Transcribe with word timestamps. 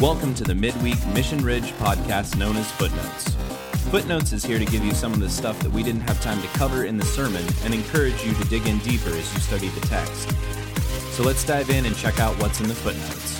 Welcome 0.00 0.34
to 0.36 0.44
the 0.44 0.54
midweek 0.54 0.96
Mission 1.08 1.44
Ridge 1.44 1.72
podcast 1.72 2.38
known 2.38 2.56
as 2.56 2.70
Footnotes. 2.72 3.34
Footnotes 3.90 4.32
is 4.32 4.42
here 4.42 4.58
to 4.58 4.64
give 4.64 4.82
you 4.82 4.94
some 4.94 5.12
of 5.12 5.20
the 5.20 5.28
stuff 5.28 5.58
that 5.60 5.70
we 5.70 5.82
didn't 5.82 6.00
have 6.08 6.18
time 6.22 6.40
to 6.40 6.48
cover 6.48 6.84
in 6.84 6.96
the 6.96 7.04
sermon 7.04 7.44
and 7.64 7.74
encourage 7.74 8.24
you 8.24 8.32
to 8.32 8.44
dig 8.44 8.66
in 8.66 8.78
deeper 8.78 9.10
as 9.10 9.34
you 9.34 9.40
study 9.40 9.68
the 9.68 9.86
text. 9.88 10.30
So 11.14 11.22
let's 11.22 11.44
dive 11.44 11.68
in 11.68 11.84
and 11.84 11.94
check 11.94 12.18
out 12.18 12.34
what's 12.40 12.60
in 12.60 12.68
the 12.68 12.74
footnotes. 12.74 13.36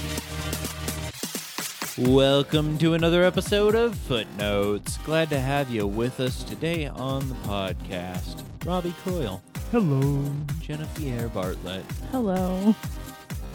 Welcome 1.96 2.76
to 2.76 2.92
another 2.92 3.24
episode 3.24 3.74
of 3.74 3.94
Footnotes. 3.94 4.98
Glad 4.98 5.30
to 5.30 5.40
have 5.40 5.70
you 5.70 5.86
with 5.86 6.20
us 6.20 6.44
today 6.44 6.88
on 6.88 7.26
the 7.30 7.36
podcast. 7.36 8.42
Robbie 8.66 8.94
Coyle, 9.02 9.42
Hello. 9.70 10.30
Jennifer 10.60 11.28
Bartlett, 11.28 11.86
Hello. 12.10 12.74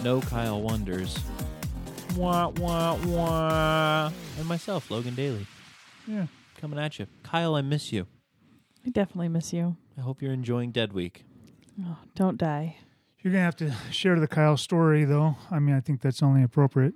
no 0.04 0.22
Kyle 0.22 0.60
Wonders, 0.60 1.20
wah 2.16 2.50
wah 2.58 2.96
wah, 3.06 4.12
and 4.40 4.48
myself, 4.48 4.90
Logan 4.92 5.16
Daly, 5.16 5.46
Yeah. 6.08 6.28
coming 6.60 6.80
at 6.80 7.00
you. 7.00 7.08
Kyle, 7.24 7.56
I 7.56 7.62
miss 7.62 7.92
you. 7.92 8.08
I 8.86 8.90
definitely 8.90 9.30
miss 9.30 9.52
you. 9.54 9.78
I 9.98 10.02
hope 10.02 10.22
you're 10.22 10.32
enjoying 10.34 10.72
Dead 10.72 10.94
Week. 10.94 11.26
Oh, 11.84 11.98
don't 12.16 12.38
die. 12.38 12.78
You're 13.22 13.32
going 13.34 13.42
to 13.42 13.46
have 13.46 13.56
to 13.58 13.92
share 13.92 14.20
the 14.20 14.28
Kyle 14.28 14.56
story, 14.58 15.04
though. 15.04 15.36
I 15.50 15.58
mean, 15.60 15.76
I 15.76 15.80
think 15.80 16.02
that's 16.02 16.22
only 16.22 16.44
appropriate. 16.44 16.94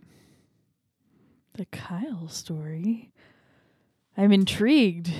The 1.53 1.65
Kyle 1.65 2.27
story. 2.27 3.11
I'm 4.15 4.31
intrigued. 4.31 5.11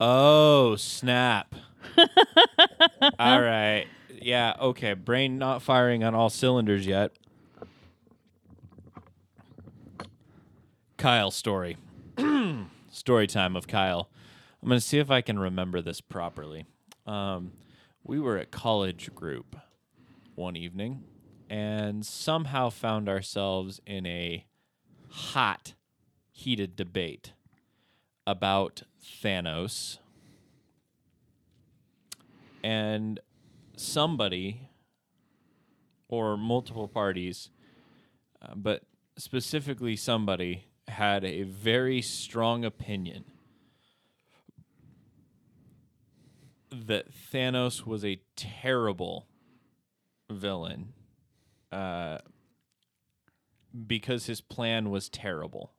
Oh, 0.00 0.76
snap. 0.76 1.54
all 3.18 3.40
right. 3.42 3.84
Yeah, 4.20 4.54
okay. 4.60 4.94
Brain 4.94 5.36
not 5.38 5.60
firing 5.62 6.02
on 6.02 6.14
all 6.14 6.30
cylinders 6.30 6.86
yet. 6.86 7.12
Kyle 11.02 11.32
story. 11.32 11.76
story 12.92 13.26
time 13.26 13.56
of 13.56 13.66
Kyle. 13.66 14.08
I'm 14.62 14.68
going 14.68 14.78
to 14.78 14.86
see 14.86 15.00
if 15.00 15.10
I 15.10 15.20
can 15.20 15.36
remember 15.36 15.82
this 15.82 16.00
properly. 16.00 16.64
Um, 17.08 17.54
we 18.04 18.20
were 18.20 18.38
at 18.38 18.52
college 18.52 19.12
group 19.12 19.56
one 20.36 20.54
evening 20.54 21.02
and 21.50 22.06
somehow 22.06 22.70
found 22.70 23.08
ourselves 23.08 23.80
in 23.84 24.06
a 24.06 24.46
hot, 25.08 25.74
heated 26.30 26.76
debate 26.76 27.32
about 28.24 28.84
Thanos. 29.04 29.98
And 32.62 33.18
somebody 33.76 34.68
or 36.06 36.36
multiple 36.36 36.86
parties, 36.86 37.50
uh, 38.40 38.54
but 38.54 38.84
specifically 39.16 39.96
somebody, 39.96 40.66
had 40.92 41.24
a 41.24 41.42
very 41.42 42.00
strong 42.00 42.64
opinion 42.64 43.24
that 46.70 47.12
Thanos 47.12 47.86
was 47.86 48.04
a 48.04 48.20
terrible 48.36 49.26
villain 50.30 50.92
uh, 51.70 52.18
because 53.86 54.26
his 54.26 54.40
plan 54.40 54.90
was 54.90 55.08
terrible. 55.08 55.72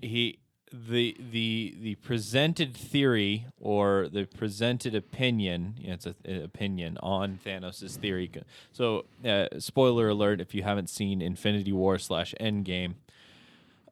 He 0.00 0.40
the 0.72 1.16
the 1.18 1.74
the 1.80 1.94
presented 1.96 2.74
theory 2.74 3.46
or 3.60 4.08
the 4.08 4.24
presented 4.24 4.94
opinion 4.94 5.74
yeah, 5.78 5.94
it's 5.94 6.06
a, 6.06 6.14
an 6.24 6.42
opinion 6.42 6.98
on 7.02 7.38
Thanos' 7.44 7.96
theory. 7.96 8.30
So, 8.72 9.04
uh, 9.24 9.46
spoiler 9.58 10.08
alert: 10.08 10.40
if 10.40 10.54
you 10.54 10.62
haven't 10.62 10.90
seen 10.90 11.22
Infinity 11.22 11.72
War 11.72 11.98
slash 11.98 12.34
Endgame, 12.40 12.94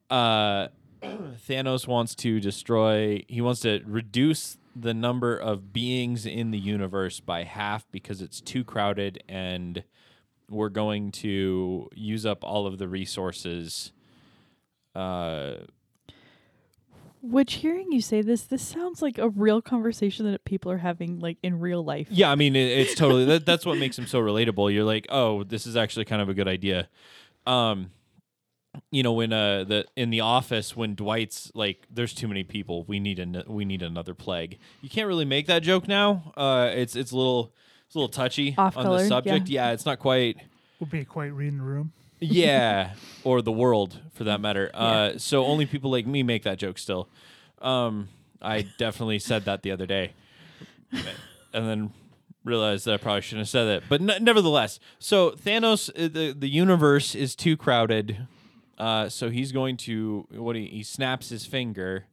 uh, 0.09 0.67
Thanos 1.03 1.87
wants 1.87 2.15
to 2.15 2.39
destroy. 2.39 3.23
He 3.27 3.41
wants 3.41 3.61
to 3.61 3.81
reduce 3.85 4.57
the 4.75 4.93
number 4.93 5.35
of 5.35 5.73
beings 5.73 6.25
in 6.25 6.51
the 6.51 6.59
universe 6.59 7.19
by 7.19 7.43
half 7.43 7.89
because 7.91 8.21
it's 8.21 8.41
too 8.41 8.63
crowded, 8.63 9.23
and 9.27 9.83
we're 10.49 10.69
going 10.69 11.11
to 11.11 11.89
use 11.93 12.25
up 12.25 12.43
all 12.43 12.67
of 12.67 12.77
the 12.77 12.87
resources. 12.87 13.91
Uh, 14.95 15.57
Which 17.21 17.55
hearing 17.55 17.91
you 17.91 18.01
say 18.01 18.21
this, 18.21 18.43
this 18.43 18.61
sounds 18.61 19.01
like 19.01 19.17
a 19.17 19.29
real 19.29 19.61
conversation 19.61 20.31
that 20.31 20.45
people 20.45 20.71
are 20.71 20.77
having 20.77 21.19
like 21.19 21.37
in 21.41 21.59
real 21.59 21.83
life. 21.83 22.07
Yeah, 22.09 22.31
I 22.31 22.35
mean 22.35 22.55
it, 22.55 22.67
it's 22.67 22.95
totally 22.95 23.25
that, 23.25 23.45
that's 23.45 23.65
what 23.65 23.77
makes 23.77 23.97
him 23.97 24.07
so 24.07 24.19
relatable. 24.19 24.73
You're 24.73 24.83
like, 24.83 25.07
oh, 25.09 25.43
this 25.43 25.65
is 25.65 25.75
actually 25.75 26.05
kind 26.05 26.21
of 26.21 26.29
a 26.29 26.33
good 26.33 26.47
idea. 26.47 26.89
Um, 27.45 27.91
you 28.91 29.01
know, 29.01 29.13
when 29.13 29.33
uh 29.33 29.63
the 29.63 29.85
in 29.95 30.09
the 30.09 30.21
office 30.21 30.75
when 30.75 30.95
Dwight's 30.95 31.51
like, 31.55 31.85
there's 31.89 32.13
too 32.13 32.27
many 32.27 32.43
people, 32.43 32.83
we 32.83 32.99
need 32.99 33.19
an 33.19 33.43
we 33.47 33.65
need 33.65 33.81
another 33.81 34.13
plague. 34.13 34.59
You 34.81 34.89
can't 34.89 35.07
really 35.07 35.25
make 35.25 35.47
that 35.47 35.63
joke 35.63 35.87
now. 35.87 36.33
Uh, 36.37 36.69
it's 36.73 36.95
it's 36.95 37.11
a 37.11 37.17
little 37.17 37.53
it's 37.87 37.95
a 37.95 37.99
little 37.99 38.09
touchy 38.09 38.53
Off 38.57 38.77
on 38.77 38.83
the 38.83 38.89
color, 38.89 39.07
subject. 39.07 39.49
Yeah. 39.49 39.71
it's 39.71 39.85
not 39.85 39.99
quite. 39.99 40.37
We'll 40.79 40.89
be 40.89 41.05
quite 41.05 41.33
reading 41.33 41.57
the 41.57 41.63
room. 41.63 41.93
Yeah, 42.19 42.93
or 43.23 43.41
the 43.41 43.51
world 43.51 43.99
for 44.13 44.23
that 44.25 44.41
matter. 44.41 44.71
Uh, 44.73 45.17
so 45.17 45.45
only 45.45 45.65
people 45.65 45.91
like 45.91 46.07
me 46.07 46.23
make 46.23 46.43
that 46.43 46.57
joke 46.57 46.77
still. 46.77 47.09
Um, 47.61 48.09
I 48.41 48.65
definitely 48.77 49.19
said 49.19 49.45
that 49.45 49.61
the 49.63 49.71
other 49.71 49.85
day, 49.85 50.13
and 50.91 51.67
then 51.67 51.91
realized 52.43 52.85
that 52.85 52.93
I 52.93 52.97
probably 52.97 53.21
shouldn't 53.21 53.41
have 53.41 53.49
said 53.49 53.65
that. 53.65 53.83
But 53.89 54.01
n- 54.01 54.23
nevertheless, 54.23 54.79
so 54.99 55.31
Thanos, 55.31 55.89
uh, 55.89 56.07
the 56.07 56.33
the 56.37 56.49
universe 56.49 57.13
is 57.15 57.35
too 57.35 57.57
crowded. 57.57 58.27
Uh, 58.77 59.09
so 59.09 59.29
he's 59.31 59.51
going 59.51 59.75
to 59.75 60.27
what 60.31 60.55
he, 60.55 60.67
he 60.67 60.83
snaps 60.83 61.29
his 61.29 61.45
finger, 61.47 62.05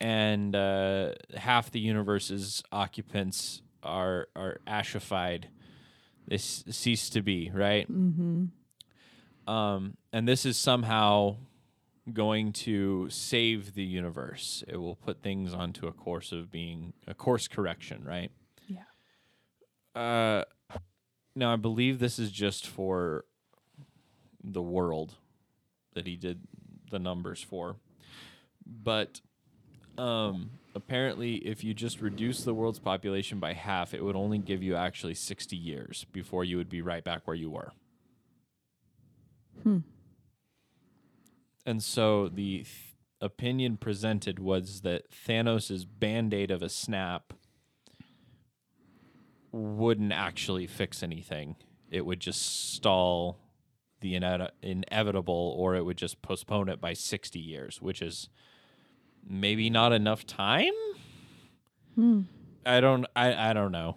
and 0.00 0.54
uh, 0.54 1.12
half 1.36 1.70
the 1.70 1.78
universe's 1.80 2.62
occupants 2.72 3.62
are 3.82 4.26
are 4.34 4.58
ashified. 4.66 5.44
They 6.26 6.34
s- 6.36 6.64
cease 6.70 7.08
to 7.10 7.22
be 7.22 7.50
right. 7.54 7.90
Mm-hmm. 7.90 8.46
Um, 9.46 9.96
and 10.12 10.26
this 10.26 10.44
is 10.44 10.56
somehow 10.56 11.36
going 12.12 12.52
to 12.52 13.08
save 13.10 13.74
the 13.74 13.82
universe. 13.82 14.62
It 14.68 14.76
will 14.76 14.96
put 14.96 15.22
things 15.22 15.52
onto 15.54 15.86
a 15.86 15.92
course 15.92 16.32
of 16.32 16.50
being 16.50 16.92
a 17.06 17.14
course 17.14 17.48
correction, 17.48 18.04
right? 18.04 18.30
Yeah. 18.68 20.00
Uh, 20.00 20.44
now 21.34 21.52
I 21.52 21.56
believe 21.56 21.98
this 21.98 22.18
is 22.18 22.30
just 22.30 22.66
for 22.66 23.24
the 24.42 24.62
world 24.62 25.14
that 25.94 26.06
he 26.06 26.16
did 26.16 26.40
the 26.90 26.98
numbers 26.98 27.42
for, 27.42 27.76
but 28.64 29.20
um, 29.98 30.50
apparently, 30.74 31.36
if 31.36 31.64
you 31.64 31.74
just 31.74 32.00
reduce 32.00 32.44
the 32.44 32.54
world's 32.54 32.78
population 32.78 33.40
by 33.40 33.54
half, 33.54 33.94
it 33.94 34.04
would 34.04 34.16
only 34.16 34.38
give 34.38 34.62
you 34.62 34.76
actually 34.76 35.14
sixty 35.14 35.56
years 35.56 36.06
before 36.12 36.44
you 36.44 36.56
would 36.58 36.68
be 36.68 36.82
right 36.82 37.02
back 37.02 37.22
where 37.26 37.36
you 37.36 37.50
were. 37.50 37.72
Hmm. 39.62 39.78
And 41.64 41.82
so 41.82 42.28
the 42.28 42.58
th- 42.58 42.68
opinion 43.20 43.76
presented 43.76 44.38
was 44.38 44.82
that 44.82 45.10
Thanos' 45.10 45.86
band 45.98 46.32
aid 46.32 46.50
of 46.50 46.62
a 46.62 46.68
snap 46.68 47.32
wouldn't 49.52 50.12
actually 50.12 50.66
fix 50.66 51.02
anything. 51.02 51.56
It 51.90 52.04
would 52.04 52.20
just 52.20 52.72
stall 52.74 53.38
the 54.00 54.14
ine- 54.14 54.50
inevitable, 54.62 55.54
or 55.58 55.74
it 55.74 55.84
would 55.84 55.96
just 55.96 56.22
postpone 56.22 56.68
it 56.68 56.80
by 56.80 56.92
60 56.92 57.38
years, 57.38 57.80
which 57.80 58.02
is 58.02 58.28
maybe 59.28 59.70
not 59.70 59.92
enough 59.92 60.26
time. 60.26 60.74
Hmm. 61.94 62.22
I 62.64 62.80
don't. 62.80 63.06
I, 63.14 63.50
I 63.50 63.52
don't 63.52 63.72
know. 63.72 63.96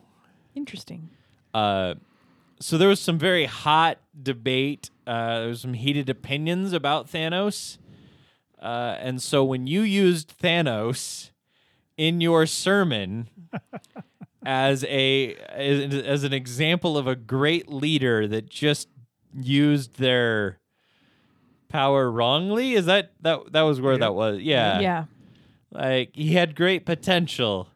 Interesting. 0.56 1.10
Uh, 1.54 1.96
so 2.60 2.78
there 2.78 2.88
was 2.90 3.00
some 3.00 3.18
very 3.18 3.46
hot 3.46 4.00
debate. 4.22 4.90
Uh, 5.08 5.40
there 5.40 5.48
was 5.50 5.62
some 5.62 5.74
heated 5.74 6.10
opinions 6.10 6.74
about 6.74 7.08
Thanos. 7.10 7.78
Uh, 8.62 8.96
and 9.00 9.22
so 9.22 9.44
when 9.44 9.68
you 9.68 9.82
used 9.82 10.38
Thanos 10.42 11.32
in 11.98 12.20
your 12.22 12.46
sermon 12.46 13.30
as 14.46 14.84
a 14.86 15.36
as, 15.50 15.94
as 15.96 16.24
an 16.24 16.34
example 16.34 16.98
of 16.98 17.08
a 17.08 17.16
great 17.16 17.70
leader 17.70 18.28
that 18.28 18.50
just 18.50 18.90
used 19.34 19.98
their 19.98 20.60
power 21.70 22.12
wrongly, 22.12 22.74
is 22.74 22.86
that 22.88 23.14
that 23.22 23.52
that 23.54 23.62
was 23.62 23.80
where 23.80 23.94
Yep. 23.94 24.00
that 24.02 24.14
was? 24.16 24.40
Yeah. 24.40 24.80
yeah. 24.80 25.06
Like 25.72 26.12
he 26.16 26.34
had 26.34 26.56
great 26.56 26.86
potential 26.86 27.70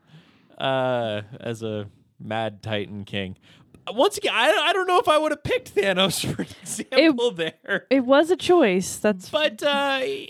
uh, 0.57 1.21
as 1.39 1.62
a 1.63 1.88
mad 2.19 2.62
Titan 2.63 3.06
king. 3.06 3.38
Once 3.91 4.18
again, 4.18 4.33
I, 4.33 4.50
I 4.50 4.74
don't 4.74 4.88
know 4.88 5.00
if 5.00 5.07
I 5.07 5.18
would 5.18 5.31
have 5.31 5.44
picked 5.44 5.75
Thanos 5.75 6.25
for 6.35 6.41
example 6.41 7.31
there. 7.31 7.85
It 7.89 8.06
was 8.06 8.31
a 8.31 8.35
choice. 8.35 8.97
That's 8.97 9.30
But 9.30 9.62
uh, 9.63 9.68
I, 9.69 10.27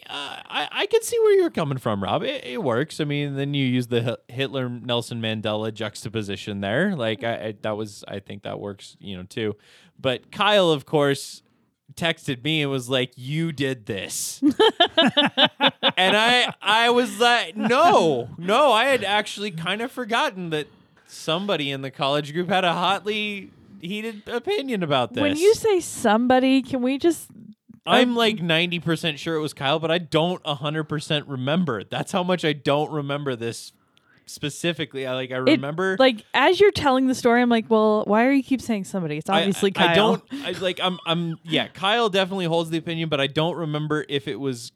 I 0.72 0.86
can 0.88 1.02
see 1.04 1.18
where 1.20 1.36
you're 1.40 1.50
coming 1.50 1.78
from, 1.78 2.04
Rob. 2.04 2.24
It, 2.24 2.44
it 2.46 2.64
works. 2.64 3.00
I 3.00 3.04
mean, 3.04 3.36
then 3.36 3.54
you 3.54 3.66
use 3.66 3.88
the 3.88 4.20
Hitler 4.28 4.70
Nelson 4.70 5.22
Mandela 5.22 5.74
juxtaposition 5.74 6.62
there. 6.62 6.96
Like 6.96 7.24
I, 7.24 7.34
I, 7.34 7.56
that 7.62 7.78
was, 7.78 8.04
I 8.08 8.20
think 8.20 8.44
that 8.44 8.60
works, 8.60 8.98
you 9.00 9.18
know, 9.18 9.24
too. 9.24 9.56
But 10.00 10.32
Kyle, 10.32 10.72
of 10.72 10.86
course, 10.86 11.44
texted 11.96 12.44
me 12.44 12.62
and 12.62 12.72
was 12.72 12.90
like, 12.90 13.12
"You 13.16 13.52
did 13.52 13.86
this," 13.86 14.42
and 14.98 16.18
I 16.18 16.54
I 16.62 16.90
was 16.90 17.20
like, 17.20 17.56
"No, 17.56 18.30
no, 18.38 18.72
I 18.72 18.86
had 18.86 19.04
actually 19.04 19.52
kind 19.52 19.82
of 19.82 19.92
forgotten 19.92 20.50
that 20.50 20.68
somebody 21.14 21.72
in 21.72 21.82
the 21.82 21.92
college 21.92 22.34
group 22.34 22.50
had 22.50 22.64
a 22.66 22.74
hotly 22.74 23.52
heated 23.82 24.28
opinion 24.28 24.84
about 24.84 25.14
this." 25.14 25.22
When 25.22 25.38
you 25.38 25.54
say 25.56 25.80
somebody, 25.80 26.62
can 26.62 26.82
we 26.82 26.98
just 26.98 27.30
I'm 27.86 28.16
like 28.16 28.38
90% 28.38 29.18
sure 29.18 29.36
it 29.36 29.42
was 29.42 29.54
Kyle, 29.54 29.78
but 29.80 29.92
I 29.92 29.98
don't 29.98 30.42
100% 30.44 31.24
remember. 31.28 31.84
That's 31.84 32.12
how 32.14 32.24
much 32.24 32.46
I 32.46 32.54
don't 32.54 32.90
remember 32.92 33.36
this 33.36 33.74
specifically. 34.26 35.06
I 35.06 35.14
like 35.16 35.32
I 35.32 35.36
it- 35.38 35.42
remember 35.42 35.98
like 36.00 36.24
as 36.34 36.60
you're 36.60 36.72
telling 36.72 37.08
the 37.08 37.16
story, 37.16 37.42
I'm 37.42 37.50
like, 37.50 37.70
well, 37.70 38.04
why 38.06 38.26
are 38.26 38.32
you 38.32 38.42
keep 38.44 38.62
saying 38.62 38.86
somebody? 38.86 39.18
It's 39.18 39.30
obviously 39.30 39.72
I, 39.76 39.80
Kyle. 39.80 39.90
I 39.90 39.96
don't 39.96 40.24
I 40.32 40.52
like 40.62 40.80
I'm 40.82 40.98
I'm 41.06 41.40
yeah, 41.44 41.68
Kyle 41.68 42.10
definitely 42.10 42.46
holds 42.46 42.70
the 42.70 42.78
opinion, 42.78 43.10
but 43.10 43.20
I 43.20 43.28
don't 43.28 43.56
remember 43.58 44.06
if 44.08 44.28
it 44.30 44.40
was 44.40 44.72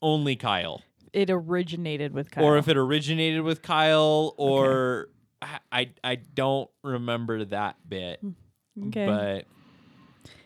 only 0.00 0.36
Kyle 0.36 0.80
It 1.12 1.28
originated 1.30 2.12
with 2.14 2.30
Kyle. 2.30 2.44
or 2.44 2.56
if 2.56 2.66
it 2.66 2.76
originated 2.78 3.42
with 3.42 3.60
Kyle 3.62 4.34
or 4.38 5.08
I, 5.42 5.58
I 5.72 5.90
I 6.04 6.14
don't 6.16 6.70
remember 6.82 7.44
that 7.46 7.76
bit. 7.88 8.20
okay. 8.88 9.06
But 9.06 9.46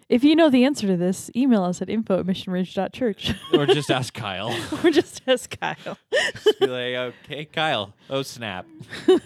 if 0.08 0.22
you 0.24 0.36
know 0.36 0.48
the 0.50 0.64
answer 0.64 0.86
to 0.86 0.96
this, 0.96 1.30
email 1.36 1.64
us 1.64 1.82
at 1.82 1.90
info 1.90 2.20
at 2.20 2.26
missionridge.church. 2.26 3.34
or 3.52 3.66
just 3.66 3.90
ask 4.00 4.14
Kyle. 4.14 4.56
or 4.84 4.90
just 4.90 5.20
ask 5.26 5.58
Kyle. 5.60 5.98
Just 6.12 6.60
be 6.60 6.66
like, 6.66 7.14
okay, 7.24 7.44
Kyle. 7.44 7.92
Oh 8.08 8.22
snap. 8.22 8.66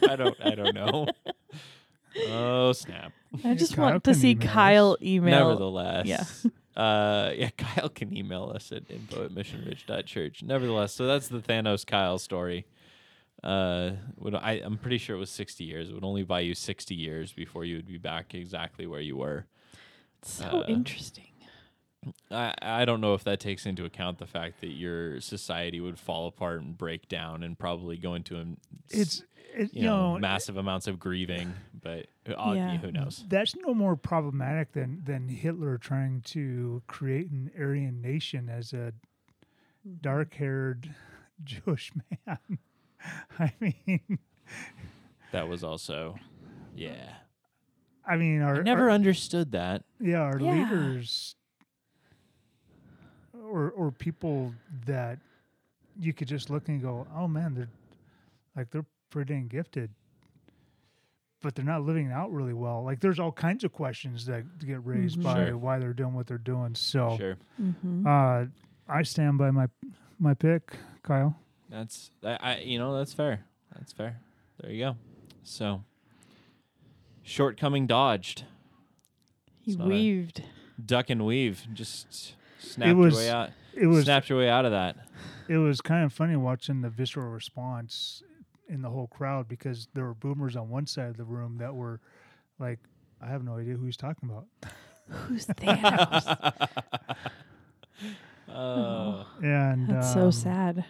I 0.09 0.17
don't 0.17 0.37
I 0.43 0.55
don't 0.55 0.75
know. 0.75 1.07
Oh 2.29 2.73
snap. 2.73 3.13
I 3.45 3.55
just 3.55 3.77
Kyle 3.77 3.91
want 3.91 4.05
to 4.05 4.15
see 4.15 4.31
email 4.33 4.49
us. 4.49 4.53
Kyle 4.53 4.97
email. 5.03 5.49
Nevertheless. 5.49 6.07
yeah. 6.07 6.25
Uh 6.83 7.33
yeah, 7.35 7.51
Kyle 7.59 7.89
can 7.91 8.17
email 8.17 8.51
us 8.55 8.73
at 8.73 8.91
info 8.91 9.25
at 9.27 9.33
missionridge.church. 9.33 10.43
Nevertheless, 10.43 10.93
so 10.95 11.07
that's 11.07 11.29
the 11.29 11.41
Thanos 11.41 11.87
Kyle 11.87 12.19
story. 12.19 12.67
Uh 13.43 13.93
would 14.17 14.35
I 14.35 14.61
I'm 14.65 14.77
pretty 14.79 14.99
sure 14.99 15.17
it 15.17 15.19
was 15.19 15.31
sixty 15.31 15.65
years. 15.65 15.89
It 15.89 15.95
would 15.95 16.05
only 16.05 16.23
buy 16.25 16.41
you 16.41 16.55
sixty 16.55 16.95
years 16.95 17.33
before 17.33 17.65
you 17.65 17.77
would 17.77 17.87
be 17.87 17.99
back 17.99 18.35
exactly 18.35 18.87
where 18.87 19.01
you 19.01 19.17
were. 19.17 19.47
It's 20.19 20.33
so 20.35 20.45
uh, 20.45 20.65
interesting. 20.69 21.25
I, 22.31 22.55
I 22.63 22.85
don't 22.87 23.03
know 23.03 23.13
if 23.13 23.25
that 23.25 23.41
takes 23.41 23.67
into 23.67 23.85
account 23.85 24.19
the 24.19 24.27
fact 24.27 24.61
that 24.63 24.71
your 24.71 25.21
society 25.21 25.81
would 25.81 25.99
fall 25.99 26.27
apart 26.29 26.63
and 26.63 26.77
break 26.77 27.09
down 27.09 27.43
and 27.43 27.59
probably 27.59 27.99
go 27.99 28.15
into 28.15 28.39
a, 28.39 28.45
It's 28.89 29.23
it, 29.55 29.75
you 29.75 29.83
you 29.83 29.83
know, 29.83 30.15
know 30.15 30.19
massive 30.19 30.57
amounts 30.57 30.87
of 30.87 30.99
grieving, 30.99 31.53
but 31.83 32.07
uh, 32.35 32.55
Yeah. 32.55 32.79
who 32.79 32.91
knows? 32.93 33.25
that's 33.29 33.55
no 33.57 33.75
more 33.75 33.97
problematic 33.97 34.73
than 34.73 35.03
than 35.05 35.29
Hitler 35.29 35.77
trying 35.77 36.23
to 36.23 36.83
create 36.87 37.31
an 37.31 37.51
Aryan 37.59 38.01
nation 38.01 38.49
as 38.49 38.73
a 38.73 38.93
dark-haired 40.01 40.95
Jewish 41.45 41.93
man. 42.27 42.59
I 43.39 43.53
mean, 43.61 44.19
That 45.33 45.49
was 45.49 45.63
also, 45.65 46.19
yeah. 46.77 47.15
I 48.07 48.17
mean, 48.17 48.43
our 48.43 48.57
I 48.61 48.63
never 48.63 48.85
our- 48.85 48.91
understood 48.91 49.53
that. 49.53 49.85
yeah, 50.01 50.21
our 50.21 50.39
Yeah. 50.41 50.53
leaders 50.53 51.37
or 53.45 53.71
or 53.71 53.91
people 53.91 54.53
that 54.87 55.19
you 55.99 56.13
could 56.13 56.29
just 56.29 56.51
look 56.51 56.69
and 56.69 56.81
go, 56.83 57.07
oh 57.15 57.29
man, 57.29 57.55
they're 57.55 57.69
like 58.57 58.71
they're 58.71 58.87
pretty 59.11 59.35
dang 59.35 59.49
gifted, 59.49 59.91
but 61.43 61.55
they're 61.55 61.65
not 61.65 61.83
living 61.83 62.11
out 62.11 62.33
really 62.33 62.53
well. 62.55 62.83
Like 62.85 63.01
there's 63.01 63.19
all 63.19 63.33
kinds 63.33 63.65
of 63.65 63.73
questions 63.73 64.27
that 64.27 64.45
get 64.59 64.85
raised 64.85 65.19
Mhm. 65.19 65.23
by 65.25 65.47
Sure. 65.47 65.57
why 65.59 65.79
they're 65.79 65.93
doing 65.93 66.15
what 66.15 66.27
they're 66.27 66.39
doing. 66.39 66.75
So 66.75 67.17
Sure, 67.17 67.37
Mm-hmm. 67.61 68.07
uh, 68.07 68.47
I 68.89 69.03
stand 69.03 69.39
by 69.39 69.51
my 69.51 69.69
my 70.19 70.35
pick, 70.35 70.77
Kyle. 71.03 71.37
That's 71.71 72.11
I, 72.25 72.39
I. 72.41 72.59
You 72.59 72.79
know, 72.79 72.97
that's 72.99 73.13
fair. 73.13 73.45
That's 73.75 73.93
fair. 73.93 74.19
There 74.61 74.71
you 74.73 74.85
go. 74.85 74.97
So, 75.45 75.83
shortcoming 77.23 77.87
dodged, 77.87 78.45
he 79.63 79.73
it's 79.73 79.79
not 79.79 79.87
a- 79.87 79.91
weaved. 79.91 80.43
duck 80.85 81.11
and 81.11 81.25
weave. 81.25 81.67
Just 81.73 82.35
snapped 82.59 82.97
was- 82.97 83.15
your 83.15 83.23
way 83.23 83.31
out. 83.31 83.51
It 83.75 83.87
was 83.87 84.05
snapped 84.05 84.29
your 84.29 84.39
way 84.39 84.49
out 84.51 84.65
of 84.65 84.73
that. 84.73 84.97
it 85.49 85.57
was 85.59 85.81
kind 85.81 86.05
of 86.05 86.13
funny 86.13 86.37
watching 86.37 86.81
the 86.81 86.91
visceral 86.91 87.29
response 87.31 88.23
in 88.69 88.83
the 88.83 88.91
whole 88.91 89.07
crowd 89.07 89.49
because 89.49 89.87
there 89.95 90.05
were 90.05 90.15
boomers 90.15 90.57
on 90.57 90.69
one 90.69 90.87
side 90.87 91.07
of 91.09 91.17
the 91.17 91.25
room 91.25 91.59
that 91.59 91.75
were 91.75 92.01
like, 92.59 92.79
I 93.23 93.29
have 93.29 93.45
no 93.45 93.57
idea 93.59 93.75
who 93.75 93.87
he's 93.87 93.97
talking 93.97 94.29
about. 94.29 94.47
Who's 95.29 95.47
Thanos? 95.47 96.69
Oh, 98.53 99.27
And 99.43 99.89
That's 99.89 100.13
so 100.13 100.27
um, 100.27 100.33
sad. 100.33 100.85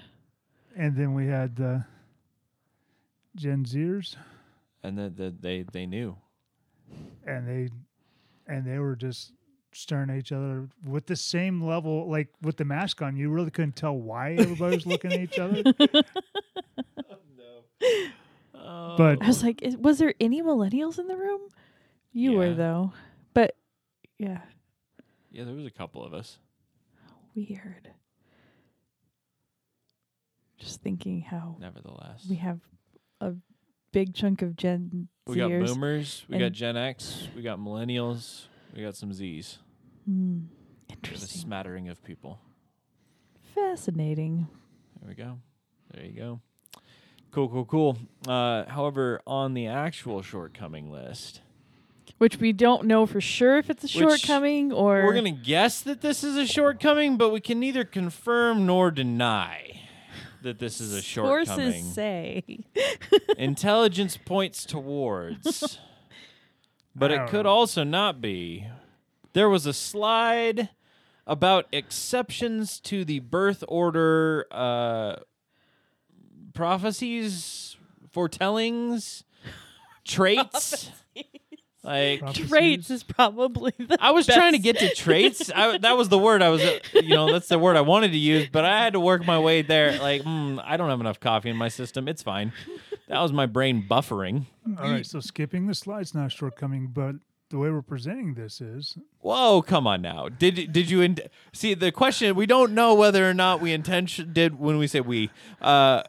And 0.77 0.97
then 0.97 1.15
we 1.15 1.27
had 1.27 1.57
the 1.57 1.85
Gen 3.37 3.65
Zers, 3.65 4.17
and 4.83 4.97
then 4.99 5.15
the, 5.17 5.35
they 5.39 5.65
they 5.73 5.87
knew. 5.87 6.17
and 7.27 7.47
they 7.47 7.69
and 8.47 8.67
they 8.67 8.79
were 8.79 8.97
just 8.97 9.33
staring 9.73 10.11
at 10.11 10.17
each 10.17 10.33
other 10.33 10.69
with 10.85 11.07
the 11.07 11.17
same 11.17 11.63
level, 11.63 12.11
like 12.11 12.29
with 12.43 12.57
the 12.57 12.65
mask 12.65 13.03
on. 13.03 13.17
You 13.17 13.31
really 13.31 13.51
couldn't 13.51 13.77
tell 13.77 13.97
why 13.97 14.33
everybody 14.35 14.77
was 14.77 14.87
looking 14.87 15.13
at 15.13 15.21
each 15.21 15.39
other. 15.39 15.63
Oh. 18.63 18.95
But 18.97 19.23
I 19.23 19.27
was 19.27 19.43
like, 19.43 19.63
was 19.79 19.99
there 19.99 20.13
any 20.21 20.43
millennials 20.43 20.99
in 20.99 21.09
the 21.09 21.17
room? 21.17 21.41
You 22.13 22.33
were 22.33 22.53
though. 22.55 22.93
But 23.33 23.57
yeah, 24.19 24.43
yeah, 25.31 25.45
there 25.45 25.55
was 25.55 25.67
a 25.67 25.71
couple 25.71 26.05
of 26.05 26.13
us. 26.13 26.39
weird. 27.35 27.91
Just 30.61 30.83
thinking 30.83 31.23
how 31.23 31.57
Nevertheless, 31.59 32.27
we 32.31 32.37
have 32.37 32.61
a 33.21 33.33
big 33.93 34.15
chunk 34.15 34.43
of 34.43 34.55
Gen 34.57 35.09
We 35.27 35.37
got 35.37 35.51
Zers. 35.51 35.67
boomers, 35.67 36.25
we 36.29 36.39
got 36.39 36.45
and- 36.47 36.55
Gen 36.55 36.77
X, 36.77 37.29
we 37.35 37.43
got 37.43 37.59
millennials, 37.59 38.45
we 38.77 38.83
got 38.83 38.95
some 38.95 39.13
Z's. 39.13 39.59
Hmm. 40.07 40.41
Have 40.91 40.91
a 40.91 40.93
Interesting. 40.93 41.41
smattering 41.41 41.89
of 41.89 42.03
people. 42.05 42.41
Fascinating. 43.55 44.49
There 45.01 45.09
we 45.09 45.15
go. 45.15 45.39
There 45.93 46.05
you 46.05 46.13
go. 46.13 46.41
Cool, 47.31 47.49
cool, 47.49 47.65
cool. 47.65 47.99
Uh, 48.27 48.65
however, 48.69 49.21
on 49.27 49.55
the 49.55 49.67
actual 49.67 50.21
shortcoming 50.23 50.91
list, 50.91 51.41
Which 52.19 52.39
we 52.39 52.53
don't 52.53 52.87
know 52.87 53.07
for 53.07 53.21
sure 53.21 53.57
if 53.59 53.71
it's 53.71 53.85
a 53.85 53.89
shortcoming 53.89 54.73
or 54.73 55.05
we're 55.07 55.15
gonna 55.15 55.31
guess 55.31 55.81
that 55.83 56.01
this 56.01 56.23
is 56.25 56.37
a 56.37 56.47
shortcoming, 56.47 57.17
but 57.17 57.31
we 57.31 57.41
can 57.41 57.59
neither 57.61 57.85
confirm 57.85 58.67
nor 58.67 58.91
deny 58.91 59.80
that 60.43 60.59
this 60.59 60.81
is 60.81 60.93
a 60.95 61.03
shortcoming. 61.03 61.73
sources 61.73 61.95
say. 61.95 62.65
Intelligence 63.39 64.17
points 64.17 64.65
towards, 64.65 65.79
but 66.97 67.11
it 67.11 67.29
could 67.29 67.45
know. 67.45 67.51
also 67.53 67.85
not 67.85 68.21
be. 68.21 68.67
There 69.33 69.49
was 69.49 69.67
a 69.67 69.73
slide 69.73 70.71
about 71.27 71.67
exceptions 71.73 72.81
to 72.81 73.05
the 73.05 73.21
birth 73.21 73.63
order 73.69 74.47
uh, 74.51 75.17
prophecies, 76.55 77.77
foretellings, 78.13 79.25
traits. 80.05 80.91
like 81.83 82.21
Prophecies. 82.21 82.49
Traits 82.49 82.91
is 82.91 83.03
probably 83.03 83.73
the 83.79 83.97
I 84.01 84.11
was 84.11 84.27
trying 84.27 84.53
to 84.53 84.59
get 84.59 84.79
to 84.79 84.95
traits. 84.95 85.51
I, 85.55 85.79
that 85.79 85.97
was 85.97 86.09
the 86.09 86.19
word 86.19 86.43
I 86.43 86.51
was, 86.51 86.63
uh, 86.63 86.79
you 86.95 87.11
know, 87.11 87.33
that's 87.33 87.49
the 87.49 87.59
word 87.59 87.77
I 87.77 87.81
wanted 87.81 88.13
to 88.13 88.19
use, 88.19 88.49
but 88.51 88.65
I 88.65 88.83
had 88.83 88.93
to 88.93 89.01
work 89.01 89.25
my 89.27 89.39
way 89.39 89.63
there. 89.63 89.99
Like, 89.99 90.23
mm, 90.23 90.63
I 90.65 90.77
don't 90.77 90.91
have 90.91 91.01
enough 91.01 91.21
coffee 91.21 91.49
in 91.51 91.57
my 91.57 91.69
system. 91.69 92.09
It's 92.09 92.23
fine. 92.23 92.53
That 93.09 93.21
was 93.21 93.33
my 93.33 93.47
brain 93.47 93.87
buffering. 93.89 94.47
all 94.79 94.91
right, 94.91 95.07
so 95.07 95.21
skipping 95.21 95.67
the 95.67 95.75
slide's 95.75 96.15
not 96.15 96.27
a 96.27 96.31
shortcoming, 96.31 96.89
but 96.89 97.17
the 97.51 97.59
way 97.59 97.69
we're 97.71 97.83
presenting 97.83 98.35
this 98.35 98.61
is 98.61 98.97
Whoa, 99.21 99.61
come 99.61 99.87
on 99.87 100.01
now. 100.01 100.29
Did 100.29 100.73
did 100.73 100.89
you 100.89 101.03
in- 101.03 101.19
see 101.53 101.75
the 101.75 101.93
question? 101.93 102.35
We 102.35 102.47
don't 102.47 102.73
know 102.73 102.95
whether 102.95 103.29
or 103.29 103.35
not 103.35 103.61
we 103.61 103.73
intention 103.73 104.33
did 104.33 104.59
when 104.59 104.79
we 104.79 104.87
say 104.87 105.01
we. 105.01 105.31
Uh, 105.61 106.05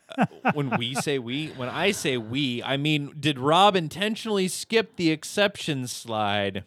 when 0.53 0.77
we 0.77 0.93
say 0.95 1.19
we, 1.19 1.47
when 1.49 1.67
I 1.67 1.91
say 1.91 2.17
we, 2.17 2.63
I 2.63 2.77
mean 2.77 3.13
did 3.19 3.37
Rob 3.37 3.75
intentionally 3.75 4.47
skip 4.47 4.95
the 4.95 5.11
exception 5.11 5.87
slide, 5.87 6.63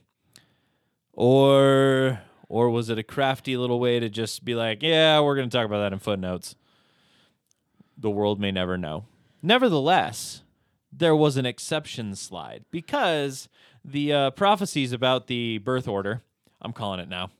or 1.12 2.20
or 2.48 2.68
was 2.68 2.90
it 2.90 2.98
a 2.98 3.02
crafty 3.02 3.56
little 3.56 3.80
way 3.80 4.00
to 4.00 4.08
just 4.08 4.44
be 4.44 4.54
like, 4.54 4.82
yeah, 4.82 5.20
we're 5.20 5.36
going 5.36 5.48
to 5.48 5.56
talk 5.56 5.66
about 5.66 5.78
that 5.80 5.92
in 5.92 5.98
footnotes. 5.98 6.56
The 7.96 8.10
world 8.10 8.40
may 8.40 8.50
never 8.50 8.76
know. 8.76 9.06
Nevertheless, 9.40 10.42
there 10.92 11.16
was 11.16 11.36
an 11.36 11.46
exception 11.46 12.14
slide 12.14 12.64
because 12.70 13.48
the 13.84 14.12
uh, 14.12 14.30
prophecies 14.30 14.92
about 14.92 15.26
the 15.26 15.58
birth 15.58 15.86
order, 15.88 16.22
I'm 16.62 16.72
calling 16.72 17.00
it 17.00 17.08
now. 17.08 17.30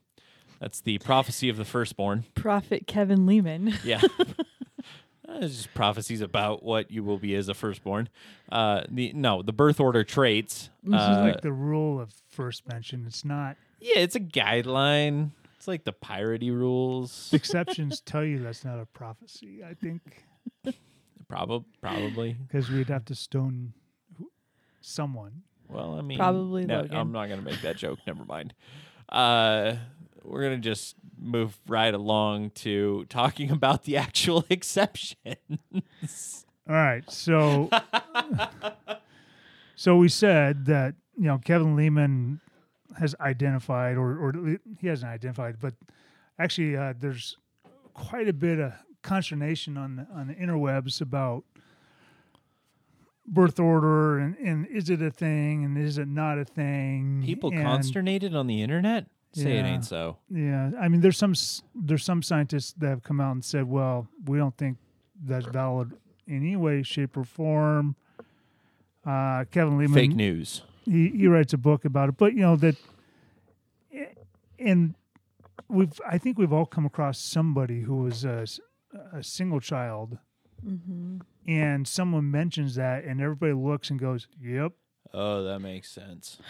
That's 0.61 0.81
the 0.81 0.99
prophecy 0.99 1.49
of 1.49 1.57
the 1.57 1.65
firstborn. 1.65 2.25
Prophet 2.35 2.87
Kevin 2.87 3.27
Leman. 3.27 3.75
Yeah. 3.85 4.01
It's 5.37 5.57
just 5.57 5.75
prophecies 5.75 6.21
about 6.21 6.63
what 6.63 6.93
you 6.93 7.03
will 7.03 7.19
be 7.19 7.35
as 7.35 7.49
a 7.49 7.55
firstborn. 7.55 8.09
Uh, 8.53 8.83
the 8.89 9.13
no, 9.15 9.43
the 9.43 9.53
birth 9.55 9.81
order 9.81 10.05
traits. 10.05 10.71
this 10.85 11.01
is 11.01 11.09
Uh, 11.09 11.23
like 11.23 11.41
the 11.41 11.53
rule 11.53 11.99
of 11.99 12.13
first 12.29 12.69
mention. 12.69 13.05
It's 13.07 13.25
not 13.25 13.57
yeah, 13.81 13.99
it's 13.99 14.15
a 14.15 14.21
guideline. 14.21 15.31
It's 15.57 15.67
like 15.67 15.83
the 15.85 15.93
piratey 15.95 16.53
rules. 16.53 17.31
Exceptions 17.33 18.01
tell 18.01 18.23
you 18.25 18.39
that's 18.39 18.65
not 18.65 18.79
a 18.79 18.87
prophecy. 18.87 19.65
I 19.65 19.75
think 19.75 20.25
Probably, 21.27 21.65
probably. 21.81 22.37
because 22.47 22.71
we'd 22.71 22.89
have 22.91 23.07
to 23.07 23.15
stone 23.17 23.73
someone. 24.81 25.43
Well, 25.69 25.99
I 25.99 26.03
mean, 26.03 26.19
Probably 26.19 26.65
no, 26.67 26.81
Logan. 26.83 26.97
I'm 26.97 27.13
not 27.13 27.29
gonna 27.29 27.43
make 27.43 27.63
that 27.63 27.77
joke. 27.77 27.99
Never 28.07 28.25
mind. 28.25 28.55
Uh, 29.09 29.77
we're 30.23 30.43
gonna 30.43 30.59
just 30.59 30.97
move 31.19 31.59
right 31.69 31.93
along 31.95 32.51
to 32.51 33.05
talking 33.09 33.51
about 33.59 33.85
the 33.85 33.97
actual 33.97 34.45
exceptions. 34.51 36.45
All 36.69 36.75
right, 36.75 37.09
so 37.11 37.69
so 39.77 39.97
we 39.97 40.09
said 40.09 40.67
that 40.67 40.95
you 41.17 41.25
know 41.25 41.39
Kevin 41.39 41.77
Leman 41.77 42.41
has 42.99 43.15
identified, 43.21 43.97
or 43.97 44.19
or 44.19 44.59
he 44.81 44.87
hasn't 44.87 45.11
identified, 45.11 45.57
but 45.61 45.75
actually 46.39 46.77
uh, 46.77 46.95
there's 46.99 47.37
quite 47.93 48.29
a 48.29 48.33
bit 48.33 48.59
of 48.59 48.73
consternation 49.03 49.77
on 49.77 49.97
the, 49.97 50.07
on 50.15 50.29
the 50.29 50.35
interwebs 50.35 51.01
about 51.01 51.45
birth 53.27 53.59
order 53.59 54.19
and, 54.19 54.37
and 54.39 54.67
is 54.67 54.91
it 54.91 55.01
a 55.01 55.11
thing 55.11 55.65
and 55.65 55.79
is 55.79 55.99
it 55.99 56.09
not 56.09 56.39
a 56.39 56.45
thing? 56.45 57.23
People 57.25 57.51
and, 57.51 57.63
consternated 57.63 58.35
on 58.35 58.47
the 58.47 58.63
internet. 58.63 59.07
Say 59.33 59.59
it 59.59 59.65
ain't 59.65 59.85
so. 59.85 60.19
Yeah, 60.31 60.71
I 60.81 60.89
mean, 60.89 61.01
there's 61.01 61.17
some 61.19 61.35
there's 61.75 62.05
some 62.05 62.23
scientists 62.23 62.73
that 62.75 62.89
have 62.89 63.03
come 63.03 63.21
out 63.21 63.33
and 63.33 63.45
said, 63.45 63.65
well, 63.65 64.07
we 64.27 64.39
don't 64.39 64.57
think 64.57 64.79
that's 65.21 65.47
valid 65.47 65.93
in 66.29 66.37
any 66.37 66.55
way, 66.55 66.85
shape, 66.85 67.17
or 67.17 67.25
form. 67.25 67.97
Uh, 69.05 69.45
Kevin 69.51 69.77
Leman, 69.77 69.93
Fake 69.93 70.15
news. 70.15 70.63
he 70.85 71.09
he 71.09 71.27
writes 71.27 71.53
a 71.53 71.59
book 71.59 71.85
about 71.85 72.09
it, 72.11 72.17
but 72.17 72.33
you 72.33 72.41
know 72.41 72.55
that, 72.57 72.77
and 74.59 74.95
we've 75.69 76.01
I 76.09 76.17
think 76.17 76.39
we've 76.39 76.53
all 76.53 76.67
come 76.67 76.87
across 76.87 77.19
somebody 77.19 77.81
who 77.81 77.97
was 77.97 78.25
a, 78.25 78.47
a 79.13 79.23
single 79.25 79.59
child, 79.61 80.19
Mm-hmm. 80.67 81.19
And 81.47 81.87
someone 81.87 82.31
mentions 82.31 82.75
that, 82.77 83.05
and 83.05 83.21
everybody 83.21 83.53
looks 83.53 83.91
and 83.91 83.99
goes, 84.01 84.27
"Yep," 84.41 84.73
Oh, 85.13 85.43
that 85.45 85.61
makes 85.61 85.91
sense. 85.91 86.39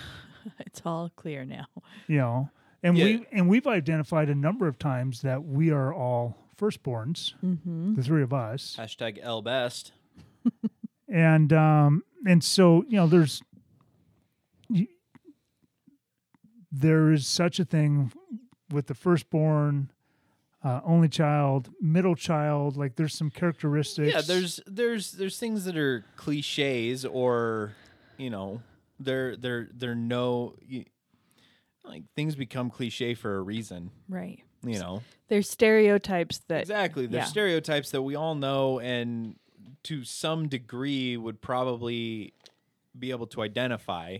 It's 0.61 0.83
all 0.85 1.11
clear 1.17 1.45
now. 1.47 1.67
you 2.07 2.19
know, 2.19 2.51
and 2.83 2.97
Yeah. 2.99 3.05
we 3.05 3.27
and 3.33 3.49
we've 3.49 3.67
identified 3.67 4.29
a 4.29 4.35
number 4.35 4.69
of 4.69 4.79
times 4.79 5.23
that 5.23 5.43
we 5.45 5.71
are 5.71 5.93
all 5.95 6.37
firstborns, 6.57 7.33
Mm-hmm. 7.43 7.95
the 7.95 8.03
three 8.03 8.23
of 8.23 8.33
us, 8.35 8.77
Hashtag 8.79 9.19
L 9.23 9.41
best. 9.43 9.93
and 11.09 11.53
um 11.53 12.03
and 12.27 12.45
so 12.45 12.85
you 12.89 12.97
know 12.97 13.07
there's 13.07 13.43
there 16.71 17.13
is 17.13 17.27
such 17.27 17.59
a 17.61 17.65
thing 17.65 18.13
with 18.71 18.87
the 18.89 18.95
firstborn 18.95 19.91
uh, 20.65 20.81
only 20.85 21.09
child 21.09 21.69
middle 21.81 22.17
child 22.17 22.77
like 22.77 22.97
there's 22.97 23.15
some 23.15 23.31
characteristics 23.31 24.13
Yeah, 24.13 24.23
there's 24.23 24.61
there's 24.67 25.13
there's 25.13 25.39
things 25.39 25.67
that 25.67 25.77
are 25.77 26.05
cliches 26.17 27.05
or 27.05 27.75
you 28.17 28.31
know 28.31 28.63
they're 28.99 29.37
they're 29.37 29.69
they're 29.75 29.95
no 29.95 30.55
like 31.85 32.05
things 32.17 32.35
become 32.35 32.71
cliche 32.71 33.15
for 33.15 33.37
a 33.37 33.43
reason. 33.43 33.91
Right. 34.09 34.43
You 34.63 34.79
know 34.79 35.03
There's 35.29 35.51
stereotypes 35.51 36.41
that 36.49 36.63
exactly. 36.63 37.07
There's 37.07 37.25
yeah. 37.27 37.29
stereotypes 37.29 37.91
that 37.91 38.01
we 38.01 38.15
all 38.15 38.35
know 38.35 38.81
and 38.81 39.37
to 39.85 40.05
some 40.05 40.49
degree 40.49 41.19
would 41.19 41.43
probably 41.43 42.33
be 42.99 43.11
able 43.11 43.27
to 43.27 43.43
identify. 43.43 44.19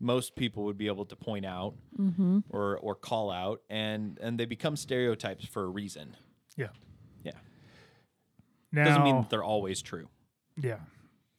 Most 0.00 0.34
people 0.34 0.64
would 0.64 0.78
be 0.78 0.86
able 0.86 1.04
to 1.04 1.16
point 1.16 1.44
out 1.44 1.74
mm-hmm. 1.98 2.38
or 2.48 2.78
or 2.78 2.94
call 2.94 3.30
out, 3.30 3.60
and 3.68 4.18
and 4.20 4.40
they 4.40 4.46
become 4.46 4.76
stereotypes 4.76 5.44
for 5.44 5.64
a 5.64 5.68
reason. 5.68 6.16
yeah 6.56 6.68
Yeah, 7.22 7.32
now 8.72 8.84
doesn't 8.84 9.04
mean 9.04 9.16
that 9.20 9.30
they're 9.30 9.44
always 9.44 9.82
true. 9.82 10.08
yeah 10.56 10.78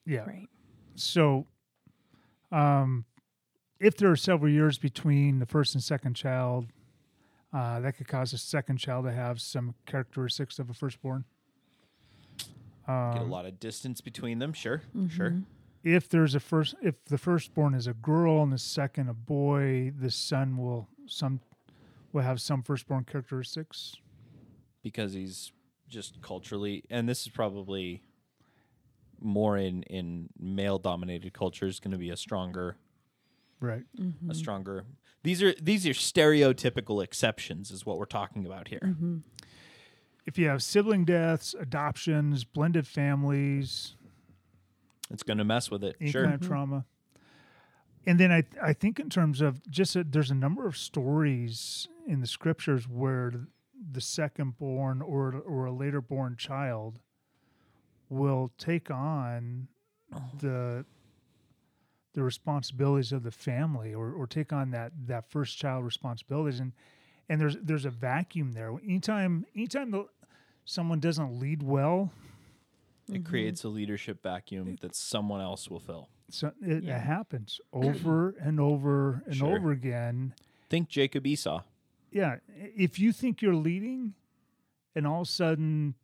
yeah 0.06 0.26
right. 0.26 0.48
so 0.96 1.46
um 2.52 3.06
if 3.80 3.98
there 3.98 4.12
are 4.12 4.16
several 4.16 4.52
years 4.52 4.78
between 4.78 5.40
the 5.40 5.46
first 5.46 5.74
and 5.76 5.84
second 5.84 6.14
child 6.16 6.68
uh, 7.54 7.80
that 7.82 7.98
could 7.98 8.08
cause 8.08 8.32
a 8.34 8.38
second 8.38 8.78
child 8.78 9.06
to 9.06 9.12
have 9.12 9.42
some 9.42 9.76
characteristics 9.86 10.58
of 10.60 10.70
a 10.70 10.74
firstborn 10.74 11.26
um, 12.88 13.14
Get 13.14 13.22
a 13.22 13.26
lot 13.26 13.46
of 13.46 13.60
distance 13.60 14.02
between 14.02 14.40
them. 14.40 14.54
Sure, 14.54 14.82
sure. 15.10 15.36
Mm-hmm. 15.84 15.96
if 15.96 16.10
there's 16.10 16.36
a 16.36 16.40
first 16.40 16.76
if 16.82 17.04
the 17.06 17.18
firstborn 17.18 17.74
is 17.74 17.88
a 17.88 17.94
girl 17.94 18.44
and 18.44 18.52
the 18.54 18.58
second 18.58 19.10
a 19.10 19.14
boy 19.14 19.92
the 20.00 20.12
son 20.12 20.58
will 20.58 20.88
some 21.08 21.40
will 22.14 22.22
have 22.24 22.40
some 22.42 22.62
firstborn 22.64 23.04
characteristics 23.06 23.96
because 24.84 25.14
he's 25.14 25.52
just 25.90 26.22
culturally 26.22 26.84
and 26.90 27.08
this 27.10 27.22
is 27.22 27.30
probably 27.30 28.02
more 29.20 29.58
in 29.58 29.84
in 29.84 30.30
male 30.40 30.78
dominated 30.80 31.34
cultures 31.34 31.80
going 31.80 31.92
to 31.92 31.98
be 31.98 32.10
a 32.10 32.18
stronger 32.18 32.78
right 33.60 33.84
a 34.30 34.34
stronger 34.34 34.84
these 35.24 35.42
are 35.44 35.54
these 35.62 35.86
are 35.86 35.92
stereotypical 35.92 37.04
exceptions 37.04 37.70
is 37.72 37.86
what 37.86 37.98
we're 37.98 38.06
talking 38.06 38.46
about 38.46 38.68
here 38.68 38.80
Mm-hmm. 38.84 39.18
if 40.26 40.38
you 40.40 40.48
have 40.48 40.64
sibling 40.64 41.06
deaths 41.06 41.54
adoptions 41.60 42.44
blended 42.44 42.88
families 42.88 43.96
it's 45.12 45.24
going 45.24 45.38
to 45.38 45.44
mess 45.44 45.70
with 45.70 45.84
it. 45.84 45.96
Any 46.00 46.12
sure. 46.12 46.24
kind 46.24 46.36
of 46.36 46.42
mm-hmm. 46.42 46.50
trauma. 46.50 46.86
And 48.06 48.20
then 48.20 48.32
I, 48.32 48.44
I 48.62 48.74
think 48.74 49.00
in 49.00 49.10
terms 49.10 49.42
of 49.42 49.62
just 49.70 49.96
a, 49.96 50.04
there's 50.04 50.32
a 50.32 50.36
number 50.36 50.66
of 50.66 50.76
stories 50.76 51.88
in 52.08 52.20
the 52.20 52.28
scriptures 52.28 52.88
where 52.88 53.32
the 53.92 54.02
second 54.02 54.58
born 54.58 55.02
or 55.02 55.36
or 55.46 55.66
a 55.66 55.72
later 55.72 56.02
born 56.02 56.36
child 56.36 57.00
will 58.10 58.52
take 58.58 58.90
on 58.92 59.68
oh. 60.14 60.22
the 60.40 60.86
the 62.14 62.24
responsibilities 62.24 63.12
of 63.12 63.24
the 63.24 63.32
family 63.32 63.94
or, 63.94 64.12
or 64.12 64.28
take 64.28 64.52
on 64.52 64.72
that 64.72 64.92
that 65.06 65.30
first 65.30 65.58
child 65.58 65.86
responsibilities. 65.86 66.60
And 66.60 66.74
and 67.30 67.40
there's 67.40 67.58
there's 67.62 67.86
a 67.86 67.92
vacuum 67.92 68.54
there. 68.54 68.72
Anytime 68.84 69.46
anytime 69.56 69.92
the, 69.92 70.06
someone 70.66 71.00
doesn't 71.00 71.40
lead 71.40 71.62
well 71.64 72.12
it 73.10 73.26
creates 73.26 73.64
a 73.64 73.70
leadership 73.70 74.22
vacuum 74.24 74.78
that 74.82 74.96
someone 74.96 75.42
else 75.42 75.70
will 75.70 75.80
fill. 75.80 76.10
So 76.30 76.52
it, 76.62 76.84
Yeah. 76.84 76.98
happens 77.00 77.60
over 77.74 78.36
and 78.40 78.60
over 78.60 79.24
and 79.26 79.36
Sure. 79.36 79.58
over 79.58 79.72
again. 79.72 80.34
Think 80.70 80.88
jacob 80.90 81.26
esau. 81.28 81.62
Yeah 82.12 82.38
if 82.56 83.00
you 83.00 83.12
think 83.12 83.42
you're 83.42 83.56
leading 83.56 84.14
and 84.96 85.06
all 85.08 85.22
of 85.22 85.28
a 85.28 85.32
sudden 85.32 85.96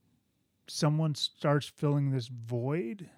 someone 0.68 1.16
starts 1.16 1.68
filling 1.68 2.12
this 2.12 2.28
void 2.28 3.10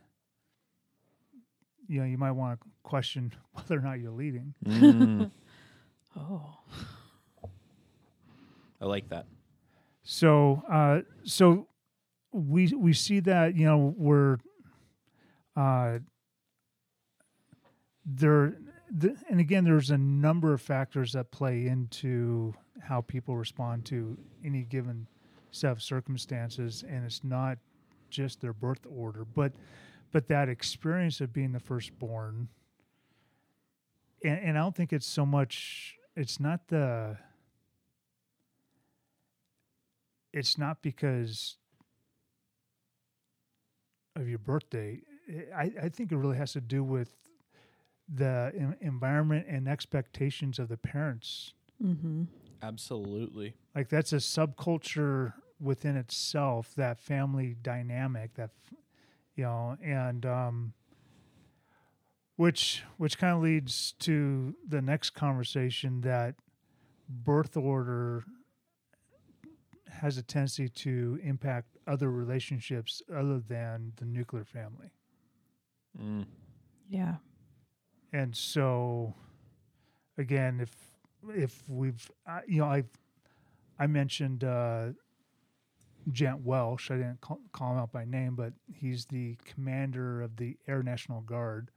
you 1.88 2.00
know 2.00 2.06
you 2.06 2.18
might 2.18 2.32
want 2.32 2.60
to 2.60 2.68
question 2.84 3.34
whether 3.54 3.78
or 3.78 3.82
not 3.82 4.00
you're 4.00 4.12
leading. 4.12 4.54
Mm, 4.66 5.32
Oh. 6.16 6.58
i 8.82 8.86
like 8.86 9.10
that. 9.10 9.26
So 10.04 10.64
uh 10.70 11.02
so 11.24 11.68
we 12.32 12.68
we 12.68 12.94
see 12.94 13.20
that 13.20 13.56
you 13.56 13.66
know 13.66 13.94
we're 13.98 14.38
uh 15.56 16.00
there 18.06 18.58
the, 18.92 19.16
and 19.30 19.40
again 19.40 19.64
there's 19.64 19.90
a 19.90 19.98
number 19.98 20.54
of 20.54 20.62
factors 20.62 21.14
that 21.14 21.32
play 21.32 21.68
into 21.68 22.54
how 22.82 23.02
people 23.02 23.36
respond 23.36 23.86
to 23.86 24.18
any 24.44 24.64
given 24.64 25.08
set 25.52 25.72
of 25.72 25.82
circumstances 25.82 26.84
and 26.88 27.06
it's 27.06 27.24
not 27.24 27.58
just 28.10 28.42
their 28.42 28.54
birth 28.54 28.86
order 28.90 29.26
but 29.26 29.54
but 30.12 30.28
that 30.28 30.50
experience 30.50 31.22
of 31.22 31.34
being 31.34 31.52
the 31.52 31.60
firstborn 31.60 32.48
and, 34.24 34.40
and 34.40 34.58
i 34.58 34.62
don't 34.62 34.76
think 34.76 34.94
it's 34.94 35.08
so 35.08 35.26
much 35.26 35.96
it's 36.16 36.40
not 36.40 36.68
the 36.68 37.18
it's 40.32 40.58
not 40.58 40.82
because 40.82 41.58
of 44.20 44.30
your 44.30 44.40
birthday. 44.40 45.02
I, 45.56 45.72
I 45.82 45.90
think 45.90 46.12
it 46.12 46.18
really 46.18 46.38
has 46.38 46.54
to 46.54 46.62
do 46.62 46.84
with 46.84 47.14
the 48.08 48.52
en- 48.56 48.76
environment 48.82 49.46
and 49.48 49.68
expectations 49.68 50.60
of 50.60 50.68
the 50.68 50.78
parents. 50.78 51.54
Mm-hmm. 51.84 52.24
absolutely 52.62 53.56
Like 53.76 53.90
that's 53.90 54.12
a 54.14 54.18
subculture 54.18 55.34
within 55.60 55.96
itself, 55.96 56.74
that 56.76 57.00
family 57.00 57.56
dynamic, 57.62 58.36
that 58.36 58.52
you 59.36 59.44
know, 59.44 59.78
and 59.84 60.26
um, 60.26 60.74
which 62.36 62.84
which 62.98 63.18
kind 63.18 63.36
of 63.36 63.44
leads 63.44 63.94
to 64.00 64.56
the 64.68 64.82
next 64.82 65.12
conversation 65.12 66.02
that 66.02 66.36
birth 67.08 67.58
order 67.58 68.24
has 70.02 70.18
a 70.18 70.24
tendency 70.24 70.70
to 70.70 71.20
impact 71.24 71.78
other 71.88 72.10
relationships 72.12 73.02
other 73.14 73.40
than 73.40 73.94
the 73.98 74.06
nuclear 74.06 74.46
family. 74.46 74.92
Mm. 76.02 76.26
Yeah. 76.90 77.16
and 78.14 78.36
so 78.36 79.14
again 80.18 80.60
if 80.60 80.72
if 81.30 81.64
we've 81.68 82.10
I 82.26 82.42
you 82.48 82.60
know 82.60 82.68
i've 82.68 82.90
I 83.80 83.88
mentioned 83.88 84.44
uh, 84.44 84.88
Gent 86.12 86.42
Welsh. 86.44 86.92
I 86.92 86.98
didn't 86.98 87.22
call, 87.22 87.40
call 87.54 87.72
him 87.74 87.78
out 87.80 87.92
by 87.94 88.04
name, 88.04 88.36
but 88.36 88.52
he's 88.68 89.06
the 89.06 89.38
commander 89.46 90.22
of 90.22 90.36
the 90.36 90.58
Air 90.68 90.84
National 90.84 91.22
Guard. 91.22 91.72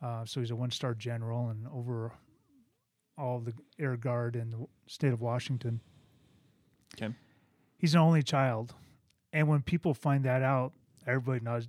Uh, 0.00 0.24
so 0.24 0.40
he's 0.40 0.52
a 0.52 0.56
one-star 0.56 0.94
general 0.94 1.48
and 1.48 1.66
over 1.74 2.12
all 3.18 3.40
the 3.40 3.52
Air 3.78 3.96
Guard 3.96 4.36
in 4.36 4.50
the 4.50 4.66
state 4.86 5.12
of 5.12 5.20
Washington. 5.20 5.80
Okay. 6.96 7.14
He's 7.78 7.94
an 7.94 8.00
only 8.00 8.22
child, 8.22 8.74
and 9.32 9.48
when 9.48 9.62
people 9.62 9.94
find 9.94 10.24
that 10.24 10.42
out, 10.42 10.72
everybody 11.06 11.40
knows. 11.44 11.68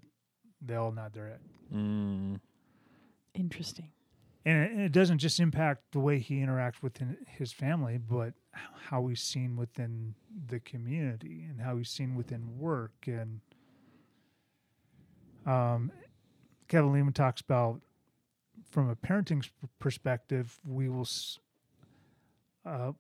They 0.62 0.76
all 0.76 0.92
nod 0.92 1.14
their 1.14 1.28
head. 1.28 1.40
Mm, 1.74 2.40
Interesting. 3.34 3.90
and 4.46 4.64
it, 4.64 4.72
and 4.72 4.82
it 4.82 4.92
doesn't 4.92 5.18
just 5.20 5.40
impact 5.40 5.84
the 5.92 6.00
way 6.00 6.20
he 6.20 6.36
interacts 6.36 6.82
within 6.82 7.18
his 7.28 7.52
family, 7.54 7.98
but 7.98 8.34
how 8.90 9.08
he's 9.08 9.22
seen 9.22 9.56
within 9.56 10.14
the 10.48 10.60
community 10.60 11.46
and 11.50 11.62
how 11.62 11.78
he's 11.78 11.90
seen 11.90 12.14
within 12.16 12.60
work. 12.60 12.92
And 13.08 13.40
um, 15.46 15.92
Kevin 16.68 16.92
Leman 16.94 17.14
talks 17.14 17.42
about 17.42 17.82
from 18.70 18.90
a 18.90 18.96
parenting 18.96 19.48
perspective, 19.80 20.60
we 20.66 20.90
will. 20.90 21.02
s- 21.02 21.40
Uh, 22.66 22.92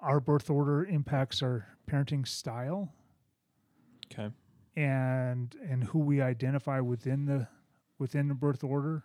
our 0.00 0.20
birth 0.20 0.50
order 0.50 0.84
impacts 0.84 1.42
our 1.42 1.66
parenting 1.88 2.26
style 2.26 2.92
okay. 4.12 4.30
and 4.76 5.54
and 5.68 5.84
who 5.84 5.98
we 5.98 6.20
identify 6.20 6.80
within 6.80 7.26
the 7.26 7.48
within 7.98 8.28
the 8.28 8.34
birth 8.34 8.64
order. 8.64 9.04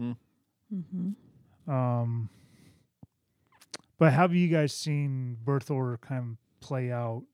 Mm-hmm. 0.00 1.70
Um, 1.70 2.28
but 3.98 4.12
have 4.12 4.34
you 4.34 4.48
guys 4.48 4.72
seen 4.72 5.36
birth 5.44 5.70
order 5.70 5.98
kind 5.98 6.36
of 6.36 6.60
play 6.66 6.90
out? 6.90 7.24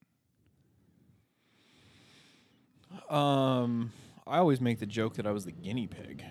Um, 3.08 3.92
I 4.26 4.38
always 4.38 4.60
make 4.60 4.80
the 4.80 4.86
joke 4.86 5.14
that 5.14 5.26
I 5.26 5.32
was 5.32 5.44
the 5.44 5.52
guinea 5.52 5.86
pig. 5.86 6.24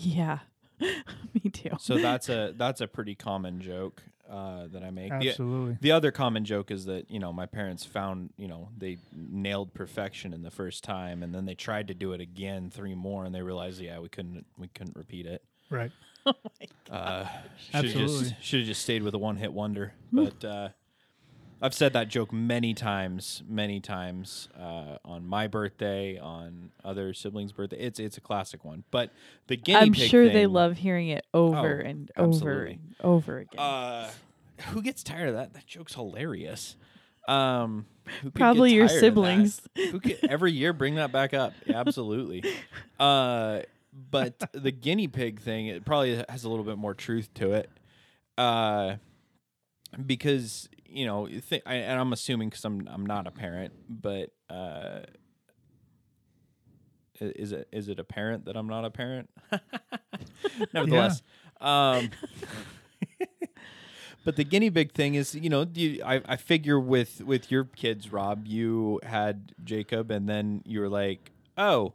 Yeah. 0.00 0.38
Me 0.80 1.50
too. 1.52 1.70
So 1.78 1.98
that's 1.98 2.28
a 2.28 2.54
that's 2.56 2.80
a 2.80 2.86
pretty 2.86 3.14
common 3.14 3.60
joke 3.60 4.02
uh, 4.28 4.66
that 4.68 4.82
I 4.82 4.90
make. 4.90 5.10
The- 5.10 5.28
Absolutely. 5.30 5.78
The 5.80 5.92
other 5.92 6.10
common 6.10 6.44
joke 6.44 6.70
is 6.70 6.84
that 6.86 7.10
you 7.10 7.18
know 7.18 7.32
my 7.32 7.46
parents 7.46 7.84
found 7.84 8.30
you 8.36 8.48
know 8.48 8.68
they 8.76 8.98
nailed 9.14 9.74
perfection 9.74 10.32
in 10.32 10.42
the 10.42 10.50
first 10.50 10.84
time, 10.84 11.22
and 11.22 11.34
then 11.34 11.46
they 11.46 11.54
tried 11.54 11.88
to 11.88 11.94
do 11.94 12.12
it 12.12 12.20
again 12.20 12.70
three 12.70 12.94
more, 12.94 13.24
and 13.24 13.34
they 13.34 13.42
realized 13.42 13.80
yeah 13.80 13.98
we 13.98 14.08
couldn't 14.08 14.46
we 14.58 14.68
couldn't 14.68 14.96
repeat 14.96 15.26
it. 15.26 15.42
Right. 15.70 15.92
Uh, 16.90 17.26
should 17.58 17.74
have 17.74 17.84
just 17.84 17.94
Absolutely. 17.94 18.36
should 18.40 18.60
have 18.60 18.66
just 18.68 18.82
stayed 18.82 19.02
with 19.02 19.14
a 19.14 19.18
one 19.18 19.36
hit 19.36 19.52
wonder. 19.52 19.92
But 20.12 20.44
uh, 20.44 20.68
I've 21.62 21.72
said 21.74 21.94
that 21.94 22.08
joke 22.08 22.32
many 22.32 22.74
times, 22.74 23.42
many 23.48 23.80
times 23.80 24.48
uh, 24.58 24.98
on 25.04 25.26
my 25.26 25.46
birthday, 25.46 26.18
on 26.18 26.70
other 26.84 27.14
siblings' 27.14 27.52
birthday. 27.52 27.78
It's 27.78 27.98
it's 27.98 28.18
a 28.18 28.20
classic 28.20 28.64
one. 28.64 28.84
But 28.90 29.10
the 29.46 29.56
guinea 29.56 29.78
I'm 29.78 29.92
pig 29.92 30.10
sure 30.10 30.28
they 30.28 30.46
love 30.46 30.76
hearing 30.76 31.08
it 31.08 31.24
over 31.32 31.82
Oh, 31.82 31.88
and 31.88 32.10
over 32.16 32.28
absolutely. 32.28 32.72
and 32.72 32.94
over 33.02 33.38
again. 33.38 33.58
Uh, 33.60 34.10
who 34.72 34.82
gets 34.82 35.02
tired 35.02 35.28
of 35.30 35.34
that? 35.34 35.54
That 35.54 35.66
joke's 35.66 35.94
hilarious. 35.94 36.76
Um, 37.26 37.86
who 38.22 38.30
Probably 38.30 38.72
your 38.74 38.86
tired 38.86 38.96
of 38.96 39.00
that? 39.00 39.06
siblings. 39.06 39.60
Who 39.76 39.98
could 40.00 40.18
every 40.28 40.52
year 40.52 40.72
bring 40.72 40.96
that 40.96 41.10
back 41.10 41.32
up? 41.34 41.54
Yeah, 41.64 41.80
absolutely. 41.80 42.44
Uh, 43.00 43.62
but 44.10 44.34
the 44.52 44.70
guinea 44.72 45.08
pig 45.08 45.40
thing, 45.40 45.66
it 45.68 45.84
probably 45.86 46.22
has 46.28 46.44
a 46.44 46.48
little 46.50 46.64
bit 46.64 46.76
more 46.78 46.94
truth 46.94 47.32
to 47.34 47.52
it. 47.52 47.70
Uh, 48.38 48.96
because 50.04 50.68
you 50.96 51.04
know, 51.04 51.28
thi- 51.28 51.62
I, 51.66 51.74
and 51.74 52.00
I'm 52.00 52.12
assuming 52.12 52.48
because 52.48 52.64
I'm 52.64 52.88
I'm 52.90 53.04
not 53.04 53.26
a 53.26 53.30
parent, 53.30 53.74
but 53.88 54.30
uh, 54.48 55.00
is 57.20 57.52
it 57.52 57.68
is 57.70 57.88
it 57.88 57.98
apparent 57.98 58.46
that 58.46 58.56
I'm 58.56 58.66
not 58.66 58.84
a 58.84 58.90
parent? 58.90 59.28
Nevertheless, 60.72 61.22
um, 61.60 62.10
but 64.24 64.36
the 64.36 64.44
guinea 64.44 64.70
pig 64.70 64.92
thing 64.92 65.14
is, 65.14 65.34
you 65.34 65.50
know, 65.50 65.66
you, 65.74 66.02
I 66.04 66.22
I 66.26 66.36
figure 66.36 66.80
with 66.80 67.20
with 67.22 67.50
your 67.50 67.64
kids, 67.64 68.10
Rob, 68.10 68.46
you 68.46 69.00
had 69.02 69.52
Jacob, 69.62 70.10
and 70.10 70.28
then 70.28 70.62
you 70.64 70.80
were 70.80 70.88
like, 70.88 71.32
oh, 71.58 71.92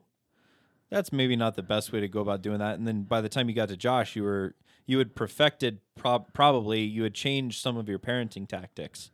that's 0.91 1.11
maybe 1.11 1.35
not 1.35 1.55
the 1.55 1.63
best 1.63 1.91
way 1.91 2.01
to 2.01 2.07
go 2.07 2.21
about 2.21 2.41
doing 2.43 2.59
that. 2.59 2.77
And 2.77 2.87
then 2.87 3.03
by 3.03 3.21
the 3.21 3.29
time 3.29 3.49
you 3.49 3.55
got 3.55 3.69
to 3.69 3.77
Josh, 3.77 4.15
you 4.15 4.23
were 4.23 4.53
you 4.85 4.97
had 4.97 5.15
perfected 5.15 5.79
prob- 5.95 6.33
probably 6.33 6.81
you 6.81 7.03
had 7.03 7.13
changed 7.13 7.61
some 7.61 7.77
of 7.77 7.87
your 7.89 7.99
parenting 7.99 8.47
tactics. 8.47 9.11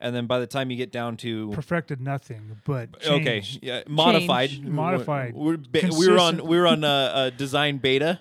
And 0.00 0.14
then 0.14 0.26
by 0.26 0.38
the 0.38 0.46
time 0.46 0.70
you 0.70 0.76
get 0.76 0.92
down 0.92 1.16
to 1.18 1.50
Perfected 1.50 2.00
nothing, 2.00 2.60
but 2.64 2.90
okay, 3.04 3.42
yeah, 3.60 3.82
modified, 3.88 4.50
Changed. 4.50 4.68
Modified. 4.68 5.34
We're, 5.34 5.56
be- 5.56 5.90
we 5.98 6.08
were 6.08 6.18
on 6.20 6.46
we 6.46 6.56
were 6.56 6.68
on 6.68 6.84
uh, 6.84 6.88
uh, 6.88 7.30
design 7.30 7.78
beta. 7.78 8.20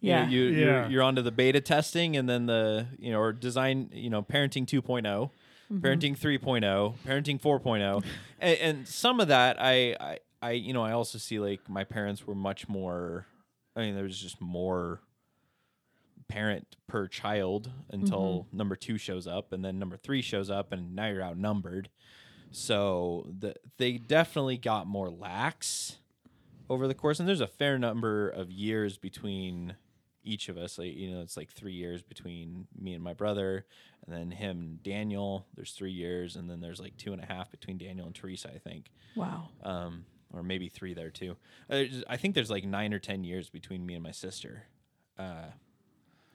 You 0.00 0.08
Yeah. 0.10 0.28
you, 0.28 0.42
Yeah. 0.44 0.56
you're 0.56 0.90
you're 0.90 1.02
onto 1.02 1.20
the 1.20 1.30
beta 1.30 1.60
testing, 1.60 2.16
and 2.16 2.26
then 2.28 2.46
the 2.46 2.86
you 2.98 3.12
know 3.12 3.20
or 3.20 3.32
design 3.34 3.90
you 3.92 4.08
know 4.08 4.22
parenting 4.22 4.64
2.0, 4.66 5.02
Mm-hmm. 5.70 5.78
parenting 5.86 6.18
3.0, 6.18 6.94
parenting 7.06 7.40
4.0, 7.40 8.04
and, 8.40 8.58
and 8.58 8.88
some 8.88 9.20
of 9.20 9.28
that 9.28 9.60
I, 9.60 9.94
I 10.00 10.18
I 10.40 10.50
you 10.52 10.72
know 10.72 10.82
I 10.82 10.92
also 10.92 11.18
see 11.18 11.38
like 11.38 11.68
my 11.68 11.84
parents 11.84 12.26
were 12.26 12.34
much 12.34 12.68
more. 12.70 13.26
I 13.76 13.80
mean, 13.80 13.94
there 13.94 14.04
was 14.04 14.18
just 14.18 14.40
more 14.40 15.00
parent 16.32 16.76
per 16.86 17.06
child 17.06 17.70
until 17.90 18.46
number 18.52 18.74
two 18.74 18.96
shows 18.96 19.26
up, 19.26 19.52
and 19.52 19.62
then 19.62 19.78
number 19.78 19.98
three 19.98 20.22
shows 20.22 20.48
up, 20.48 20.72
and 20.72 20.94
now 20.94 21.08
you're 21.08 21.22
outnumbered. 21.22 21.90
So 22.50 23.26
the, 23.38 23.54
they 23.76 23.98
definitely 23.98 24.56
got 24.56 24.86
more 24.86 25.10
lax 25.10 25.98
over 26.70 26.88
the 26.88 26.94
course, 26.94 27.20
and 27.20 27.28
there's 27.28 27.42
a 27.42 27.46
fair 27.46 27.78
number 27.78 28.30
of 28.30 28.50
years 28.50 28.96
between 28.96 29.76
each 30.24 30.48
of 30.48 30.56
us. 30.56 30.78
Like 30.78 30.94
you 30.96 31.10
know, 31.10 31.20
it's 31.20 31.36
like 31.36 31.50
three 31.50 31.74
years 31.74 32.02
between 32.02 32.66
me 32.78 32.94
and 32.94 33.04
my 33.04 33.12
brother, 33.12 33.66
and 34.06 34.16
then 34.16 34.30
him 34.30 34.60
and 34.60 34.82
Daniel. 34.82 35.46
There's 35.54 35.72
three 35.72 35.92
years, 35.92 36.36
and 36.36 36.48
then 36.48 36.60
there's 36.60 36.80
like 36.80 36.96
two 36.96 37.12
and 37.12 37.22
a 37.22 37.26
half 37.26 37.50
between 37.50 37.76
Daniel 37.76 38.06
and 38.06 38.14
Teresa. 38.14 38.50
I 38.54 38.58
think 38.58 38.90
wow. 39.16 39.50
um, 39.62 40.06
or 40.32 40.42
maybe 40.42 40.70
three 40.70 40.94
there 40.94 41.10
too. 41.10 41.36
Uh, 41.68 41.84
I 42.08 42.16
think 42.16 42.34
there's 42.34 42.50
like 42.50 42.64
nine 42.64 42.94
or 42.94 42.98
ten 42.98 43.22
years 43.22 43.50
between 43.50 43.84
me 43.84 43.94
and 43.94 44.02
my 44.02 44.12
sister. 44.12 44.64
Uh, 45.18 45.50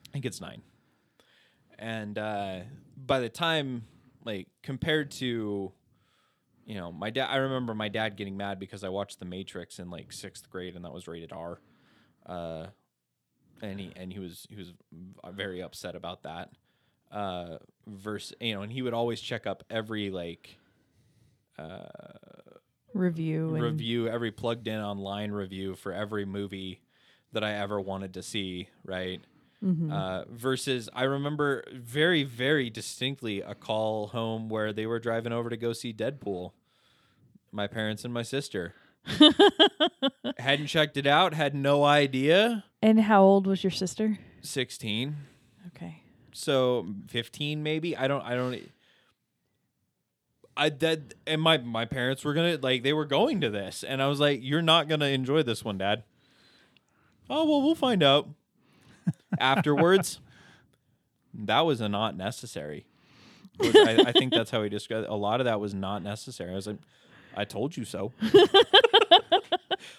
I 0.08 0.12
think 0.12 0.24
it's 0.24 0.40
nine. 0.40 0.62
And 1.78 2.18
uh, 2.18 2.60
by 2.96 3.20
the 3.20 3.28
time, 3.28 3.84
like 4.24 4.48
compared 4.62 5.10
to, 5.12 5.72
you 6.66 6.74
know, 6.74 6.90
my 6.90 7.10
dad, 7.10 7.28
I 7.30 7.36
remember 7.36 7.74
my 7.74 7.88
dad 7.88 8.16
getting 8.16 8.36
mad 8.36 8.58
because 8.58 8.82
I 8.84 8.88
watched 8.88 9.20
The 9.20 9.26
Matrix 9.26 9.78
in 9.78 9.90
like 9.90 10.12
sixth 10.12 10.50
grade, 10.50 10.74
and 10.76 10.84
that 10.84 10.92
was 10.92 11.06
rated 11.06 11.32
R. 11.32 11.60
Uh, 12.26 12.66
and 13.62 13.80
he 13.80 13.92
and 13.96 14.12
he 14.12 14.18
was 14.18 14.46
he 14.48 14.56
was 14.56 14.72
very 15.32 15.62
upset 15.62 15.94
about 15.94 16.22
that. 16.22 16.50
Uh, 17.10 17.58
verse, 17.86 18.32
you 18.40 18.54
know, 18.54 18.62
and 18.62 18.72
he 18.72 18.82
would 18.82 18.94
always 18.94 19.20
check 19.20 19.46
up 19.46 19.64
every 19.70 20.10
like 20.10 20.58
Review 22.94 23.48
and 23.54 23.62
review 23.62 24.08
every 24.08 24.30
plugged 24.30 24.68
in 24.68 24.80
online 24.80 25.30
review 25.30 25.74
for 25.74 25.92
every 25.92 26.24
movie 26.24 26.80
that 27.32 27.44
I 27.44 27.54
ever 27.54 27.80
wanted 27.80 28.14
to 28.14 28.22
see, 28.22 28.68
right? 28.84 29.20
Uh, 29.60 30.24
versus, 30.30 30.88
I 30.94 31.02
remember 31.04 31.64
very, 31.72 32.22
very 32.22 32.70
distinctly 32.70 33.40
a 33.40 33.54
call 33.56 34.06
home 34.08 34.48
where 34.48 34.72
they 34.72 34.86
were 34.86 35.00
driving 35.00 35.32
over 35.32 35.50
to 35.50 35.56
go 35.56 35.72
see 35.72 35.92
Deadpool. 35.92 36.52
My 37.50 37.66
parents 37.66 38.04
and 38.04 38.14
my 38.14 38.22
sister 38.22 38.74
hadn't 40.38 40.66
checked 40.68 40.96
it 40.96 41.06
out, 41.06 41.34
had 41.34 41.54
no 41.54 41.82
idea. 41.84 42.64
And 42.82 43.00
how 43.00 43.22
old 43.22 43.46
was 43.46 43.64
your 43.64 43.70
sister? 43.72 44.18
Sixteen, 44.42 45.16
Okay. 45.68 46.02
so 46.32 46.86
fifteen 47.08 47.62
maybe. 47.64 47.96
I 47.96 48.06
don't. 48.06 48.22
I 48.22 48.36
don't. 48.36 48.60
I 50.56 50.68
that 50.70 51.14
and 51.26 51.40
my 51.42 51.58
my 51.58 51.84
parents 51.84 52.24
were 52.24 52.34
gonna 52.34 52.58
like 52.62 52.82
they 52.84 52.92
were 52.92 53.04
going 53.06 53.40
to 53.40 53.50
this, 53.50 53.82
and 53.82 54.00
I 54.02 54.06
was 54.06 54.20
like, 54.20 54.40
"You're 54.42 54.62
not 54.62 54.88
gonna 54.88 55.06
enjoy 55.06 55.42
this 55.42 55.64
one, 55.64 55.78
Dad." 55.78 56.04
Oh 57.28 57.44
well, 57.48 57.62
we'll 57.62 57.74
find 57.74 58.02
out. 58.02 58.28
Afterwards, 59.40 60.20
that 61.34 61.60
was 61.60 61.80
a 61.80 61.88
not 61.88 62.16
necessary. 62.16 62.86
Was- 63.58 63.74
I, 63.76 64.04
I 64.08 64.12
think 64.12 64.32
that's 64.32 64.50
how 64.50 64.62
he 64.62 64.68
described 64.68 65.04
it. 65.04 65.10
A 65.10 65.14
lot 65.14 65.40
of 65.40 65.46
that 65.46 65.60
was 65.60 65.74
not 65.74 66.02
necessary. 66.02 66.52
I 66.52 66.54
was 66.54 66.66
like, 66.66 66.78
"I 67.36 67.44
told 67.44 67.76
you 67.76 67.84
so." 67.84 68.12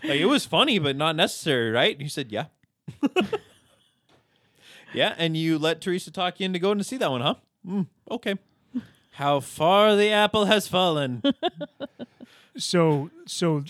like 0.03 0.19
it 0.19 0.25
was 0.27 0.45
funny, 0.45 0.79
but 0.79 0.95
not 0.95 1.15
necessary, 1.15 1.71
right? 1.71 1.93
And 1.93 2.01
he 2.01 2.09
said, 2.09 2.31
"Yeah." 2.31 2.45
yeah, 4.93 5.13
and 5.17 5.35
you 5.37 5.57
let 5.59 5.81
Teresa 5.81 6.11
talk 6.11 6.39
you 6.39 6.45
into 6.45 6.59
going 6.59 6.77
to 6.77 6.83
see 6.83 6.97
that 6.97 7.11
one, 7.11 7.21
huh? 7.21 7.35
Mm, 7.67 7.87
okay. 8.09 8.35
How 9.13 9.39
far 9.41 9.95
the 9.95 10.09
apple 10.11 10.45
has 10.45 10.67
fallen. 10.67 11.21
So 12.57 13.09
so 13.25 13.63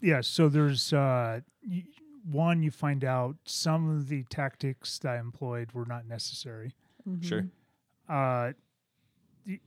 yeah, 0.00 0.20
so 0.20 0.48
there's 0.48 0.92
uh 0.92 1.40
y- 1.68 1.82
one 2.30 2.62
you 2.62 2.70
find 2.70 3.04
out 3.04 3.36
some 3.44 3.88
of 3.90 4.08
the 4.08 4.24
tactics 4.24 4.98
that 5.00 5.14
I 5.14 5.18
employed 5.18 5.72
were 5.72 5.86
not 5.86 6.06
necessary. 6.06 6.74
Sure. 7.22 7.46
Uh 8.08 8.52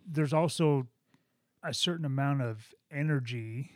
there's 0.07 0.33
also 0.33 0.87
a 1.63 1.73
certain 1.73 2.05
amount 2.05 2.41
of 2.41 2.73
energy 2.91 3.71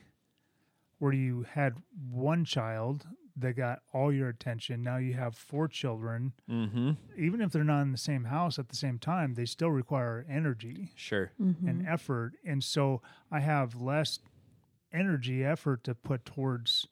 where 0.99 1.13
you 1.13 1.45
had 1.51 1.75
one 2.11 2.45
child 2.45 3.05
that 3.37 3.53
got 3.57 3.79
all 3.91 4.13
your 4.13 4.29
attention. 4.29 4.81
Now 4.81 4.97
you 4.97 5.13
have 5.15 5.35
four 5.35 5.67
children. 5.67 6.31
Mm-hmm. 6.49 6.91
Even 7.17 7.41
if 7.41 7.51
they're 7.51 7.63
not 7.65 7.81
in 7.81 7.91
the 7.91 7.97
same 7.97 8.25
house 8.25 8.57
at 8.57 8.69
the 8.69 8.75
same 8.77 8.97
time, 8.97 9.33
they 9.33 9.45
still 9.45 9.71
require 9.71 10.25
energy 10.29 10.91
Sure. 10.95 11.31
Mm-hmm. 11.41 11.67
and 11.67 11.87
effort. 11.87 12.33
And 12.45 12.63
so 12.63 13.01
I 13.31 13.41
have 13.41 13.81
less 13.81 14.19
energy, 14.93 15.43
effort 15.43 15.83
to 15.83 15.95
put 15.95 16.23
towards 16.23 16.87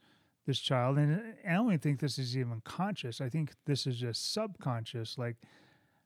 this 0.45 0.59
child. 0.59 0.97
And 0.97 1.35
I 1.47 1.53
don't 1.53 1.67
even 1.67 1.79
think 1.79 1.99
this 1.99 2.17
is 2.19 2.37
even 2.37 2.61
conscious. 2.65 3.21
I 3.21 3.29
think 3.29 3.53
this 3.65 3.87
is 3.87 3.97
just 3.97 4.33
subconscious. 4.33 5.17
Like, 5.17 5.37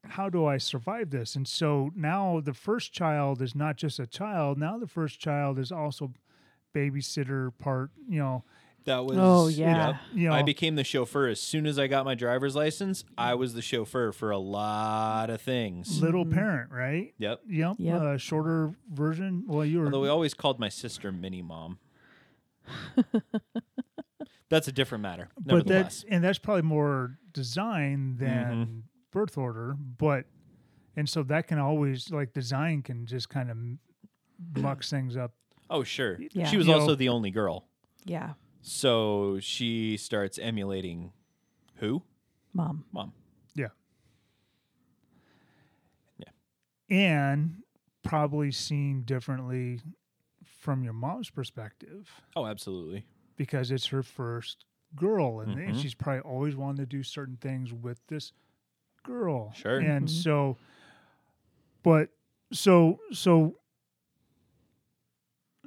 how 0.03 0.29
do 0.29 0.45
I 0.45 0.57
survive 0.57 1.09
this? 1.09 1.35
And 1.35 1.47
so 1.47 1.91
now 1.95 2.39
the 2.39 2.53
first 2.53 2.93
child 2.93 3.41
is 3.41 3.55
not 3.55 3.77
just 3.77 3.99
a 3.99 4.07
child. 4.07 4.57
Now 4.57 4.77
the 4.77 4.87
first 4.87 5.19
child 5.19 5.59
is 5.59 5.71
also 5.71 6.13
babysitter 6.75 7.51
part, 7.57 7.89
you 8.07 8.19
know, 8.19 8.43
That 8.85 9.03
was. 9.05 9.17
Oh, 9.19 9.47
yeah. 9.47 9.87
Yep. 9.87 9.95
you 10.13 10.29
know, 10.29 10.35
I 10.35 10.43
became 10.43 10.75
the 10.75 10.83
chauffeur 10.83 11.27
as 11.27 11.41
soon 11.41 11.65
as 11.65 11.77
I 11.79 11.87
got 11.87 12.05
my 12.05 12.15
driver's 12.15 12.55
license. 12.55 13.03
I 13.17 13.33
was 13.33 13.53
the 13.53 13.61
chauffeur 13.61 14.11
for 14.13 14.31
a 14.31 14.37
lot 14.37 15.29
of 15.29 15.41
things. 15.41 16.01
little 16.01 16.25
parent, 16.25 16.71
right? 16.71 17.13
Yep. 17.17 17.41
Yep. 17.49 17.75
Yep. 17.79 18.01
Uh, 18.01 18.17
shorter 18.17 18.71
version. 18.93 19.43
Well, 19.47 19.65
you 19.65 19.79
were 19.79 19.85
Although 19.85 20.01
we 20.01 20.09
always 20.09 20.33
called 20.33 20.59
my 20.59 20.69
sister 20.69 21.11
Mini 21.11 21.41
Mom. 21.41 21.79
That's 24.49 24.67
a 24.67 24.71
different 24.71 25.01
matter. 25.01 25.29
but 25.43 25.67
that's 25.67 26.03
and 26.09 26.23
that's 26.23 26.39
probably 26.39 26.61
more 26.63 27.17
design 27.33 28.15
than 28.17 28.65
Mhm. 28.65 28.81
birth 29.11 29.37
order 29.37 29.75
but 29.75 30.25
and 30.95 31.07
so 31.09 31.21
that 31.23 31.47
can 31.47 31.59
always 31.59 32.09
like 32.09 32.33
design 32.33 32.81
can 32.81 33.05
just 33.05 33.29
kind 33.29 33.49
of 33.51 33.57
mucks 34.61 34.89
things 34.95 35.15
up 35.17 35.33
oh, 35.69 35.83
sure. 35.83 36.17
Yeah. 36.31 36.45
She 36.47 36.55
was 36.57 36.67
You 36.67 36.73
also 36.73 36.87
know- 36.87 36.95
the 36.95 37.09
only 37.09 37.29
girl. 37.29 37.67
Yeah. 38.05 38.33
So 38.61 39.39
she 39.41 39.97
starts 39.97 40.39
emulating 40.39 41.11
who? 41.75 42.03
Mom. 42.53 42.85
Mom. 42.93 43.11
Yeah. 43.53 43.67
Yeah. 46.17 46.29
And 46.89 47.63
probably 48.03 48.51
seen 48.51 49.03
differently 49.03 49.81
from 50.45 50.83
your 50.83 50.93
mom's 50.93 51.29
perspective 51.29 52.09
Oh, 52.35 52.45
absolutely. 52.45 53.05
Because 53.37 53.71
it's 53.71 53.87
her 53.87 54.03
first 54.03 54.65
girl 54.95 55.39
and, 55.41 55.57
and 55.59 55.75
Mhm. 55.75 55.81
she's 55.81 55.93
probably 55.93 56.21
always 56.21 56.55
wanted 56.55 56.77
to 56.89 56.97
do 56.97 57.03
certain 57.03 57.37
things 57.37 57.71
with 57.73 58.05
this 58.07 58.33
girl 59.03 59.51
Sure. 59.53 59.79
and 59.79 60.07
Mhm. 60.07 60.09
so 60.23 60.57
but 61.83 62.09
so 62.51 62.99
so 63.11 63.57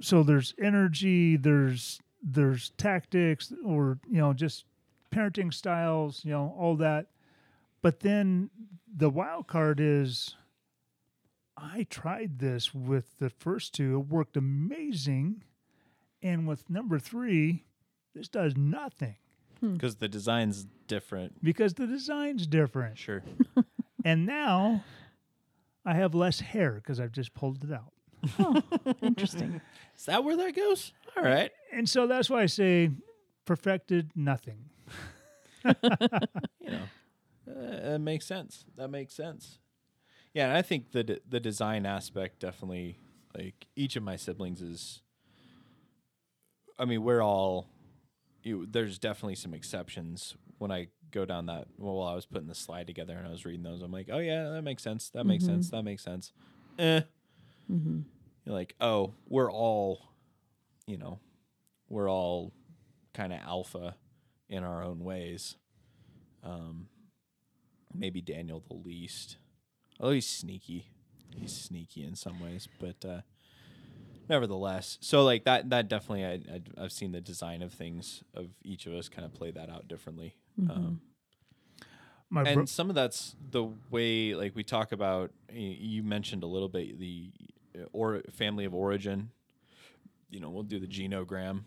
so 0.01 0.23
there's 0.23 0.55
energy 0.59 1.37
there's 1.37 2.01
there's 2.23 2.71
tactics 2.71 3.53
or 3.65 3.99
you 4.09 4.19
know 4.19 4.33
just 4.33 4.65
parenting 5.11 5.53
styles 5.53 6.25
you 6.25 6.31
know 6.31 6.55
all 6.59 6.77
that 6.77 7.07
but 7.83 8.01
then 8.01 8.51
the 8.97 9.11
wild 9.11 9.47
card 9.47 9.81
is 9.81 10.37
i 11.57 11.85
tried 11.91 12.39
this 12.39 12.75
with 12.75 13.19
the 13.19 13.29
first 13.31 13.75
two 13.75 13.97
it 13.97 14.09
worked 14.13 14.37
amazing 14.37 15.43
and 16.23 16.47
with 16.47 16.69
number 16.71 16.99
three 16.99 17.65
this 18.15 18.29
does 18.29 18.57
nothing 18.57 19.17
Because 19.61 19.97
the 19.97 20.09
design's 20.09 20.67
different. 20.89 21.43
because 21.43 21.75
the 21.75 21.87
design's 21.87 22.47
different 22.47 22.99
Sure. 22.99 23.23
and 24.05 24.27
now 24.27 24.85
i 25.87 25.95
have 25.95 26.15
less 26.15 26.41
hair 26.41 26.73
because 26.75 26.99
i've 27.01 27.13
just 27.13 27.35
pulled 27.35 27.65
it 27.65 27.73
out 27.73 27.93
Oh, 28.39 28.63
interesting. 29.01 29.63
Is 29.97 30.05
that 30.05 30.23
where 30.23 30.37
that 30.37 30.55
goes? 30.55 30.93
All 31.17 31.23
right. 31.23 31.51
and 31.73 31.89
so 31.89 32.07
that's 32.07 32.29
why 32.29 32.43
i 32.43 32.47
say 32.47 32.91
perfected 33.47 34.11
nothing 34.15 34.67
you 35.65 35.75
know, 36.71 36.89
uh, 37.49 37.91
that 37.91 37.99
makes 38.01 38.27
sense. 38.27 38.65
That 38.77 38.89
makes 38.89 39.15
sense. 39.15 39.59
Yeah, 40.33 40.47
and 40.49 40.57
I 40.57 40.63
think 40.63 40.93
the 40.93 41.05
d- 41.05 41.21
the 41.29 41.39
design 41.41 41.85
aspect 41.85 42.41
definitely 42.41 42.97
like 43.37 43.67
each 43.77 43.95
of 43.97 44.03
my 44.03 44.17
siblings 44.17 44.63
is. 44.63 45.03
I 46.81 46.87
mean, 46.87 47.03
we're 47.03 47.23
all. 47.23 47.69
You, 48.43 48.67
there's 48.69 48.99
definitely 48.99 49.35
some 49.35 49.53
exceptions 49.53 50.35
when 50.59 50.73
I 50.73 50.89
go 51.11 51.27
down 51.27 51.47
that. 51.47 51.67
Well, 51.77 51.95
while 51.95 52.09
I 52.09 52.15
was 52.15 52.25
putting 52.25 52.49
the 52.49 52.55
slide 52.55 52.87
together 52.87 53.15
and 53.15 53.27
I 53.27 53.31
was 53.31 53.45
reading 53.45 53.63
those, 53.63 53.83
I'm 53.83 53.93
like, 53.93 54.09
oh 54.11 54.19
yeah, 54.19 54.49
that 54.49 54.63
makes 54.63 54.83
sense. 54.83 55.11
That 55.11 55.25
makes 55.25 55.45
sense. 55.45 55.71
That 55.71 55.83
makes 55.83 56.03
sense. 56.03 56.33
Eh. 56.79 57.03
Mm-hmm. 57.71 58.01
You're 58.45 58.55
like, 58.55 58.75
oh, 58.81 59.13
we're 59.29 59.53
all, 59.53 60.01
you 60.87 60.97
know, 60.97 61.21
we're 61.89 62.11
all 62.11 62.55
kind 63.13 63.33
of 63.33 63.41
alpha 63.41 63.97
in 64.49 64.65
our 64.65 64.83
own 64.83 65.01
ways. 65.01 65.57
Um, 66.43 66.89
maybe 67.95 68.23
Daniel 68.23 68.65
the 68.67 68.75
least, 68.75 69.37
although 69.99 70.15
he's 70.15 70.27
sneaky. 70.27 70.87
He's 71.37 71.53
sneaky 71.53 72.05
in 72.05 72.17
some 72.17 72.41
ways, 72.41 72.67
but 72.81 73.05
uh, 73.09 73.21
nevertheless, 74.31 74.97
so 75.03 75.23
like 75.25 75.45
that. 75.45 75.69
That 75.69 75.89
definitely, 75.89 76.25
I, 76.25 76.33
I 76.55 76.85
I've 76.85 76.93
seen 76.93 77.13
the 77.13 77.21
design 77.21 77.61
of 77.61 77.73
things 77.75 78.25
of 78.35 78.47
each 78.65 78.87
of 78.87 78.95
us 78.95 79.09
kind 79.11 79.27
of 79.27 79.35
play 79.35 79.51
that 79.51 79.69
out 79.69 79.87
differently. 79.89 80.37
Um, 80.71 81.01
my 82.31 82.43
bro- 82.45 82.53
and 82.53 82.69
some 82.69 82.89
of 82.89 82.95
that's 82.95 83.35
the 83.51 83.69
way 83.91 84.35
like 84.35 84.55
we 84.55 84.63
talk 84.63 84.93
about 84.93 85.33
you 85.53 86.03
mentioned 86.03 86.43
a 86.43 86.47
little 86.47 86.69
bit 86.69 86.99
the 86.99 87.31
uh, 87.79 87.85
or 87.93 88.23
family 88.31 88.65
of 88.65 88.75
origin 88.75 89.31
you 90.29 90.39
know 90.41 90.49
we'll 90.51 90.63
do 90.63 90.79
the 90.79 90.87
genogram 90.87 91.63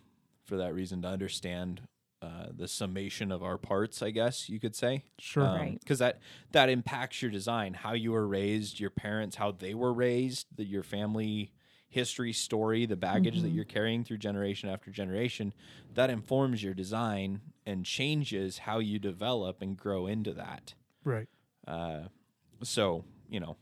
for 0.46 0.58
that 0.58 0.74
reason 0.74 1.02
to 1.02 1.08
understand 1.08 1.82
uh, 2.22 2.46
the 2.56 2.68
summation 2.68 3.32
of 3.32 3.44
our 3.44 3.58
parts 3.58 4.02
i 4.02 4.10
guess 4.12 4.48
you 4.48 4.60
could 4.60 4.76
say 4.76 5.04
sure 5.20 5.44
Right. 5.44 5.78
because 5.80 6.00
that 6.00 6.20
that 6.52 6.70
impacts 6.70 7.22
your 7.22 7.32
design 7.32 7.74
how 7.74 7.94
you 7.94 8.12
were 8.14 8.28
raised 8.28 8.80
your 8.80 8.90
parents 8.92 9.36
how 9.38 9.52
they 9.52 9.74
were 9.74 9.92
raised 9.94 10.48
the, 10.56 10.64
your 10.64 10.84
family 10.84 11.52
history 11.94 12.34
story 12.34 12.86
the 12.86 12.96
baggage 12.96 13.42
that 13.42 13.50
you're 13.50 13.64
carrying 13.64 14.04
through 14.04 14.18
generation 14.18 14.70
after 14.70 14.92
generation 14.92 15.54
that 15.94 16.10
informs 16.10 16.64
your 16.64 16.74
design 16.74 17.40
and 17.66 17.86
changes 17.86 18.60
how 18.60 18.80
you 18.80 19.00
develop 19.00 19.62
and 19.62 19.78
grow 19.78 20.08
into 20.08 20.34
that 20.34 20.74
right 21.04 21.28
uh, 21.68 22.02
so 22.62 23.04
you 23.30 23.40
know 23.40 23.56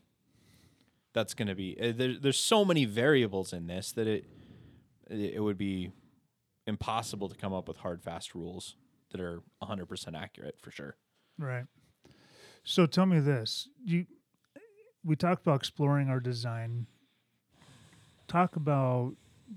that's 1.14 1.34
going 1.34 1.48
to 1.48 1.56
be 1.56 1.78
uh, 1.80 1.92
there, 1.96 2.16
there's 2.20 2.40
so 2.40 2.64
many 2.64 2.86
variables 2.86 3.54
in 3.54 3.68
this 3.68 3.92
that 3.92 4.08
it 4.08 4.26
it 5.10 5.44
would 5.44 5.58
be 5.58 5.92
impossible 6.68 7.28
to 7.28 7.36
come 7.36 7.54
up 7.54 7.68
with 7.68 7.78
hard 7.78 8.02
fast 8.02 8.34
rules 8.34 8.76
that 9.12 9.20
are 9.20 9.42
100% 9.62 10.16
accurate 10.16 10.56
for 10.62 10.72
sure 10.72 10.96
Right. 11.38 11.66
So 12.64 12.86
tell 12.86 13.08
me 13.08 13.20
this: 13.20 13.68
you, 13.84 14.06
we 15.04 15.16
talked 15.16 15.42
about 15.42 15.56
exploring 15.56 16.10
our 16.10 16.20
design. 16.20 16.86
Talk 18.32 18.56
about 18.56 19.16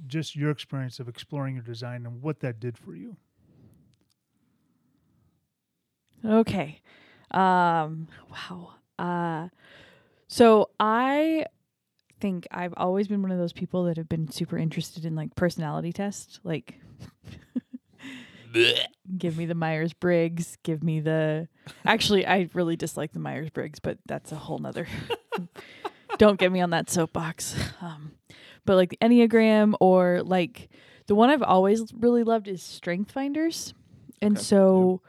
just 0.09 0.35
your 0.35 0.51
experience 0.51 0.99
of 0.99 1.09
exploring 1.09 1.55
your 1.55 1.63
design 1.63 2.05
and 2.07 2.21
what 2.21 2.41
that 2.41 2.59
did 2.59 2.77
for 2.77 2.97
you. 2.97 3.17
Okay. 6.25 6.81
Um 7.31 8.09
wow. 8.33 8.75
Uh 8.99 9.49
so 10.27 10.71
I 10.81 11.47
think 12.19 12.49
I've 12.51 12.75
always 12.77 13.07
been 13.07 13.23
one 13.23 13.31
of 13.31 13.39
those 13.39 13.53
people 13.53 13.85
that 13.85 13.97
have 13.97 14.09
been 14.09 14.29
super 14.29 14.59
interested 14.59 15.05
in 15.05 15.15
like 15.15 15.37
personality 15.37 15.93
tests, 15.93 16.41
like 16.43 16.81
give 19.17 19.37
me 19.37 19.47
the 19.47 19.55
Myers-Briggs, 19.55 20.59
give 20.65 20.83
me 20.83 20.99
the 20.99 21.47
Actually, 21.85 22.27
I 22.27 22.49
really 22.55 22.75
dislike 22.75 23.13
the 23.13 23.21
Myers-Briggs, 23.21 23.79
but 23.79 23.99
that's 24.07 24.33
a 24.33 24.37
whole 24.37 24.59
nother 24.59 24.89
Don't 26.19 26.41
get 26.41 26.51
me 26.51 26.61
on 26.61 26.71
that 26.71 26.91
soapbox. 26.91 27.55
Um 27.81 28.13
but 28.65 28.77
like 28.77 28.91
the 28.91 28.99
Enneagram 28.99 29.75
or 29.81 30.23
like 30.23 30.69
the 31.07 31.15
one 31.15 31.31
I've 31.31 31.43
always 31.43 31.93
really 31.95 32.23
loved 32.25 32.49
is 32.49 32.63
Strength 32.63 33.11
Finders. 33.13 33.75
And 34.23 34.37
Okay. 34.37 34.43
so 34.45 35.03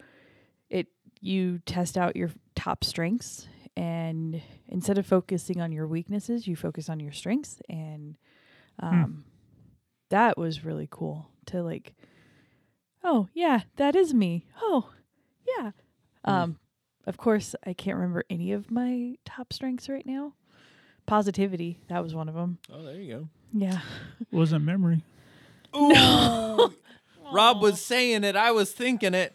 it 0.69 0.87
you 1.21 1.59
test 1.65 1.97
out 1.97 2.15
your 2.15 2.31
top 2.55 2.83
strengths 2.83 3.47
and 3.77 4.41
instead 4.67 4.97
of 4.97 5.05
focusing 5.05 5.59
on 5.61 5.71
your 5.71 5.87
weaknesses, 5.87 6.47
you 6.47 6.55
focus 6.55 6.89
on 6.89 6.99
your 6.99 7.11
strengths 7.11 7.61
and 7.69 8.15
um 8.79 9.23
that 10.09 10.37
was 10.37 10.63
really 10.65 10.87
cool 10.91 11.29
to 11.47 11.63
like 11.63 11.93
oh 13.03 13.27
yeah, 13.33 13.61
that 13.77 13.95
is 13.95 14.13
me. 14.13 14.45
Oh, 14.61 14.91
yeah. 15.57 15.71
Um 16.25 16.57
of 17.07 17.17
course, 17.17 17.55
I 17.65 17.73
can't 17.73 17.97
remember 17.97 18.23
any 18.29 18.51
of 18.51 18.71
my 18.71 19.15
top 19.25 19.53
strengths 19.53 19.87
right 19.87 20.05
now. 20.05 20.33
Positivity, 21.05 21.79
that 21.87 22.01
was 22.01 22.15
one 22.15 22.27
of 22.27 22.33
them. 22.35 22.57
oh 22.73 22.81
there 22.83 22.99
you 22.99 23.29
Yeah. 23.57 23.79
Wasn't 24.31 24.63
memory. 24.65 25.01
go 25.73 26.67
Ooh. 26.67 26.73
rob 27.31 27.59
was 27.61 27.81
saying 27.81 28.23
it 28.23 28.35
i 28.35 28.51
was 28.51 28.71
thinking 28.71 29.13
it 29.15 29.33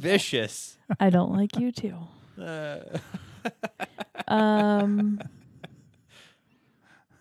vicious 0.00 0.76
I 0.98 1.08
don't 1.10 1.32
like 1.32 1.56
you 1.56 1.70
too. 1.70 1.94
uh, 2.42 2.80
Um 4.26 5.20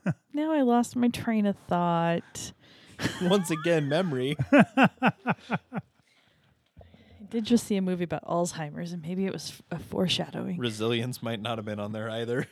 now 0.33 0.51
I 0.51 0.61
lost 0.63 0.95
my 0.95 1.09
train 1.09 1.45
of 1.45 1.55
thought. 1.67 2.51
Once 3.21 3.51
again, 3.51 3.87
memory. 3.87 4.35
I 4.51 4.89
did 7.29 7.45
just 7.45 7.67
see 7.67 7.75
a 7.75 7.81
movie 7.81 8.03
about 8.05 8.25
Alzheimer's, 8.25 8.91
and 8.91 9.01
maybe 9.03 9.25
it 9.25 9.33
was 9.33 9.51
f- 9.51 9.79
a 9.79 9.79
foreshadowing. 9.83 10.57
Resilience 10.57 11.21
might 11.21 11.41
not 11.41 11.57
have 11.59 11.65
been 11.65 11.79
on 11.79 11.91
there 11.91 12.09
either. 12.09 12.47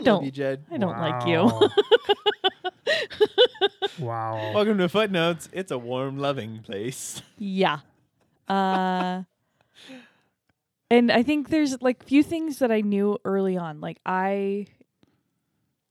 I, 0.00 0.04
don't- 0.04 0.24
you, 0.24 0.30
Jed. 0.30 0.64
I 0.70 0.78
don't 0.78 0.98
like 0.98 1.26
you. 1.26 1.42
Wow. 1.42 1.70
wow. 3.98 4.52
Welcome 4.54 4.78
to 4.78 4.88
Footnotes. 4.88 5.48
It's 5.52 5.70
a 5.70 5.78
warm, 5.78 6.18
loving 6.18 6.60
place. 6.60 7.22
Yeah. 7.38 7.80
Uh 8.48 9.22
and 10.90 11.12
I 11.12 11.22
think 11.22 11.50
there's 11.50 11.80
like 11.80 12.02
few 12.02 12.22
things 12.22 12.58
that 12.58 12.72
I 12.72 12.80
knew 12.80 13.18
early 13.24 13.56
on. 13.56 13.80
Like 13.80 13.98
I 14.04 14.66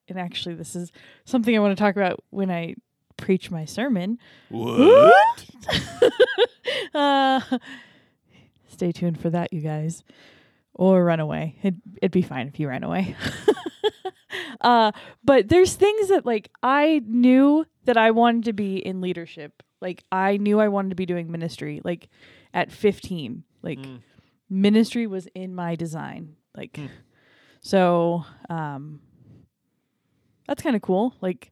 and 0.08 0.20
actually 0.20 0.56
this 0.56 0.76
is 0.76 0.92
something 1.26 1.56
I 1.56 1.60
want 1.60 1.78
to 1.78 1.82
talk 1.82 1.96
about 1.96 2.24
when 2.32 2.50
I 2.52 2.76
preach 3.18 3.50
my 3.52 3.66
sermon. 3.66 4.18
What? 4.50 5.46
Uh 6.94 7.40
stay 8.68 8.92
tuned 8.92 9.20
for 9.20 9.30
that, 9.30 9.52
you 9.54 9.62
guys. 9.62 10.04
Or 10.80 11.04
run 11.04 11.20
away. 11.20 11.58
It'd, 11.62 11.82
it'd 12.02 12.12
be 12.14 12.22
fine 12.22 12.48
if 12.48 12.58
you 12.58 12.70
ran 12.70 12.84
away. 12.86 13.14
uh 14.62 14.94
but 15.24 15.50
there's 15.50 15.74
things 15.76 16.08
that 16.08 16.26
like 16.26 16.50
I 16.64 17.02
knew 17.06 17.66
that 17.84 17.98
I 17.98 18.12
wanted 18.12 18.46
to 18.46 18.54
be 18.54 18.78
in 18.78 19.02
leadership. 19.02 19.62
Like 19.82 20.04
I 20.10 20.38
knew 20.38 20.60
I 20.62 20.70
wanted 20.70 20.90
to 20.90 20.96
be 20.96 21.06
doing 21.06 21.30
ministry 21.30 21.82
like 21.84 22.08
at 22.54 22.72
15. 22.72 23.44
Like 23.62 23.80
Mm. 23.80 24.00
ministry 24.50 25.06
was 25.06 25.28
in 25.36 25.54
my 25.54 25.76
design. 25.76 26.36
Like 26.56 26.78
Hmm. 26.78 26.86
so 27.62 28.24
um 28.50 29.02
that's 30.48 30.64
kind 30.64 30.78
of 30.78 30.82
cool. 30.82 31.14
Like 31.20 31.52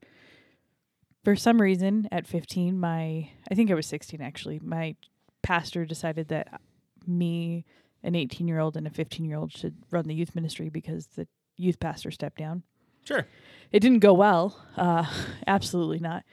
for 1.22 1.36
some 1.36 1.60
reason 1.60 2.08
at 2.10 2.26
15 2.26 2.78
my 2.80 3.30
I 3.50 3.54
think 3.54 3.70
I 3.70 3.74
was 3.74 3.86
16 3.86 4.22
actually. 4.22 4.58
My 4.58 4.96
pastor 5.42 5.84
decided 5.84 6.28
that 6.28 6.62
me 7.06 7.66
an 8.08 8.14
18-year-old 8.14 8.76
and 8.76 8.86
a 8.86 8.90
15-year-old 8.90 9.52
should 9.52 9.76
run 9.90 10.06
the 10.08 10.14
youth 10.14 10.34
ministry 10.34 10.68
because 10.68 11.06
the 11.14 11.28
youth 11.56 11.78
pastor 11.78 12.10
stepped 12.10 12.38
down. 12.38 12.62
Sure. 13.04 13.26
It 13.72 13.80
didn't 13.80 14.00
go 14.00 14.14
well. 14.14 14.58
Uh 14.76 15.04
absolutely 15.46 15.98
not. 16.00 16.24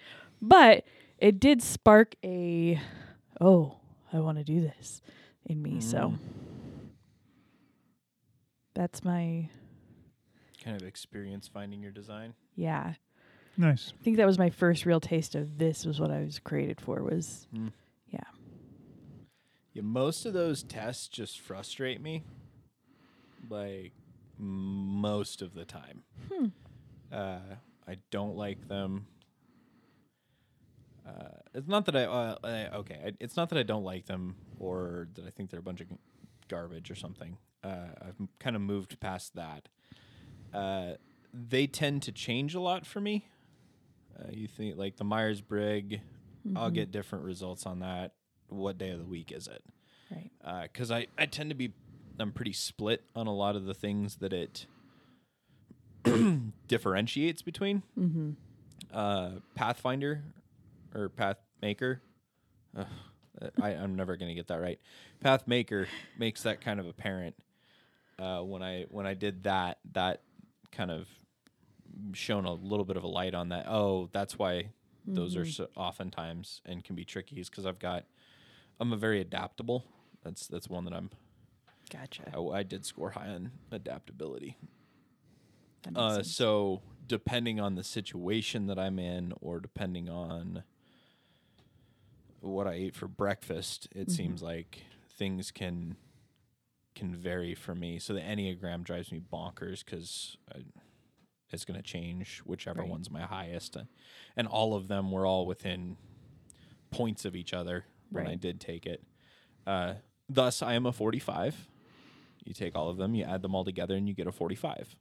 But 0.41 0.85
it 1.17 1.39
did 1.39 1.61
spark 1.61 2.15
a 2.23 2.79
oh, 3.41 3.77
I 4.13 4.19
want 4.19 4.37
to 4.37 4.43
do 4.43 4.61
this 4.61 5.01
in 5.45 5.61
me. 5.61 5.79
So 5.81 5.97
Mm. 5.97 6.17
that's 8.73 9.03
my 9.03 9.49
Kind 10.63 10.81
of 10.81 10.87
experience 10.87 11.47
finding 11.47 11.81
your 11.81 11.91
design. 11.91 12.33
yeah. 12.55 12.93
Nice. 13.57 13.93
I 13.97 14.03
think 14.03 14.17
that 14.17 14.25
was 14.25 14.37
my 14.37 14.49
first 14.49 14.85
real 14.85 14.99
taste 14.99 15.33
of 15.33 15.57
this 15.59 15.85
was 15.85 15.97
what 15.99 16.11
I 16.11 16.19
was 16.23 16.39
created 16.39 16.81
for 16.81 17.01
was 17.03 17.47
Mm. 17.55 17.71
Yeah. 19.75 19.83
Most 19.83 20.25
of 20.25 20.33
those 20.33 20.63
tests 20.63 21.07
just 21.07 21.39
frustrate 21.39 22.01
me. 22.01 22.23
Like 23.47 23.91
most 24.39 25.43
of 25.43 25.53
the 25.53 25.65
time. 25.65 26.01
Hmm. 26.33 26.47
Uh, 27.11 27.37
I 27.87 27.97
don't 28.09 28.35
like 28.35 28.67
them. 28.67 29.05
Uh, 31.07 31.11
it's 31.53 31.67
not 31.67 31.85
that 31.85 31.95
I, 31.95 32.05
uh, 32.05 32.35
uh, 32.43 32.77
okay. 32.77 32.99
I, 33.05 33.11
it's 33.19 33.37
not 33.37 33.49
that 33.49 33.59
I 33.59 33.63
don't 33.63 33.83
like 33.83 34.07
them 34.07 34.35
or 34.59 35.07
that 35.13 35.25
I 35.25 35.29
think 35.29 35.51
they're 35.51 35.59
a 35.59 35.63
bunch 35.63 35.81
of 35.81 35.87
garbage 36.47 36.89
or 36.89 36.95
something. 36.95 37.37
Uh, 37.63 37.89
I've 38.01 38.15
kind 38.39 38.55
of 38.55 38.61
moved 38.63 38.99
past 38.99 39.35
that. 39.35 39.69
Uh, 40.53 40.93
they 41.31 41.67
tend 41.67 42.01
to 42.03 42.11
change 42.11 42.55
a 42.55 42.59
lot 42.59 42.85
for 42.87 42.99
me. 42.99 43.27
Uh, 44.19 44.29
you 44.31 44.47
think 44.47 44.77
like 44.77 44.97
the 44.97 45.03
Myers 45.03 45.41
Briggs, 45.41 45.97
I'll 46.55 46.71
Mhm. 46.71 46.75
get 46.75 46.91
different 46.91 47.25
results 47.25 47.65
on 47.65 47.79
that. 47.79 48.13
What 48.49 48.77
day 48.77 48.89
of 48.91 48.99
the 48.99 49.05
week 49.05 49.31
is 49.31 49.47
it? 49.47 49.63
right. 50.11 50.63
because 50.71 50.91
I, 50.91 51.07
I 51.17 51.25
tend 51.25 51.49
to 51.49 51.55
be 51.55 51.73
I'm 52.19 52.31
pretty 52.31 52.53
split 52.53 53.03
on 53.15 53.27
a 53.27 53.33
lot 53.33 53.55
of 53.55 53.65
the 53.65 53.73
things 53.73 54.17
that 54.17 54.31
it 54.33 54.67
differentiates 56.67 57.41
between 57.41 57.83
Mhm. 57.97 58.35
uh, 58.91 59.31
Pathfinder 59.55 60.23
or 60.93 61.09
Pathmaker. 61.09 61.99
Ugh, 62.77 62.85
I, 63.61 63.69
I'm 63.71 63.95
never 63.95 64.15
gonna 64.17 64.35
get 64.35 64.47
that 64.47 64.61
right. 64.61 64.79
Pathmaker 65.23 65.87
makes 66.17 66.43
that 66.43 66.61
kind 66.61 66.79
of 66.79 66.85
apparent. 66.85 67.35
Uh, 68.17 68.41
when 68.41 68.61
I 68.63 68.83
when 68.89 69.05
I 69.05 69.13
did 69.13 69.43
that, 69.43 69.79
that 69.93 70.21
kind 70.71 70.91
of 70.91 71.07
shone 72.13 72.45
a 72.45 72.53
little 72.53 72.85
bit 72.85 72.97
of 72.97 73.03
a 73.03 73.07
light 73.07 73.33
on 73.33 73.49
that. 73.49 73.65
Oh, 73.67 74.09
that's 74.11 74.37
why 74.37 74.69
those 75.07 75.35
are 75.35 75.45
so 75.45 75.67
oftentimes 75.75 76.61
and 76.65 76.83
can 76.83 76.95
be 76.95 77.05
tricky 77.05 77.39
is 77.39 77.49
because 77.49 77.65
I've 77.65 77.77
got 77.79 78.05
I'm 78.79 78.91
a 78.93 78.97
very 78.97 79.21
adaptable. 79.21 79.85
That's 80.23 80.47
that's 80.47 80.69
one 80.69 80.85
that 80.85 80.93
I'm. 80.93 81.09
Gotcha. 81.91 82.23
I, 82.35 82.39
I 82.39 82.63
did 82.63 82.85
score 82.85 83.11
high 83.11 83.27
on 83.27 83.51
adaptability. 83.71 84.57
Uh, 85.95 86.15
sense. 86.15 86.35
so 86.35 86.81
depending 87.05 87.59
on 87.59 87.75
the 87.75 87.83
situation 87.83 88.65
that 88.67 88.79
I'm 88.79 88.97
in, 88.97 89.33
or 89.39 89.59
depending 89.59 90.09
on 90.09 90.63
what 92.41 92.67
I 92.67 92.73
ate 92.73 92.95
for 92.95 93.07
breakfast, 93.07 93.87
it 93.95 94.07
Mhm. 94.07 94.11
seems 94.11 94.41
like 94.41 94.83
things 95.17 95.51
can 95.51 95.97
can 96.95 97.13
vary 97.13 97.53
for 97.53 97.75
me. 97.75 97.99
So 97.99 98.13
the 98.13 98.21
enneagram 98.21 98.83
drives 98.85 99.11
me 99.11 99.19
bonkers 99.19 99.83
because 99.83 100.37
it's 101.51 101.65
going 101.65 101.75
to 101.77 101.83
change 101.83 102.39
whichever 102.45 102.79
Right. 102.81 102.89
one's 102.89 103.11
my 103.11 103.23
highest, 103.23 103.75
and 104.37 104.47
all 104.47 104.73
of 104.73 104.87
them 104.87 105.11
were 105.11 105.25
all 105.25 105.45
within 105.45 105.97
points 106.91 107.25
of 107.25 107.35
each 107.35 107.53
other 107.53 107.85
when 108.09 108.27
I 108.27 108.35
did 108.35 108.59
take 108.59 108.85
it. 108.85 109.03
Uh, 109.65 109.95
thus, 110.29 110.61
I 110.61 110.73
am 110.73 110.85
a 110.85 110.91
45. 110.91 111.67
You 112.45 112.53
take 112.53 112.75
all 112.75 112.89
of 112.89 112.97
them, 112.97 113.15
you 113.15 113.23
add 113.23 113.41
them 113.41 113.55
all 113.55 113.63
together, 113.65 113.95
and 113.95 114.07
you 114.07 114.13
get 114.13 114.27
a 114.27 114.31
45. 114.31 114.95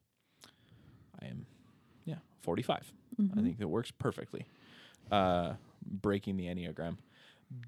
I 1.20 1.26
am, 1.26 1.46
yeah, 2.04 2.16
45. 2.40 2.92
I 3.18 3.22
Mhm. 3.22 3.42
think 3.44 3.60
it 3.60 3.66
works 3.68 3.90
perfectly. 3.90 4.46
Uh, 5.10 5.54
breaking 5.86 6.36
the 6.38 6.46
enneagram, 6.46 6.96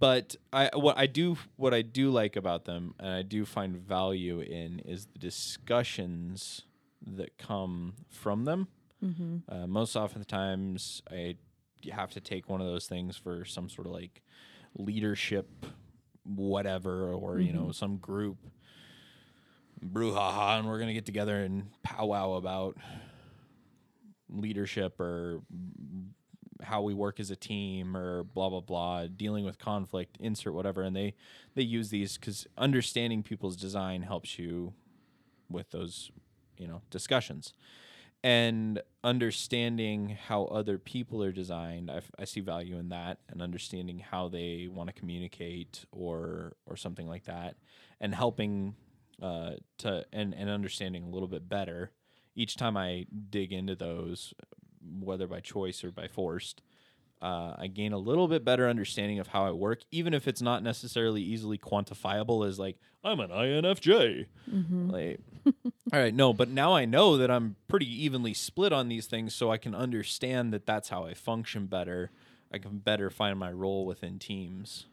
but 0.00 0.36
I 0.54 0.70
what 0.74 0.96
I 0.96 1.06
do 1.06 1.36
what 1.56 1.74
I 1.74 1.82
do 1.82 2.10
like 2.10 2.34
about 2.34 2.64
them, 2.64 2.94
and 2.98 3.08
I 3.10 3.20
do 3.22 3.44
find 3.44 3.76
value 3.76 4.40
in, 4.40 4.78
is 4.80 5.04
the 5.06 5.18
discussions 5.18 6.62
that 7.06 7.36
come 7.36 7.94
from 8.08 8.46
them. 8.46 8.68
Mhm. 9.04 9.42
Uh, 9.48 9.66
most 9.66 9.94
often 9.96 10.18
the 10.20 10.24
times, 10.24 11.02
I 11.10 11.36
have 11.90 12.10
to 12.12 12.20
take 12.20 12.48
one 12.48 12.62
of 12.62 12.66
those 12.66 12.86
things 12.88 13.18
for 13.18 13.44
some 13.44 13.68
sort 13.68 13.86
of 13.86 13.92
like 13.92 14.22
leadership, 14.76 15.66
whatever, 16.24 17.12
or 17.12 17.40
you 17.40 17.52
know, 17.52 17.62
mm-hmm. 17.62 17.72
some 17.72 17.96
group 17.96 18.38
brouhaha, 19.84 20.58
and 20.58 20.66
we're 20.66 20.78
gonna 20.78 20.94
get 20.94 21.06
together 21.06 21.36
and 21.42 21.68
powwow 21.82 22.32
about 22.32 22.76
leadership 24.28 24.98
or 25.00 25.40
how 26.62 26.82
we 26.82 26.94
work 26.94 27.20
as 27.20 27.30
a 27.30 27.36
team 27.36 27.96
or 27.96 28.24
blah 28.24 28.48
blah 28.48 28.60
blah 28.60 29.06
dealing 29.06 29.44
with 29.44 29.58
conflict 29.58 30.16
insert 30.20 30.54
whatever. 30.54 30.82
And 30.82 30.96
they 30.96 31.14
they 31.54 31.62
use 31.62 31.90
these 31.90 32.16
because 32.16 32.46
understanding 32.56 33.22
people's 33.22 33.56
design 33.56 34.02
helps 34.02 34.38
you 34.38 34.72
with 35.50 35.70
those 35.70 36.10
you 36.58 36.66
know 36.66 36.82
discussions 36.90 37.52
and 38.26 38.82
understanding 39.04 40.18
how 40.26 40.46
other 40.46 40.78
people 40.78 41.22
are 41.22 41.30
designed 41.30 41.88
I, 41.88 41.98
f- 41.98 42.10
I 42.18 42.24
see 42.24 42.40
value 42.40 42.76
in 42.76 42.88
that 42.88 43.18
and 43.28 43.40
understanding 43.40 44.00
how 44.00 44.26
they 44.26 44.68
want 44.68 44.88
to 44.88 44.92
communicate 44.92 45.84
or 45.92 46.56
or 46.66 46.76
something 46.76 47.06
like 47.06 47.26
that 47.26 47.54
and 48.00 48.12
helping 48.12 48.74
uh, 49.22 49.52
to 49.78 50.04
and, 50.12 50.34
and 50.34 50.50
understanding 50.50 51.04
a 51.04 51.08
little 51.08 51.28
bit 51.28 51.48
better. 51.48 51.92
Each 52.34 52.56
time 52.56 52.76
i 52.76 53.06
dig 53.30 53.52
into 53.52 53.76
those 53.76 54.34
whether 54.82 55.28
by 55.28 55.38
choice 55.38 55.84
or 55.84 55.92
by 55.92 56.08
forced 56.08 56.62
uh, 57.22 57.54
i 57.58 57.66
gain 57.66 57.92
a 57.92 57.98
little 57.98 58.28
bit 58.28 58.44
better 58.44 58.68
understanding 58.68 59.18
of 59.18 59.28
how 59.28 59.44
i 59.46 59.50
work 59.50 59.80
even 59.90 60.12
if 60.14 60.28
it's 60.28 60.42
not 60.42 60.62
necessarily 60.62 61.22
easily 61.22 61.56
quantifiable 61.58 62.46
as 62.46 62.58
like 62.58 62.76
i'm 63.04 63.20
an 63.20 63.30
infj 63.30 64.26
Mhm. 64.52 64.92
like, 64.92 65.20
all 65.92 66.00
right, 66.00 66.14
no, 66.14 66.32
but 66.32 66.48
now 66.48 66.74
I 66.74 66.84
know 66.84 67.16
that 67.18 67.30
I'm 67.30 67.56
pretty 67.68 67.86
evenly 68.04 68.32
split 68.34 68.72
on 68.72 68.88
these 68.88 69.06
things, 69.06 69.34
so 69.34 69.50
I 69.50 69.58
can 69.58 69.74
understand 69.74 70.52
that 70.52 70.66
that's 70.66 70.88
how 70.88 71.04
I 71.04 71.14
function 71.14 71.66
better. 71.66 72.10
I 72.52 72.58
can 72.58 72.78
better 72.78 73.10
find 73.10 73.38
my 73.38 73.50
role 73.52 73.86
within 73.86 74.18
teams 74.20 74.86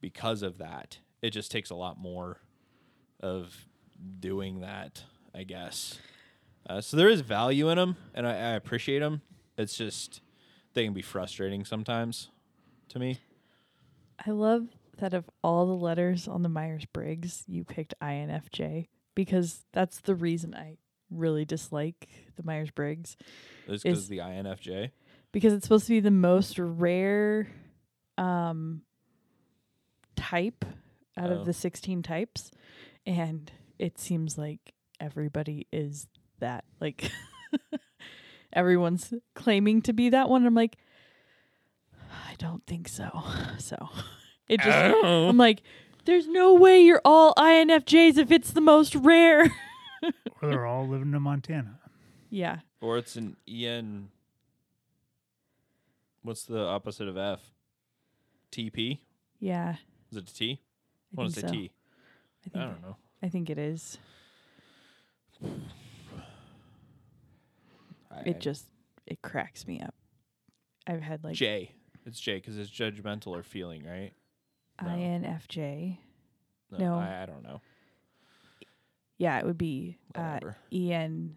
because 0.00 0.42
of 0.42 0.58
that. 0.58 0.98
It 1.22 1.30
just 1.30 1.50
takes 1.52 1.70
a 1.70 1.74
lot 1.76 1.98
more 1.98 2.40
of 3.20 3.66
doing 4.20 4.60
that, 4.60 5.02
I 5.34 5.42
guess. 5.44 5.98
Uh, 6.68 6.80
so 6.80 6.96
there 6.96 7.08
is 7.08 7.20
value 7.20 7.68
in 7.68 7.76
them, 7.78 7.96
and 8.14 8.26
I, 8.26 8.32
I 8.32 8.50
appreciate 8.54 9.00
them. 9.00 9.22
It's 9.58 9.76
just 9.76 10.20
they 10.74 10.84
can 10.84 10.92
be 10.94 11.02
frustrating 11.02 11.64
sometimes 11.64 12.30
to 12.88 12.98
me. 12.98 13.18
I 14.26 14.30
love 14.30 14.68
that 14.98 15.14
of 15.14 15.28
all 15.42 15.66
the 15.66 15.74
letters 15.74 16.28
on 16.28 16.42
the 16.42 16.48
Myers 16.48 16.84
Briggs, 16.84 17.44
you 17.48 17.64
picked 17.64 17.94
INFJ. 18.02 18.88
because 19.14 19.64
that's 19.72 20.00
the 20.02 20.14
reason 20.14 20.54
I 20.54 20.76
really 21.10 21.44
dislike 21.44 22.08
the 22.36 22.42
Myers 22.44 22.70
Briggs 22.70 23.16
Is- 23.66 23.82
because 23.82 24.08
the 24.08 24.18
INFJ. 24.18 24.90
because 25.32 25.52
it's 25.52 25.64
supposed 25.64 25.86
to 25.86 25.92
be 25.94 26.00
the 26.00 26.10
most 26.10 26.58
rare 26.58 27.48
um, 28.18 28.82
type 30.16 30.64
out 31.16 31.30
Oh. 31.30 31.40
of 31.40 31.46
the 31.46 31.52
16 31.52 32.02
types. 32.02 32.50
And 33.06 33.50
it 33.78 33.98
seems 33.98 34.36
like 34.38 34.74
everybody 35.00 35.66
is 35.72 36.06
that. 36.38 36.64
Like, 36.80 37.10
everyone's 38.52 39.12
claiming 39.34 39.82
to 39.82 39.92
be 39.92 40.08
that 40.10 40.28
one. 40.28 40.44
I'm 40.46 40.54
like, 40.54 40.76
I 42.10 42.34
don't 42.38 42.64
think 42.66 42.88
so. 42.88 43.10
So 43.58 43.88
it 44.48 44.60
just, 44.60 44.94
oh. 45.02 45.28
I'm 45.28 45.36
like, 45.36 45.62
there's 46.06 46.26
no 46.26 46.54
way 46.54 46.80
you're 46.80 47.02
all 47.04 47.34
INFJs 47.34 48.16
if 48.18 48.30
it's 48.30 48.50
the 48.52 48.60
most 48.60 48.94
rare. 48.96 49.44
or 50.42 50.48
they're 50.48 50.66
all 50.66 50.88
living 50.88 51.12
in 51.14 51.22
Montana. 51.22 51.78
yeah. 52.30 52.60
Or 52.80 52.96
it's 52.96 53.14
an 53.16 53.36
EN. 53.46 54.08
What's 56.22 56.44
the 56.44 56.60
opposite 56.64 57.06
of 57.08 57.16
F? 57.18 57.40
TP? 58.50 58.98
Yeah. 59.38 59.76
Is 60.10 60.16
it 60.16 60.30
a 60.30 60.34
T? 60.34 60.60
I 61.16 61.20
I 61.20 61.22
want 61.22 61.34
think 61.34 61.34
to 61.34 61.40
say 61.40 61.46
so. 61.46 61.52
T. 61.52 61.70
I 61.70 62.48
think, 62.48 62.56
I 62.56 62.66
don't 62.68 62.82
know. 62.82 62.96
I 63.22 63.28
think 63.28 63.50
it 63.50 63.58
is. 63.58 63.98
I- 68.10 68.22
It 68.30 68.40
just, 68.40 68.66
it 69.06 69.22
cracks 69.22 69.66
me 69.66 69.80
up. 69.80 69.94
I've 70.86 71.02
had 71.02 71.22
like 71.24 71.34
J. 71.34 71.72
It's 72.06 72.18
J 72.20 72.36
because 72.36 72.58
it's 72.58 72.70
judgmental 72.70 73.28
or 73.28 73.42
feeling, 73.42 73.84
right? 73.84 74.12
no. 74.82 74.88
INFJ. 74.88 75.98
No, 76.72 76.78
No. 76.78 76.94
I, 76.96 77.22
I 77.22 77.26
don't 77.26 77.42
know. 77.42 77.60
Yeah, 79.18 79.38
it 79.38 79.44
would 79.44 79.58
be 79.58 79.98
uh, 80.14 80.40
EN 80.72 81.36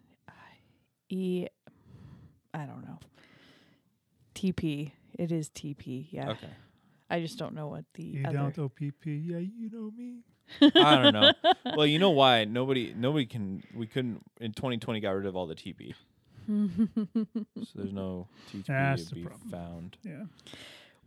E 1.09 1.47
I 2.53 2.65
don't 2.65 2.83
know. 2.85 2.99
TP. 4.35 4.91
It 5.19 5.31
is 5.31 5.49
TP. 5.49 6.07
Yeah. 6.11 6.29
Okay. 6.31 6.47
I 7.09 7.19
just 7.19 7.37
don't 7.37 7.53
know 7.53 7.67
what 7.67 7.83
the 7.93 8.03
You 8.03 8.23
other. 8.25 8.37
down 8.37 8.45
with 8.47 8.59
OPP? 8.59 9.05
Yeah, 9.05 9.37
you 9.39 9.69
know 9.71 9.91
me. 9.95 10.21
I 10.75 11.01
don't 11.01 11.13
know. 11.13 11.31
Well, 11.75 11.85
you 11.85 11.99
know 11.99 12.09
why 12.11 12.45
nobody 12.45 12.93
nobody 12.95 13.25
can 13.25 13.63
we 13.75 13.85
couldn't 13.85 14.23
in 14.39 14.53
2020 14.53 14.99
got 15.01 15.11
rid 15.11 15.25
of 15.25 15.35
all 15.35 15.45
the 15.47 15.55
TP. 15.55 15.93
So 16.47 17.25
there's 17.75 17.93
no 17.93 18.27
TP 18.51 18.65
That's 18.67 19.03
to 19.05 19.09
the 19.09 19.15
be 19.15 19.23
problem. 19.23 19.49
found. 19.49 19.97
Yeah. 20.03 20.23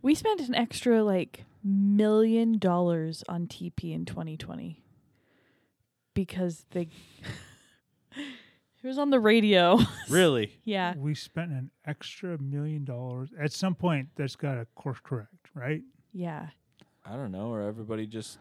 we 0.01 0.15
spent 0.15 0.41
an 0.41 0.55
extra 0.55 1.03
like 1.03 1.43
million 1.63 2.57
dollars 2.59 3.23
on 3.27 3.47
TP 3.47 3.93
in 3.93 4.05
2020 4.05 4.81
because 6.13 6.65
they 6.71 6.89
it 8.15 8.87
was 8.87 8.97
on 8.97 9.09
the 9.09 9.19
radio. 9.19 9.79
Really? 10.09 10.57
yeah. 10.63 10.93
We 10.95 11.13
spent 11.15 11.51
an 11.51 11.69
extra 11.85 12.37
million 12.41 12.85
dollars. 12.85 13.29
At 13.37 13.51
some 13.51 13.75
point, 13.75 14.07
that's 14.15 14.37
got 14.37 14.55
to 14.55 14.65
course 14.75 14.99
correct, 15.03 15.49
right? 15.53 15.81
Yeah. 16.13 16.47
I 17.05 17.17
don't 17.17 17.31
know. 17.33 17.49
Or 17.49 17.61
everybody 17.61 18.07
just 18.07 18.37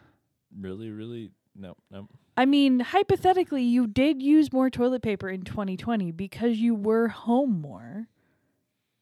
really, 0.57 0.91
really 0.91 1.31
no, 1.59 1.77
no. 1.91 2.09
I 2.37 2.45
mean, 2.45 2.81
hypothetically, 2.81 3.63
you 3.63 3.87
did 3.87 4.23
use 4.23 4.53
more 4.53 4.69
toilet 4.71 5.03
paper 5.03 5.29
in 5.29 5.43
2020 5.43 6.13
because 6.13 6.59
you 6.59 6.75
were 6.75 7.09
home 7.09 7.61
more, 7.61 8.09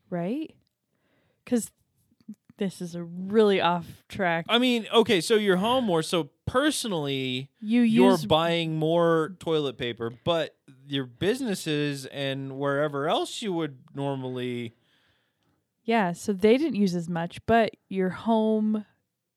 right? 0.09 0.55
Because 1.45 1.71
this 2.59 2.81
is 2.81 2.95
a 2.95 3.03
really 3.03 3.61
off 3.61 4.05
track. 4.09 4.47
I 4.49 4.59
mean, 4.59 4.87
okay, 4.93 5.21
so 5.21 5.35
you're 5.35 5.57
home 5.57 5.85
more. 5.85 6.03
So 6.03 6.31
personally, 6.47 7.51
You 7.61 7.83
you're 7.83 8.19
buying 8.19 8.77
more 8.77 9.35
toilet 9.41 9.79
paper, 9.79 10.13
but 10.25 10.57
your 10.87 11.07
businesses 11.07 12.07
and 12.07 12.57
wherever 12.59 13.09
else 13.09 13.43
you 13.43 13.53
would 13.53 13.79
normally 13.95 14.75
yeah, 15.85 16.13
so 16.13 16.33
they 16.33 16.57
didn't 16.57 16.77
use 16.77 16.95
as 16.95 17.09
much, 17.09 17.45
but 17.47 17.73
your 17.89 18.09
home. 18.09 18.87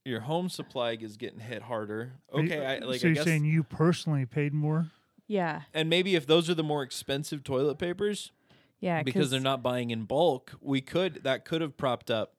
Your 0.08 0.22
home 0.22 0.50
supply 0.50 0.92
is 1.00 1.18
getting 1.18 1.40
hit 1.40 1.64
harder. 1.64 2.14
Okay, 2.34 2.66
I 2.66 2.80
like 2.80 3.00
so 3.02 3.08
I 3.08 3.10
you're 3.10 3.16
guess 3.16 3.24
saying 3.26 3.46
you 3.46 3.64
personally 3.64 4.26
paid 4.26 4.54
more? 4.54 4.88
Yeah, 5.28 5.64
and 5.74 5.90
maybe 5.90 6.16
if 6.16 6.26
those 6.26 6.50
are 6.50 6.54
the 6.56 6.64
more 6.64 6.84
expensive 6.84 7.44
toilet 7.44 7.78
papers 7.78 8.32
yeah, 8.80 9.04
because 9.04 9.30
they're 9.30 9.40
not 9.42 9.62
buying 9.62 9.92
in 9.92 10.04
bulk, 10.06 10.54
we 10.62 10.80
could 10.82 11.24
that 11.24 11.44
could 11.46 11.62
have 11.62 11.76
propped 11.78 12.10
up 12.10 12.34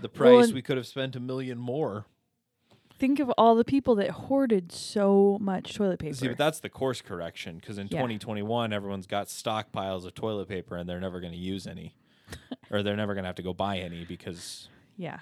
the 0.00 0.08
Well, 0.08 0.36
price. 0.36 0.46
and- 0.46 0.54
we 0.54 0.62
could 0.62 0.76
have 0.76 0.86
spent 0.86 1.16
a 1.16 1.20
million 1.20 1.58
more. 1.58 2.06
Think 2.98 3.18
of 3.18 3.30
all 3.38 3.54
the 3.54 3.64
people 3.64 3.94
that 3.94 4.10
hoarded 4.10 4.70
so 4.72 5.38
much 5.40 5.74
toilet 5.74 6.00
paper. 6.00 6.14
See, 6.14 6.28
but 6.28 6.36
that's 6.36 6.60
the 6.60 6.68
course 6.68 7.00
correction 7.00 7.56
because 7.56 7.78
in 7.78 7.86
Yeah. 7.86 7.92
2021, 8.00 8.74
everyone's 8.74 9.06
got 9.06 9.28
stockpiles 9.28 10.04
of 10.04 10.14
toilet 10.14 10.48
paper 10.48 10.76
and 10.76 10.86
they're 10.86 11.00
never 11.00 11.18
going 11.18 11.32
to 11.32 11.38
use 11.38 11.66
any, 11.66 11.94
or 12.70 12.82
they're 12.82 12.96
never 12.98 13.14
going 13.14 13.22
to 13.22 13.28
have 13.28 13.36
to 13.36 13.42
go 13.42 13.54
buy 13.54 13.78
any 13.78 14.04
because 14.04 14.68
yeah, 14.98 15.20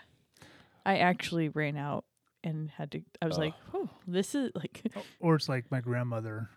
I 0.86 0.98
actually 0.98 1.48
ran 1.48 1.76
out 1.76 2.04
and 2.44 2.70
had 2.70 2.90
to. 2.92 3.02
I 3.20 3.26
was 3.26 3.36
Ugh. 3.36 3.44
like, 3.44 3.54
"Oh, 3.74 3.88
this 4.06 4.34
is 4.34 4.50
like." 4.54 4.82
Or 5.20 5.34
it's 5.36 5.48
like 5.48 5.70
my 5.70 5.80
grandmother. 5.80 6.48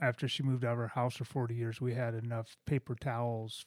After 0.00 0.28
she 0.28 0.42
moved 0.44 0.64
out 0.64 0.72
of 0.72 0.78
her 0.78 0.88
house 0.88 1.16
for 1.16 1.24
40 1.24 1.54
years, 1.56 1.80
we 1.80 1.94
had 1.94 2.14
enough 2.14 2.56
paper 2.66 2.94
towels, 2.94 3.66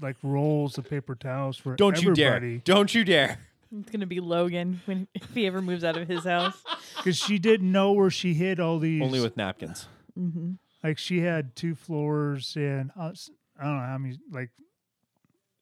like 0.00 0.16
rolls 0.24 0.76
of 0.76 0.90
paper 0.90 1.14
towels 1.14 1.56
for 1.56 1.76
don't 1.76 2.02
you 2.02 2.12
dare, 2.14 2.40
don't 2.64 2.92
you 2.94 3.04
dare. 3.04 3.38
It's 3.78 3.90
gonna 3.90 4.06
be 4.06 4.18
Logan 4.18 4.80
when 4.86 5.06
if 5.14 5.32
he 5.32 5.46
ever 5.46 5.62
moves 5.62 5.84
out 5.84 5.96
of 5.96 6.08
his 6.08 6.24
house. 6.24 6.56
Because 6.96 7.16
she 7.16 7.38
didn't 7.38 7.70
know 7.72 7.92
where 7.92 8.10
she 8.10 8.34
hid 8.34 8.58
all 8.60 8.78
these. 8.78 9.00
Only 9.00 9.20
with 9.20 9.36
napkins. 9.36 9.86
Mm-hmm. 10.18 10.52
like 10.82 10.98
she 10.98 11.20
had 11.20 11.54
two 11.56 11.74
floors 11.74 12.54
and 12.56 12.90
uh, 12.98 13.10
s- 13.10 13.30
I 13.58 13.62
don't 13.64 13.76
know 13.78 13.86
how 13.86 13.96
many. 13.98 14.18
Like 14.30 14.50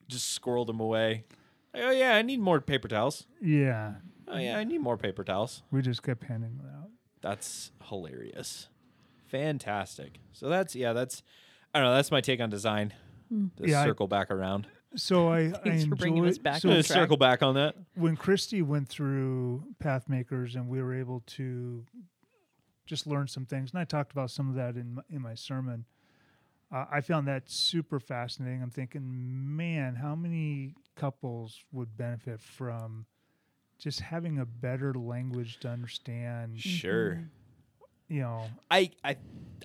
Just 0.09 0.41
squirreled 0.41 0.67
them 0.67 0.81
away. 0.81 1.25
Oh 1.75 1.91
yeah, 1.91 2.15
I 2.17 2.23
need 2.23 2.41
more 2.41 2.61
paper 2.61 2.89
towels. 2.89 3.27
yeah, 3.41 3.95
Oh 4.27 4.37
yeah, 4.39 4.59
I 4.59 4.65
need 4.65 4.81
more 4.81 4.97
paper 4.97 5.25
towels. 5.25 5.63
we 5.71 5.81
just 5.83 6.03
kept 6.03 6.25
handing 6.25 6.57
them 6.57 6.67
out. 6.77 6.91
That's 7.21 7.73
hilarious. 7.85 8.69
Fantastic. 9.27 10.19
So 10.33 10.49
that's 10.49 10.75
yeah, 10.75 10.93
that's 10.93 11.23
I 11.75 11.79
don't 11.81 11.89
know, 11.89 11.95
that's 11.95 12.11
my 12.11 12.21
take 12.21 12.41
on 12.41 12.51
design. 12.51 12.95
Hmm. 13.29 13.47
To 13.59 13.69
Yeah, 13.69 13.83
I- 13.83 13.85
circle 13.85 14.07
back 14.09 14.31
around. 14.31 14.67
So 14.97 15.29
I, 15.29 15.39
I 15.41 15.51
Thanks 15.51 15.85
for 15.85 15.97
bringing 15.97 16.27
us 16.27 16.39
back 16.39 16.63
So 16.63 16.69
on 16.69 16.73
Gonna 16.75 16.83
track. 16.83 16.97
circle 16.97 17.17
back 17.19 17.43
on 17.43 17.55
that. 17.57 17.75
when 17.95 18.17
Christy 18.17 18.63
went 18.63 18.89
through 18.89 19.63
Pathmakers 19.85 20.55
and 20.55 20.67
we 20.69 20.83
were 20.83 20.95
able 20.95 21.23
to 21.27 21.85
just 22.87 23.07
learn 23.07 23.29
some 23.29 23.45
things, 23.45 23.71
and 23.73 23.81
I 23.81 23.85
talked 23.85 24.13
about 24.13 24.31
some 24.31 24.49
of 24.49 24.55
that 24.55 24.77
in 24.77 24.95
my, 24.95 25.03
in 25.11 25.21
my 25.21 25.35
sermon. 25.35 25.85
Uh, 26.71 26.85
I 26.91 27.01
found 27.01 27.29
that 27.29 27.51
super 27.51 27.99
fascinating. 27.99 28.63
I'm 28.63 28.71
thinking, 28.71 29.03
man, 29.57 29.95
how 29.95 30.15
many 30.15 30.75
couples 30.97 31.65
would 31.73 31.97
benefit 31.97 32.41
from 32.41 33.07
just 33.79 34.01
having 34.01 34.39
a 34.39 34.45
better 34.45 34.93
language 34.93 35.59
to 35.61 35.69
understand? 35.69 36.61
Sure. 36.61 37.21
You 38.09 38.21
know, 38.21 38.51
I 38.71 38.91
I 39.03 39.17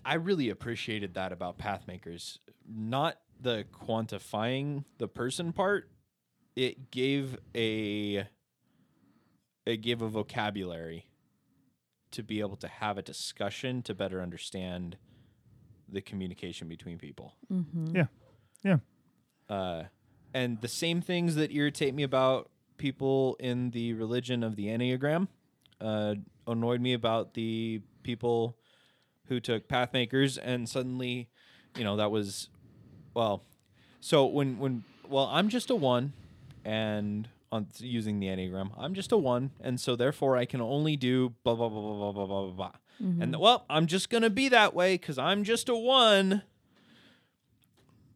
I 0.05 0.15
really 0.15 0.49
appreciated 0.49 1.13
that 1.15 1.31
about 1.31 1.57
Pathmakers. 1.57 2.39
Not 2.67 3.17
the 3.39 3.65
quantifying 3.73 4.85
the 4.97 5.07
person 5.07 5.53
part. 5.53 5.89
It 6.55 6.91
gave 6.91 7.37
a 7.55 8.27
it 9.65 9.77
gave 9.77 10.01
a 10.01 10.09
vocabulary 10.09 11.07
to 12.11 12.23
be 12.23 12.41
able 12.41 12.57
to 12.57 12.67
have 12.67 12.97
a 12.97 13.01
discussion 13.01 13.81
to 13.81 13.95
better 13.95 14.21
understand 14.21 14.97
the 15.93 16.01
communication 16.01 16.67
between 16.67 16.97
people. 16.97 17.35
Mm-hmm. 17.51 17.95
Yeah. 17.95 18.05
Yeah. 18.63 18.77
Uh, 19.49 19.83
and 20.33 20.59
the 20.61 20.67
same 20.67 21.01
things 21.01 21.35
that 21.35 21.51
irritate 21.51 21.93
me 21.93 22.03
about 22.03 22.49
people 22.77 23.35
in 23.39 23.71
the 23.71 23.93
religion 23.93 24.43
of 24.43 24.55
the 24.55 24.67
Enneagram 24.67 25.27
uh, 25.79 26.15
annoyed 26.47 26.81
me 26.81 26.93
about 26.93 27.33
the 27.33 27.81
people 28.03 28.57
who 29.27 29.39
took 29.39 29.67
pathmakers 29.67 30.37
and 30.41 30.67
suddenly, 30.67 31.29
you 31.77 31.83
know, 31.83 31.95
that 31.97 32.11
was, 32.11 32.49
well, 33.13 33.43
so 33.99 34.25
when, 34.25 34.57
when, 34.57 34.83
well, 35.07 35.29
I'm 35.31 35.49
just 35.49 35.69
a 35.69 35.75
one 35.75 36.13
and 36.65 37.29
on 37.51 37.67
using 37.77 38.19
the 38.19 38.27
Enneagram, 38.27 38.71
I'm 38.77 38.93
just 38.95 39.11
a 39.11 39.17
one. 39.17 39.51
And 39.61 39.79
so 39.79 39.95
therefore 39.95 40.35
I 40.35 40.45
can 40.45 40.59
only 40.59 40.97
do 40.97 41.33
blah, 41.43 41.55
blah, 41.55 41.69
blah, 41.69 41.81
blah, 41.81 42.11
blah, 42.11 42.25
blah, 42.25 42.25
blah, 42.25 42.51
blah 42.51 42.71
blah. 42.99 43.23
And 43.23 43.35
well, 43.37 43.65
I'm 43.69 43.87
just 43.87 44.09
going 44.09 44.23
to 44.23 44.29
be 44.29 44.49
that 44.49 44.73
way 44.73 44.95
because 44.95 45.17
I'm 45.17 45.43
just 45.43 45.69
a 45.69 45.75
one 45.75 46.43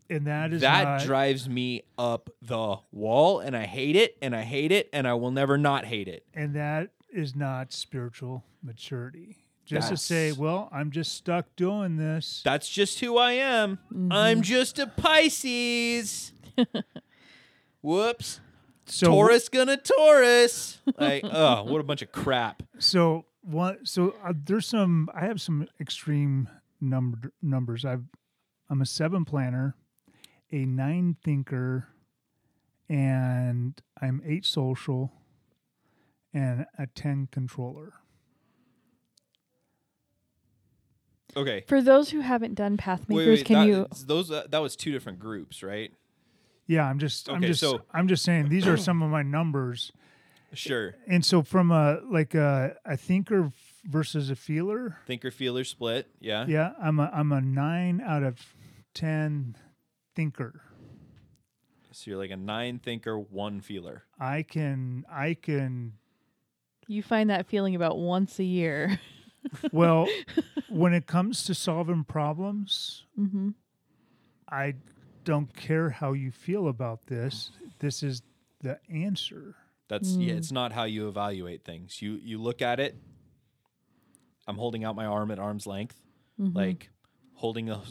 And 0.10 0.28
that 0.28 0.54
is 0.54 0.62
that 0.62 0.84
not, 0.84 1.02
drives 1.04 1.50
me 1.50 1.84
up 1.98 2.30
the 2.42 2.78
wall 2.92 3.40
and 3.40 3.56
I 3.56 3.66
hate 3.66 3.96
it 3.96 4.18
and 4.22 4.36
I 4.36 4.44
hate 4.44 4.72
it 4.72 4.90
and 4.94 5.08
I 5.08 5.14
will 5.16 5.32
never 5.32 5.58
not 5.58 5.86
hate 5.86 6.08
it. 6.08 6.26
and 6.34 6.56
that 6.56 6.90
is 7.12 7.36
not 7.36 7.74
spiritual 7.74 8.44
maturity. 8.62 9.38
Just 9.66 9.90
to 9.90 9.98
say, 9.98 10.32
well, 10.32 10.70
I'm 10.72 10.92
just 10.92 11.14
stuck 11.14 11.46
doing 11.58 11.98
this. 11.98 12.42
That's 12.46 12.70
just 12.70 13.02
who 13.02 13.18
I 13.18 13.34
am. 13.34 13.80
Mm-hmm. 13.92 14.14
I'm 14.14 14.42
just 14.42 14.80
a 14.80 14.88
Pisces. 14.88 16.32
Whoops. 17.82 18.40
So 18.86 19.08
Taurus 19.08 19.50
gonna 19.50 19.76
Taurus. 19.76 20.80
Like, 20.98 21.24
oh, 21.30 21.64
what 21.64 21.82
a 21.82 21.84
bunch 21.84 22.02
of 22.02 22.14
crap. 22.14 22.64
So 22.80 23.26
one. 23.48 23.86
So 23.86 24.16
uh, 24.24 24.34
there's 24.46 24.68
some. 24.68 25.10
I 25.14 25.26
have 25.26 25.42
some 25.42 25.68
extreme 25.80 26.50
number 26.82 27.32
numbers. 27.42 27.86
I've. 27.86 28.04
I'm 28.70 28.82
a 28.82 28.86
seven 28.86 29.24
planner, 29.24 29.76
a 30.52 30.66
nine 30.66 31.16
thinker, 31.24 31.88
and 32.90 33.82
I'm 34.02 34.22
eight 34.26 34.46
social, 34.46 35.14
and 36.34 36.66
a 36.78 36.88
ten 36.88 37.30
controller. 37.32 37.94
Okay. 41.36 41.64
For 41.68 41.82
those 41.82 42.10
who 42.10 42.22
haven't 42.22 42.56
done 42.56 42.78
Pathmakers, 42.78 43.08
Wait, 43.10 43.28
wait, 43.28 43.46
can 43.46 43.60
that, 43.60 43.68
you? 43.68 43.88
Those 44.06 44.32
uh, 44.32 44.48
that 44.50 44.60
was 44.60 44.76
two 44.76 44.92
different 44.92 45.20
groups, 45.20 45.62
right? 45.62 45.92
Yeah, 46.66 46.86
I'm 46.86 47.00
just. 47.00 47.30
I'm 47.30 47.38
Okay, 47.38 47.48
just. 47.48 47.62
so- 47.62 47.82
I'm 47.94 48.08
just 48.08 48.24
saying 48.24 48.50
these 48.50 48.68
are 48.68 48.76
some 48.78 49.02
of 49.02 49.10
my 49.10 49.24
numbers. 49.24 49.92
Sure. 50.54 50.96
And 51.08 51.26
so 51.26 51.44
from 51.44 51.72
a 51.72 52.00
like 52.10 52.34
a, 52.34 52.76
a 52.86 52.98
thinker 52.98 53.52
versus 53.84 54.30
a 54.30 54.36
feeler, 54.36 54.98
Thinker 55.06 55.32
feeler 55.32 55.64
split. 55.64 56.08
Yeah. 56.20 56.46
yeah, 56.48 56.72
I'm 56.82 57.00
a 57.00 57.12
I'm 57.14 57.32
a 57.32 57.42
nine 57.42 58.02
out 58.02 58.24
of 58.24 58.40
ten 58.94 59.56
thinker. 60.16 60.62
So 61.92 62.12
you're 62.12 62.20
like 62.20 62.32
a 62.32 62.38
nine 62.38 62.80
thinker, 62.80 63.18
one 63.18 63.60
feeler. 63.60 64.04
I 64.20 64.44
can 64.44 65.06
I 65.12 65.34
can 65.34 65.94
You 66.88 67.04
find 67.04 67.30
that 67.30 67.48
feeling 67.48 67.76
about 67.76 67.98
once 67.98 68.40
a 68.40 68.44
year. 68.44 69.00
well 69.72 70.08
when 70.70 70.94
it 70.94 71.08
comes 71.08 71.44
to 71.46 71.56
solving 71.56 72.04
problems, 72.04 73.06
mm-hmm. 73.20 73.50
I 74.50 74.76
don't 75.24 75.54
care 75.56 75.90
how 75.90 76.14
you 76.14 76.32
feel 76.32 76.68
about 76.68 77.08
this. 77.08 77.52
This 77.80 78.02
is 78.04 78.22
the 78.62 78.80
answer. 78.90 79.56
That's 79.90 80.16
yeah. 80.16 80.34
It's 80.34 80.52
not 80.52 80.74
how 80.74 80.84
you 80.84 81.08
evaluate 81.08 81.64
things. 81.64 82.02
You 82.02 82.20
you 82.22 82.42
look 82.42 82.62
at 82.62 82.80
it. 82.80 82.98
I'm 84.48 84.58
holding 84.58 84.84
out 84.84 84.96
my 84.96 85.06
arm 85.06 85.32
at 85.32 85.40
arm's 85.40 85.68
length, 85.68 86.00
like 86.38 86.90
holding 87.36 87.70
a. 87.70 87.82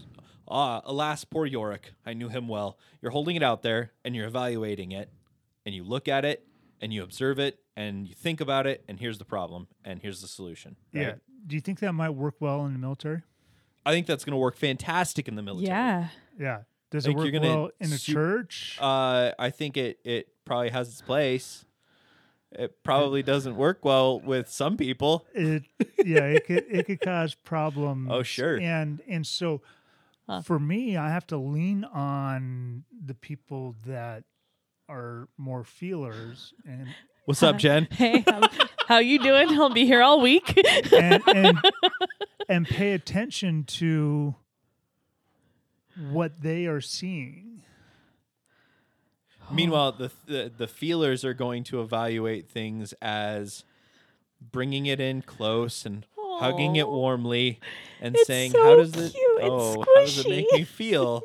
Ah, 0.49 0.81
alas, 0.85 1.25
poor 1.25 1.45
Yorick. 1.45 1.93
I 2.07 2.13
knew 2.15 2.29
him 2.29 2.47
well. 2.47 2.79
You're 3.03 3.11
holding 3.11 3.35
it 3.35 3.43
out 3.43 3.63
there 3.63 3.91
and 4.05 4.15
you're 4.15 4.29
evaluating 4.29 4.93
it, 4.93 5.11
and 5.65 5.75
you 5.75 5.83
look 5.83 6.07
at 6.07 6.25
it 6.25 6.47
and 6.81 6.93
you 6.95 7.03
observe 7.03 7.39
it 7.41 7.59
and 7.77 8.07
you 8.07 8.15
think 8.15 8.41
about 8.41 8.67
it, 8.67 8.85
and 8.89 9.01
here's 9.01 9.19
the 9.19 9.25
problem 9.25 9.67
and 9.85 10.01
here's 10.01 10.21
the 10.23 10.29
solution. 10.29 10.77
right? 10.95 11.03
Yeah. 11.03 11.15
Do 11.47 11.57
you 11.57 11.61
think 11.61 11.81
that 11.81 11.93
might 11.95 12.11
work 12.11 12.37
well 12.41 12.65
in 12.65 12.73
the 12.73 12.79
military? 12.79 13.23
I 13.85 13.91
think 13.93 14.07
that's 14.07 14.25
going 14.25 14.33
to 14.33 14.39
work 14.39 14.57
fantastic 14.57 15.27
in 15.29 15.35
the 15.35 15.43
military. 15.43 15.69
Yeah. 15.77 16.09
Yeah. 16.39 16.59
Does 16.91 17.07
it 17.07 17.15
work 17.17 17.33
well 17.33 17.71
in 17.81 17.93
a 17.93 17.99
su- 17.99 18.13
church? 18.15 18.79
Uh, 18.81 19.33
I 19.39 19.51
think 19.51 19.77
it 19.77 19.99
it 20.05 20.29
probably 20.45 20.71
has 20.71 20.89
its 20.89 21.03
place. 21.03 21.65
It 22.53 22.83
probably 22.85 23.23
doesn't 23.23 23.57
work 23.57 23.85
well 23.85 24.21
with 24.21 24.49
some 24.49 24.77
people. 24.77 25.27
it 25.35 25.65
yeah 26.05 26.25
it 26.25 26.47
could 26.47 26.65
it 26.71 26.87
could 26.87 27.01
cause 27.01 27.35
problems 27.35 28.09
Oh, 28.11 28.23
sure. 28.23 28.57
and 28.57 29.01
and 29.09 29.27
so 29.27 29.61
Huh. 30.29 30.43
for 30.43 30.59
me 30.59 30.97
i 30.97 31.09
have 31.11 31.25
to 31.29 31.37
lean 31.37 31.85
on 31.85 32.83
the 33.05 33.15
people 33.15 33.77
that 33.87 34.25
are 34.89 35.29
more 35.37 35.63
feelers 35.65 36.53
and 36.65 36.89
What's 37.27 37.43
up, 37.43 37.59
Jen? 37.59 37.89
Hey, 37.93 38.25
how, 38.27 38.41
how 38.87 38.99
you 38.99 39.19
doing? 39.19 39.49
I'll 39.51 39.69
be 39.71 39.85
here 39.85 40.01
all 40.01 40.21
week. 40.21 40.57
and 40.93 41.21
and, 41.35 41.59
and 42.49 42.67
pay 42.69 42.93
attention 42.93 43.65
to 43.65 44.37
what 46.11 46.41
they 46.43 46.67
are 46.67 46.81
seeing 46.81 47.63
Meanwhile, 49.51 49.93
the, 49.93 50.11
the 50.27 50.53
the 50.57 50.67
feelers 50.67 51.25
are 51.25 51.35
going 51.35 51.65
to 51.65 51.81
evaluate 51.81 52.49
things 52.49 52.93
as 53.01 53.65
bringing 54.53 54.87
it 54.87 55.01
in 55.01 55.23
close 55.23 55.87
and 55.87 56.05
hugging 56.19 56.77
it 56.77 56.89
warmly 56.89 57.61
and 58.01 58.15
It's 58.15 58.27
saying, 58.27 58.53
so 58.53 58.63
"How 58.63 58.77
does 58.77 58.95
it? 58.97 59.13
cute 59.13 59.41
and 59.41 59.51
oh, 59.51 59.85
how 59.87 60.01
does 60.01 60.19
it 60.19 60.29
make 60.29 60.47
squishy." 60.51 60.59
me 60.59 60.65
feel?" 60.65 61.23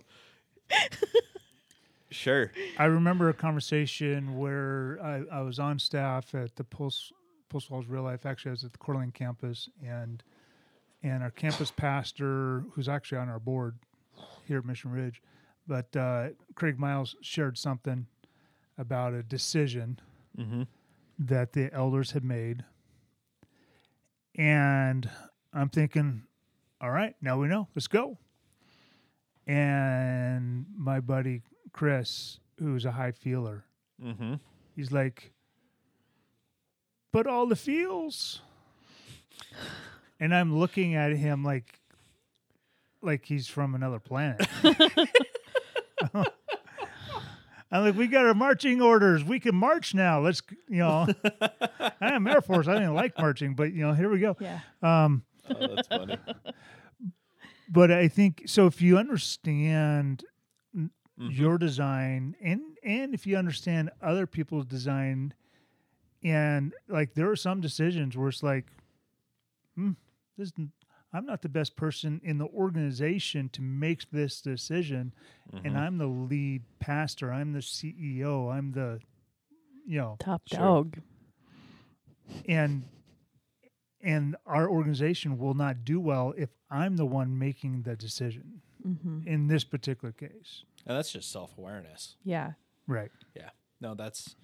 sure. 2.10 2.52
i 2.78 2.86
remember 2.86 3.28
a 3.30 3.34
conversation 3.34 4.38
where 4.38 4.98
i, 5.04 5.40
I 5.40 5.42
was 5.42 5.60
on 5.60 5.80
staff 5.80 6.34
at 6.36 6.56
the 6.56 6.64
Pulse 6.64 7.12
Post 7.50 7.68
Falls 7.68 7.88
real 7.88 8.04
life 8.04 8.26
actually 8.26 8.50
i 8.50 8.54
was 8.54 8.64
at 8.64 8.72
the 8.72 8.78
Coeur 8.78 8.96
d'Alene 8.96 9.12
campus 9.12 9.70
and 9.86 10.24
and 11.04 11.24
our 11.24 11.32
campus 11.32 11.72
pastor 11.72 12.64
who's 12.74 12.88
actually 12.88 13.18
on 13.18 13.28
our 13.30 13.40
board 13.40 13.76
here 14.48 14.60
at 14.60 14.66
mission 14.66 14.92
ridge 14.92 15.22
but 15.68 15.96
uh, 15.96 16.30
craig 16.56 16.80
miles 16.80 17.16
shared 17.22 17.58
something 17.58 18.08
about 18.78 19.14
a 19.14 19.24
decision 19.24 20.00
Mm-hmm. 20.38 20.64
that 21.20 21.52
the 21.54 21.72
elders 21.74 22.12
had 22.12 22.24
made. 22.24 22.64
And 24.36 25.10
i'm 25.54 25.68
thinking 25.70 26.24
all 26.80 26.90
right 26.92 27.16
now 27.22 27.38
we 27.40 27.48
know. 27.48 27.68
Let's 27.76 27.88
go. 27.88 28.18
And 29.46 30.66
my 30.78 31.00
buddy 31.02 31.42
chris 31.74 32.40
who's 32.60 32.86
a 32.86 32.92
high 32.92 33.12
feeler 33.12 33.66
Mm-hmm. 34.04 34.36
he's 34.76 34.92
like 34.92 35.34
but 37.12 37.28
all 37.28 37.46
the 37.46 37.56
feels. 37.58 38.42
And 40.20 40.34
i'm 40.34 40.58
looking 40.58 40.96
at 40.96 41.12
him 41.12 41.44
like 41.44 41.82
like 43.02 43.26
he's 43.26 43.48
from 43.48 43.76
another 43.76 44.00
planet 44.00 44.48
i'm 47.72 47.84
like 47.84 47.96
we 47.96 48.08
got 48.08 48.26
our 48.26 48.34
marching 48.34 48.82
orders 48.82 49.24
we 49.24 49.40
can 49.40 49.56
march 49.56 49.94
now 49.94 50.20
let's 50.22 50.42
you 50.70 50.80
know 50.80 51.08
i 51.42 51.92
am 52.14 52.28
air 52.28 52.42
force 52.42 52.68
i 52.68 52.74
didn't 52.74 52.94
like 52.94 53.18
marching 53.18 53.54
but 53.56 53.72
you 53.74 53.82
know 53.86 53.94
here 53.94 54.10
we 54.10 54.20
go 54.20 54.36
yeah. 54.40 54.60
um 54.84 55.24
Oh, 55.50 55.68
that's 55.76 55.88
funny. 55.88 56.18
but 57.70 57.92
i 57.92 58.08
think 58.08 58.44
so 58.46 58.68
if 58.68 58.82
you 58.82 58.98
understand 58.98 60.24
n- 60.76 60.92
Mhm. 61.20 61.38
your 61.38 61.58
design 61.58 62.36
and 62.42 62.62
and 62.84 63.14
if 63.14 63.28
you 63.28 63.36
understand 63.38 63.90
other 64.02 64.26
people's 64.26 64.66
design 64.66 65.34
and 66.24 66.74
like 66.88 67.14
there 67.16 67.30
are 67.30 67.36
some 67.36 67.60
decisions 67.62 68.16
where 68.18 68.30
it's 68.30 68.42
like 68.44 68.68
hmm, 69.76 69.92
this 70.38 70.52
n- 70.58 70.72
i'm 71.14 71.26
not 71.26 71.42
the 71.42 71.50
best 71.50 71.76
person 71.76 72.20
in 72.24 72.38
the 72.38 72.48
organization 72.48 73.50
to 73.50 73.62
make 73.62 74.10
this 74.12 74.42
decision 74.42 75.14
and 75.54 75.76
Mhm. 75.76 75.80
i'm 75.80 75.98
the 75.98 76.08
lead 76.08 76.64
pastor 76.80 77.32
i'm 77.32 77.52
the 77.54 77.60
ceo 77.60 78.52
i'm 78.54 78.72
the 78.72 79.00
you 79.86 79.98
know 79.98 80.16
Top 80.20 80.42
Sure. 80.48 80.60
dog. 80.60 81.02
and 82.48 82.84
and 84.04 84.36
our 84.46 84.68
organization 84.70 85.38
will 85.38 85.54
not 85.54 85.84
do 85.86 86.00
well 86.00 86.34
if 86.38 86.50
i'm 86.70 86.96
the 86.98 87.06
one 87.06 87.38
making 87.38 87.84
the 87.84 87.96
decision 87.96 88.62
Mm-hmm. 88.88 89.28
in 89.28 89.46
this 89.46 89.64
particular 89.64 90.12
case 90.12 90.64
And 90.88 90.98
that's 90.98 91.12
just 91.12 91.32
self 91.32 91.56
awareness. 91.58 92.16
Yeah. 92.24 92.54
right 92.88 93.12
Yeah. 93.36 93.52
No, 93.80 93.94
that's 93.94 94.36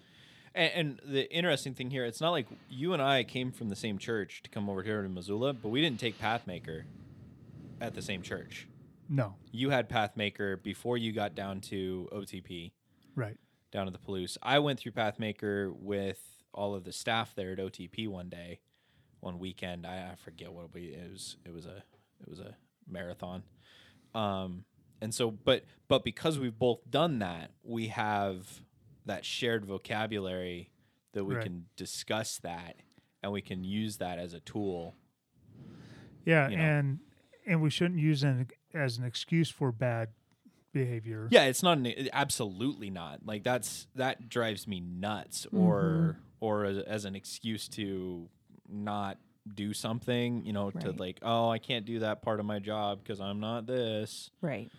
and, 0.54 0.72
and 0.74 1.00
the 1.14 1.32
interesting 1.32 1.74
thing 1.74 1.90
here, 1.90 2.04
it's 2.04 2.20
not 2.20 2.30
like 2.30 2.46
you 2.68 2.92
and 2.92 3.02
I 3.02 3.24
came 3.24 3.52
from 3.52 3.68
the 3.68 3.76
same 3.76 3.98
church 3.98 4.42
to 4.42 4.50
come 4.50 4.68
over 4.68 4.82
here 4.82 5.02
to 5.02 5.08
Missoula, 5.08 5.52
but 5.52 5.68
we 5.68 5.80
didn't 5.80 6.00
take 6.00 6.18
Pathmaker 6.18 6.84
at 7.80 7.94
the 7.94 8.02
same 8.02 8.22
church. 8.22 8.68
no 9.08 9.34
You 9.52 9.70
had 9.70 9.88
Pathmaker 9.88 10.62
before 10.62 10.96
you 10.96 11.12
got 11.12 11.34
down 11.34 11.60
to 11.62 12.08
OTP, 12.12 12.72
right 13.14 13.36
down 13.72 13.86
to 13.86 13.92
the 13.92 13.98
Palouse. 13.98 14.36
I 14.42 14.58
went 14.58 14.80
through 14.80 14.92
Pathmaker 14.92 15.72
with 15.74 16.20
all 16.52 16.74
of 16.74 16.84
the 16.84 16.92
staff 16.92 17.34
there 17.34 17.52
at 17.52 17.58
OTP 17.58 18.08
one 18.08 18.28
day, 18.28 18.60
one 19.20 19.38
weekend. 19.38 19.86
I, 19.86 20.10
I 20.12 20.14
forget 20.16 20.52
what 20.52 20.72
we 20.74 20.86
it 20.86 21.10
was. 21.12 21.36
It 21.44 21.52
was 21.52 21.66
a 21.66 21.82
it 22.20 22.28
was 22.28 22.40
a 22.40 22.56
marathon. 22.88 23.42
Um, 24.14 24.64
and 25.00 25.14
so, 25.14 25.30
but 25.30 25.64
but 25.86 26.04
because 26.04 26.38
we've 26.38 26.58
both 26.58 26.80
done 26.90 27.20
that, 27.20 27.52
we 27.62 27.88
have 27.88 28.62
that 29.08 29.24
shared 29.24 29.64
vocabulary 29.66 30.70
that 31.12 31.24
we 31.24 31.34
Right. 31.34 31.44
can 31.44 31.66
discuss 31.76 32.38
that, 32.38 32.76
and 33.22 33.32
we 33.32 33.42
can 33.42 33.64
use 33.64 33.96
that 33.98 34.18
as 34.18 34.32
a 34.34 34.40
tool. 34.40 34.94
yeah 36.24 36.48
You 36.48 36.56
know. 36.56 36.62
and 36.62 36.98
and 37.46 37.62
we 37.62 37.70
shouldn't 37.70 37.98
use 38.00 38.22
it 38.22 38.48
as 38.74 38.98
an 38.98 39.04
excuse 39.04 39.50
for 39.50 39.72
bad 39.72 40.10
behavior 40.72 41.26
Yeah, 41.30 41.44
it's 41.44 41.62
not 41.62 41.78
an, 41.78 42.08
absolutely 42.12 42.90
not. 42.90 43.24
Like 43.24 43.42
that's 43.42 43.86
that 43.94 44.28
drives 44.28 44.68
me 44.68 44.80
nuts 44.80 45.46
or 45.52 45.82
mm-hmm. 45.82 46.20
or 46.40 46.64
as, 46.66 46.78
as 46.78 47.04
an 47.06 47.14
excuse 47.16 47.68
to 47.70 48.28
not 48.68 49.18
do 49.54 49.72
something, 49.72 50.44
you 50.44 50.52
know, 50.52 50.70
to 50.70 50.92
like, 50.92 51.18
oh, 51.22 51.48
I 51.48 51.58
can't 51.58 51.86
do 51.86 52.00
that 52.00 52.20
part 52.20 52.38
of 52.38 52.44
my 52.44 52.58
job 52.58 52.98
because 53.02 53.18
I'm 53.18 53.40
not 53.40 53.66
this. 53.66 54.30
Right. 54.42 54.70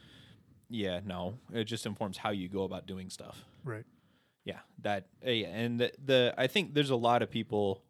Yeah, 0.69 0.99
no. 1.03 1.39
It 1.51 1.63
just 1.63 1.87
informs 1.87 2.17
how 2.17 2.29
you 2.29 2.47
go 2.47 2.63
about 2.63 2.85
doing 2.85 3.09
stuff. 3.09 3.43
right 3.63 3.85
Yeah, 4.49 4.59
that 4.81 5.07
uh, 5.25 5.29
yeah, 5.31 5.47
and 5.47 5.79
the, 5.79 5.91
the 6.03 6.33
I 6.37 6.47
think 6.47 6.73
there's 6.73 6.89
a 6.89 6.95
lot 7.09 7.21
of 7.21 7.29
people 7.29 7.83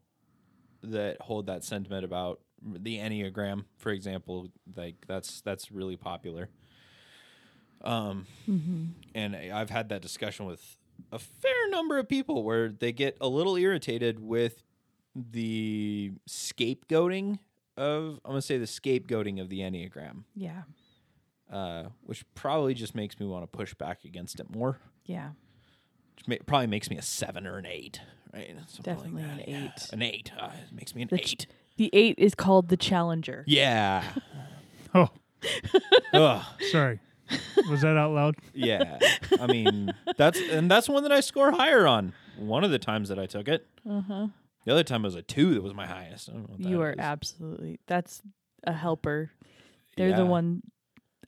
that 0.83 1.21
hold 1.21 1.45
that 1.47 1.63
sentiment 1.63 2.03
about 2.05 2.39
the 2.61 2.97
enneagram, 2.97 3.65
for 3.77 3.91
example. 3.91 4.47
Like 4.75 4.95
that's 5.07 5.41
that's 5.41 5.71
really 5.71 5.97
popular. 5.97 6.49
Um, 7.81 8.25
Mm-hmm. 8.49 8.85
and 9.15 9.35
I've 9.35 9.69
had 9.69 9.89
that 9.89 10.01
discussion 10.01 10.45
with 10.45 10.77
a 11.13 11.19
fair 11.19 11.69
number 11.69 11.97
of 11.97 12.09
people 12.09 12.43
where 12.43 12.69
they 12.69 12.91
get 12.91 13.17
a 13.21 13.27
little 13.27 13.55
irritated 13.55 14.19
with 14.19 14.63
the 15.15 16.11
scapegoating 16.29 17.39
of 17.77 18.19
I'm 18.25 18.31
gonna 18.31 18.41
say 18.41 18.57
the 18.57 18.65
scapegoating 18.65 19.39
of 19.41 19.47
the 19.49 19.59
Enneagram, 19.59 20.23
Yeah. 20.35 20.63
uh, 21.51 21.85
which 22.03 22.25
probably 22.35 22.73
just 22.73 22.95
makes 22.95 23.17
me 23.19 23.25
want 23.25 23.43
to 23.43 23.47
push 23.47 23.73
back 23.73 24.03
against 24.03 24.39
it 24.41 24.49
more. 24.53 24.79
Yeah. 25.05 25.29
Which 26.25 26.41
probably 26.45 26.67
makes 26.67 26.89
me 26.89 26.97
a 26.97 27.01
seven 27.01 27.47
or 27.47 27.57
an 27.57 27.65
eight, 27.65 28.01
right? 28.33 28.53
Something 28.67 28.83
Definitely 28.95 29.23
that, 29.23 29.31
an 29.31 29.43
yeah. 29.47 29.65
eight. 29.65 29.89
An 29.93 30.01
eight. 30.01 30.31
Uh, 30.39 30.49
it 30.69 30.73
makes 30.75 30.93
me 30.95 31.01
an 31.03 31.07
The 31.11 31.17
ch- 31.17 31.31
eight. 31.33 31.47
The 31.77 31.89
eight 31.93 32.15
is 32.17 32.35
called 32.35 32.69
the 32.69 32.77
challenger. 32.77 33.43
Yeah. 33.47 34.03
Oh, 34.95 35.09
Ugh. 36.13 36.43
sorry. 36.71 36.99
Was 37.69 37.81
that 37.81 37.95
out 37.95 38.11
loud? 38.11 38.35
Yeah. 38.55 38.97
I 39.39 39.45
mean, 39.45 39.93
that's 40.17 40.39
and 40.51 40.69
that's 40.69 40.89
one 40.89 41.03
that 41.03 41.11
I 41.11 41.19
score 41.19 41.51
higher 41.51 41.85
on. 41.85 42.13
One 42.37 42.63
of 42.63 42.71
the 42.71 42.79
times 42.79 43.09
that 43.09 43.19
I 43.19 43.27
took 43.27 43.47
it. 43.47 43.67
Uh-huh. 43.87 44.27
The 44.65 44.71
other 44.71 44.83
time 44.83 45.03
it 45.03 45.07
was 45.07 45.15
a 45.15 45.21
two 45.21 45.53
that 45.53 45.61
was 45.61 45.75
my 45.75 45.85
highest. 45.85 46.29
I 46.29 46.33
don't 46.33 46.41
know 46.49 46.55
what 46.57 46.59
You 46.67 46.81
are 46.81 46.91
is. 46.93 46.97
absolutely. 46.99 47.79
That's 47.85 48.21
a 48.63 48.73
helper. 48.73 49.29
They're 49.95 50.09
Yeah. 50.09 50.17
the 50.17 50.25
one. 50.25 50.63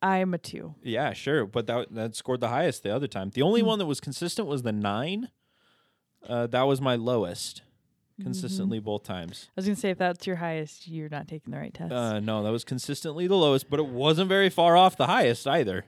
I 0.01 0.17
am 0.17 0.33
a 0.33 0.37
two. 0.37 0.75
Yeah, 0.83 1.13
sure, 1.13 1.45
but 1.45 1.67
that 1.67 1.93
that 1.93 2.15
scored 2.15 2.39
the 2.41 2.47
highest 2.49 2.83
the 2.83 2.93
other 2.95 3.07
time. 3.07 3.29
The 3.31 3.41
only 3.43 3.61
Hmm. 3.61 3.67
one 3.67 3.79
that 3.79 3.85
was 3.85 3.99
consistent 3.99 4.47
was 4.47 4.63
the 4.63 4.71
nine. 4.71 5.29
Uh, 6.27 6.47
that 6.47 6.63
was 6.63 6.79
my 6.81 6.95
lowest, 6.95 7.61
consistently 8.21 8.77
Mm-hmm. 8.79 8.85
both 8.85 9.03
times. 9.03 9.47
I 9.49 9.53
was 9.55 9.65
gonna 9.65 9.75
say 9.75 9.89
if 9.91 9.97
that's 9.97 10.25
your 10.27 10.35
highest, 10.37 10.87
you're 10.87 11.09
not 11.09 11.27
taking 11.27 11.51
the 11.51 11.57
right 11.59 11.73
test. 11.73 11.91
Uh, 11.93 12.19
no, 12.19 12.43
that 12.43 12.51
was 12.51 12.63
consistently 12.63 13.27
the 13.27 13.35
lowest, 13.37 13.69
but 13.69 13.79
it 13.79 13.87
wasn't 13.87 14.29
very 14.29 14.49
far 14.49 14.75
off 14.77 14.95
the 14.97 15.07
highest 15.07 15.47
either. 15.47 15.85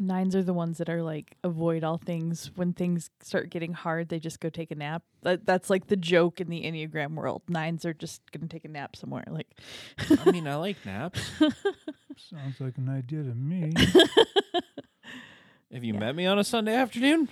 Nines 0.00 0.34
are 0.34 0.42
the 0.42 0.54
ones 0.54 0.78
that 0.78 0.88
are 0.88 1.02
like 1.02 1.36
avoid 1.44 1.84
all 1.84 1.98
things. 1.98 2.50
When 2.54 2.72
things 2.72 3.10
start 3.20 3.50
getting 3.50 3.74
hard, 3.74 4.08
they 4.08 4.18
just 4.18 4.40
go 4.40 4.48
take 4.48 4.70
a 4.70 4.74
nap. 4.74 5.02
That 5.22 5.44
that's 5.44 5.68
like 5.68 5.88
the 5.88 5.96
joke 5.96 6.40
in 6.40 6.48
the 6.48 6.62
Enneagram 6.62 7.14
world. 7.14 7.42
Nines 7.48 7.84
are 7.84 7.92
just 7.92 8.22
gonna 8.32 8.46
take 8.48 8.64
a 8.64 8.68
nap 8.68 8.96
somewhere. 8.96 9.24
Like 9.28 9.48
I 10.24 10.30
mean, 10.30 10.48
I 10.48 10.54
like 10.56 10.76
naps. 10.86 11.20
Sounds 12.16 12.58
like 12.60 12.78
an 12.78 12.88
idea 12.88 13.22
to 13.22 13.34
me. 13.34 13.72
Have 15.72 15.84
you 15.84 15.92
Yeah. 15.94 16.00
met 16.00 16.16
me 16.16 16.26
on 16.26 16.38
a 16.38 16.44
Sunday 16.44 16.74
afternoon? 16.74 17.28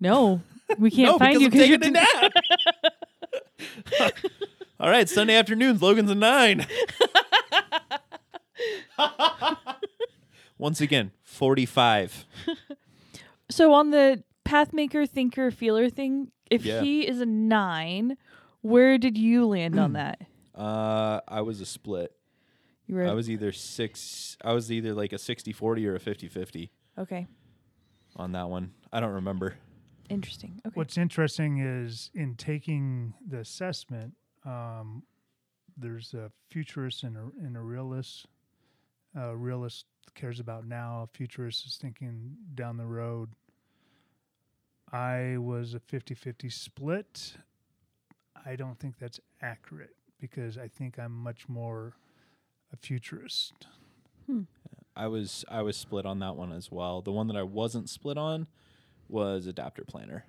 no, 0.00 0.42
we 0.78 0.90
can't 0.90 1.08
no, 1.12 1.18
find 1.18 1.38
because 1.38 1.40
you 1.40 1.46
I'm 1.46 1.50
because 1.50 1.68
you're 1.68 1.78
taking 1.78 1.96
a 1.96 2.00
nap. 4.00 4.12
All 4.78 4.90
right, 4.90 5.08
Sunday 5.08 5.34
afternoons. 5.36 5.80
Logan's 5.82 6.10
a 6.10 6.14
nine. 6.14 6.66
Once 10.58 10.80
again, 10.80 11.12
forty-five. 11.22 12.24
So 13.48 13.72
on 13.74 13.90
the 13.90 14.24
pathmaker, 14.44 15.08
thinker, 15.08 15.52
feeler 15.52 15.88
thing, 15.88 16.32
if 16.50 16.64
Yeah. 16.64 16.80
he 16.82 17.06
is 17.06 17.20
a 17.20 17.26
nine, 17.26 18.16
where 18.60 18.98
did 18.98 19.16
you 19.16 19.46
land 19.46 19.78
on 19.78 19.92
that? 19.92 20.20
Uh, 20.52 21.20
I 21.28 21.42
was 21.42 21.60
a 21.60 21.66
split. 21.66 22.12
You 22.86 22.96
were 22.96 23.06
I 23.06 23.12
was 23.12 23.30
either 23.30 23.52
six. 23.52 24.36
I 24.42 24.52
was 24.52 24.72
either 24.72 24.94
like 24.94 25.12
a 25.12 25.16
60-40 25.16 25.86
or 25.86 25.94
a 25.94 26.00
50-50 26.00 26.70
okay. 26.98 27.26
on 28.16 28.32
that 28.32 28.48
one. 28.48 28.72
I 28.92 28.98
don't 28.98 29.12
remember. 29.14 29.54
Interesting. 30.08 30.60
Okay. 30.66 30.74
What's 30.74 30.96
interesting 30.96 31.58
is 31.58 32.10
in 32.14 32.34
taking 32.36 33.14
the 33.28 33.38
assessment, 33.38 34.14
um, 34.44 35.02
there's 35.76 36.14
a 36.14 36.30
futurist 36.50 37.02
and 37.04 37.16
a, 37.16 37.30
and 37.44 37.56
a 37.56 37.60
realist. 37.60 38.26
A 39.16 39.34
realist 39.34 39.86
cares 40.14 40.40
about 40.40 40.66
now. 40.66 41.02
A 41.04 41.16
futurist 41.16 41.66
is 41.66 41.76
thinking 41.76 42.36
down 42.54 42.76
the 42.76 42.86
road. 42.86 43.30
I 44.92 45.36
was 45.38 45.74
a 45.74 45.80
50 45.80 46.14
50 46.14 46.50
split. 46.50 47.36
I 48.44 48.56
don't 48.56 48.78
think 48.78 48.98
that's 48.98 49.18
accurate 49.42 49.96
because 50.20 50.56
I 50.58 50.68
think 50.68 50.98
I'm 50.98 51.12
much 51.12 51.48
more 51.48 51.94
a 52.72 52.76
futurist. 52.76 53.66
Hmm. 54.26 54.42
I 54.94 55.08
was 55.08 55.44
I 55.48 55.62
was 55.62 55.76
split 55.76 56.06
on 56.06 56.20
that 56.20 56.36
one 56.36 56.52
as 56.52 56.70
well. 56.70 57.02
The 57.02 57.12
one 57.12 57.26
that 57.28 57.36
I 57.36 57.42
wasn't 57.42 57.88
split 57.88 58.16
on 58.16 58.46
was 59.08 59.46
adapter 59.46 59.84
planner. 59.84 60.24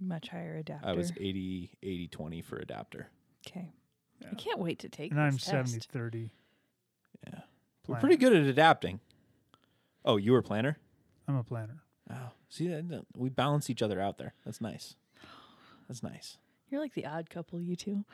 Much 0.00 0.28
higher 0.28 0.56
adapter. 0.56 0.86
I 0.86 0.92
was 0.92 1.12
80 1.16 1.70
80 1.82 2.08
20 2.08 2.42
for 2.42 2.56
adapter. 2.56 3.08
okay. 3.46 3.72
I 4.30 4.34
can't 4.36 4.58
wait 4.58 4.78
to 4.80 4.88
take 4.88 5.10
And 5.10 5.20
I'm 5.20 5.32
this 5.32 5.44
70 5.44 5.80
30. 5.90 6.30
Yeah. 7.86 7.94
We're 7.94 8.00
pretty 8.00 8.16
good 8.16 8.34
at 8.34 8.44
adapting. 8.44 9.00
Oh, 10.04 10.16
you 10.16 10.32
were 10.32 10.38
a 10.38 10.42
planner? 10.42 10.78
I'm 11.28 11.36
a 11.36 11.44
planner. 11.44 11.82
Oh, 12.10 12.30
see 12.48 12.68
that 12.68 12.88
that- 12.88 13.06
we 13.16 13.30
balance 13.30 13.70
each 13.70 13.82
other 13.82 14.00
out 14.00 14.18
there. 14.18 14.34
That's 14.44 14.60
nice. 14.60 14.96
That's 15.88 16.02
nice. 16.02 16.38
You're 16.70 16.80
like 16.80 16.94
the 16.94 17.06
odd 17.06 17.30
couple, 17.30 17.60
you 17.60 17.76
two. 17.76 18.04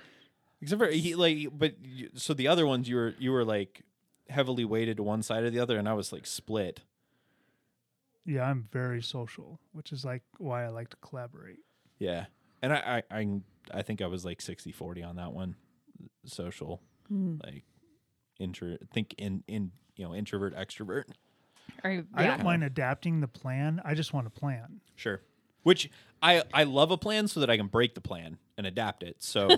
Except 0.61 0.81
for 0.81 0.89
he 0.89 1.15
like, 1.15 1.49
but 1.57 1.75
you, 1.85 2.11
so 2.15 2.35
the 2.35 2.49
other 2.49 2.67
ones 2.67 2.89
you 2.89 2.97
were 2.97 3.15
you 3.19 3.33
were 3.33 3.45
like 3.45 3.83
heavily 4.29 4.65
weighted 4.65 4.99
to 4.99 5.03
one 5.03 5.23
side 5.23 5.43
or 5.45 5.51
the 5.51 5.59
other, 5.61 5.79
and 5.79 5.89
I 5.89 5.95
was 5.95 6.13
like 6.13 6.27
split. 6.27 6.81
Yeah, 8.27 8.45
I'm 8.49 8.69
very 8.71 9.03
social, 9.03 9.59
which 9.73 9.93
is 9.93 10.05
like 10.05 10.23
why 10.39 10.65
I 10.65 10.69
like 10.69 10.91
to 10.91 10.97
collaborate. 10.99 11.61
Yeah, 11.99 12.27
and 12.63 12.73
I 12.73 13.03
I 13.11 13.19
I, 13.19 13.41
I 13.73 13.83
think 13.83 14.03
I 14.03 14.07
was 14.07 14.25
like 14.25 14.41
60-40 14.41 15.05
on 15.07 15.17
that 15.17 15.33
one. 15.33 15.57
Social, 16.27 16.81
Hmm. 17.09 17.37
like 17.43 17.65
intro. 18.41 18.77
Think 18.93 19.15
in 19.19 19.45
in 19.47 19.71
you 19.97 20.05
know 20.07 20.15
introvert 20.15 20.57
extrovert. 20.57 21.05
Are 21.85 21.91
you, 21.91 22.07
I 22.15 22.27
don't 22.27 22.43
mind 22.43 22.65
adapting 22.65 23.21
the 23.21 23.29
plan. 23.29 23.81
I 23.85 23.95
just 23.95 24.13
want 24.13 24.27
a 24.27 24.31
plan. 24.31 24.81
Sure. 24.97 25.21
Which 25.63 25.91
I 26.23 26.43
I 26.53 26.65
love 26.65 26.91
a 26.91 26.97
plan 26.97 27.29
so 27.29 27.41
that 27.41 27.51
I 27.51 27.57
can 27.57 27.69
break 27.69 27.95
the 27.95 28.01
plan 28.01 28.39
and 28.59 28.67
adapt 28.67 29.03
it. 29.03 29.17
So 29.23 29.49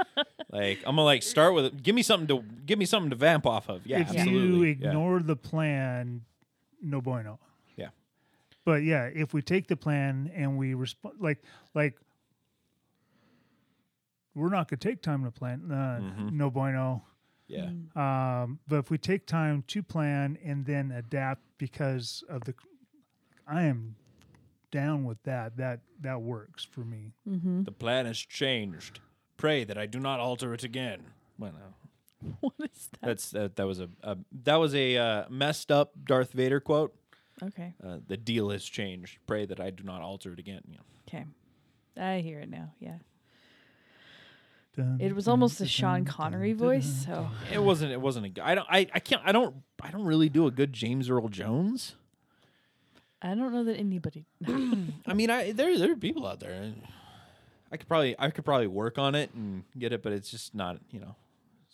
like 0.50 0.78
I'm 0.86 0.96
gonna 0.96 1.04
like 1.04 1.22
start 1.22 1.54
with 1.54 1.82
give 1.82 1.94
me 1.94 2.02
something 2.02 2.28
to 2.28 2.44
give 2.64 2.78
me 2.78 2.84
something 2.84 3.10
to 3.10 3.16
vamp 3.16 3.44
off 3.46 3.68
of. 3.68 3.86
Yeah, 3.86 4.00
if 4.00 4.12
you 4.12 4.18
absolutely. 4.20 4.68
Yeah. 4.80 4.88
ignore 4.88 5.20
the 5.20 5.36
plan, 5.36 6.22
no 6.80 7.00
bueno. 7.00 7.38
Yeah. 7.76 7.88
But 8.64 8.82
yeah, 8.84 9.04
if 9.12 9.34
we 9.34 9.42
take 9.42 9.66
the 9.68 9.76
plan 9.76 10.30
and 10.34 10.56
we 10.56 10.74
respond, 10.74 11.16
like 11.20 11.38
like 11.74 11.94
we're 14.34 14.48
not 14.50 14.68
gonna 14.68 14.78
take 14.78 15.02
time 15.02 15.24
to 15.24 15.30
plan. 15.30 15.70
Uh, 15.70 16.00
Mhm. 16.00 16.32
No 16.32 16.50
bueno. 16.50 17.02
Yeah. 17.48 17.70
Um, 17.96 18.60
but 18.68 18.76
if 18.76 18.90
we 18.90 18.98
take 18.98 19.26
time 19.26 19.64
to 19.68 19.82
plan 19.82 20.38
and 20.44 20.66
then 20.66 20.92
adapt 20.92 21.40
because 21.56 22.22
of 22.28 22.44
the, 22.44 22.54
I 23.46 23.64
am 23.64 23.96
down 24.70 25.04
with 25.04 25.22
that. 25.24 25.56
That 25.56 25.80
that 26.00 26.20
works 26.20 26.64
for 26.64 26.80
me. 26.80 27.12
Mm-hmm. 27.28 27.64
The 27.64 27.72
plan 27.72 28.06
has 28.06 28.18
changed. 28.18 29.00
Pray 29.36 29.64
that 29.64 29.78
I 29.78 29.86
do 29.86 29.98
not 29.98 30.20
alter 30.20 30.52
it 30.54 30.64
again. 30.64 31.02
Well, 31.38 31.52
no. 31.52 31.74
What 32.40 32.54
is 32.58 32.88
that? 32.92 33.06
That's 33.06 33.30
that. 33.30 33.56
That 33.56 33.66
was 33.66 33.80
a, 33.80 33.88
a 34.02 34.16
that 34.44 34.56
was 34.56 34.74
a 34.74 34.96
uh, 34.96 35.24
messed 35.28 35.70
up 35.70 35.92
Darth 36.04 36.32
Vader 36.32 36.60
quote. 36.60 36.94
Okay. 37.42 37.74
Uh, 37.84 37.98
the 38.06 38.16
deal 38.16 38.50
has 38.50 38.64
changed. 38.64 39.18
Pray 39.26 39.46
that 39.46 39.60
I 39.60 39.70
do 39.70 39.84
not 39.84 40.02
alter 40.02 40.32
it 40.32 40.40
again. 40.40 40.62
You 40.66 40.74
know. 40.74 40.82
Okay. 41.08 41.24
I 41.96 42.20
hear 42.20 42.40
it 42.40 42.50
now. 42.50 42.72
Yeah. 42.80 42.96
Dun, 44.78 44.98
It 45.00 45.14
was 45.14 45.24
dun, 45.26 45.32
almost 45.32 45.60
a 45.60 45.66
Sean 45.66 46.04
dun, 46.04 46.04
Connery 46.04 46.52
dun, 46.52 46.58
voice, 46.58 47.04
dun, 47.04 47.14
so 47.14 47.30
It 47.52 47.62
wasn't. 47.62 47.92
It 47.92 48.00
wasn't 48.00 48.26
a. 48.26 48.28
g- 48.30 48.40
I 48.40 48.54
don't. 48.54 48.66
I, 48.70 48.86
I 48.94 49.00
can't. 49.00 49.20
I 49.24 49.32
don't. 49.32 49.56
I 49.82 49.90
don't 49.90 50.04
really 50.04 50.28
do 50.28 50.46
a 50.46 50.50
good 50.50 50.72
James 50.72 51.10
Earl 51.10 51.28
Jones. 51.28 51.96
I 53.20 53.34
don't 53.34 53.52
know 53.52 53.64
that 53.64 53.76
anybody. 53.76 54.26
I 55.06 55.14
mean, 55.14 55.30
I 55.30 55.52
there 55.52 55.76
there 55.78 55.92
are 55.92 55.96
people 55.96 56.26
out 56.26 56.40
there. 56.40 56.72
I 57.72 57.76
could 57.76 57.88
probably 57.88 58.14
I 58.18 58.30
could 58.30 58.44
probably 58.44 58.68
work 58.68 58.98
on 58.98 59.14
it 59.14 59.34
and 59.34 59.64
get 59.78 59.92
it, 59.92 60.02
but 60.02 60.12
it's 60.12 60.30
just 60.30 60.54
not. 60.54 60.78
You 60.90 61.00
know, 61.00 61.16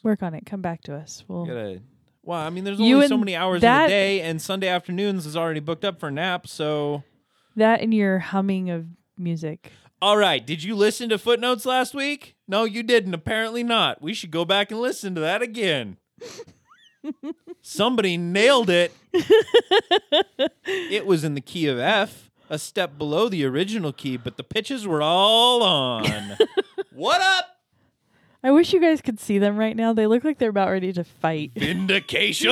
Work 0.03 0.23
on 0.23 0.35
it. 0.35 0.47
Come 0.47 0.63
back 0.63 0.81
to 0.85 0.95
us. 0.97 1.25
We'll. 1.29 1.45
gotta. 1.47 1.81
Well, 2.23 2.41
I 2.41 2.49
mean, 2.49 2.65
there's 2.65 2.81
You 2.81 2.95
only 2.97 3.09
so 3.09 3.19
many 3.19 3.37
hours 3.37 3.57
in 3.57 3.61
that- 3.67 3.85
the 3.89 3.91
day, 3.91 4.23
and 4.23 4.41
Sunday 4.41 4.69
afternoons 4.69 5.27
is 5.27 5.37
already 5.37 5.61
booked 5.61 5.85
up 5.85 6.01
for 6.01 6.11
nap. 6.11 6.47
So, 6.47 7.03
That 7.55 7.83
and 7.83 7.93
your 7.93 8.19
humming 8.19 8.71
of 8.71 8.87
music. 9.19 9.71
all 10.01 10.17
right. 10.17 10.45
Did 10.45 10.63
you 10.63 10.75
listen 10.75 11.11
to 11.11 11.19
footnotes 11.19 11.67
last 11.67 11.93
week? 11.95 12.34
No, 12.47 12.65
you 12.65 12.83
didn't. 12.83 13.15
Apparently 13.15 13.63
not. 13.63 14.03
We 14.03 14.15
should 14.15 14.31
go 14.31 14.45
back 14.45 14.71
and 14.71 14.81
listen 14.81 15.15
to 15.15 15.21
that 15.21 15.43
again. 15.43 15.97
Somebody 17.63 18.17
nailed 18.17 18.71
it. 18.71 18.93
it 20.65 21.07
was 21.07 21.25
in 21.25 21.35
the 21.35 21.41
key 21.41 21.67
of 21.67 21.79
F, 21.79 22.31
a 22.51 22.59
step 22.59 22.99
below 22.99 23.29
the 23.29 23.45
original 23.45 23.93
key, 23.93 24.17
but 24.17 24.37
the 24.37 24.45
pitches 24.45 24.87
were 24.87 25.03
all 25.03 25.63
on. 25.63 26.37
what 26.93 27.21
up? 27.21 27.59
I 28.43 28.51
wish 28.51 28.75
you 28.75 28.81
guys 28.81 29.01
could 29.01 29.19
see 29.19 29.39
them 29.39 29.57
right 29.57 29.75
now. 29.75 29.95
They 29.95 30.07
look 30.07 30.23
like 30.23 30.39
they're 30.39 30.51
about 30.51 30.71
ready 30.71 30.93
to 30.93 31.05
fight. 31.05 31.53
Vindication. 31.57 32.51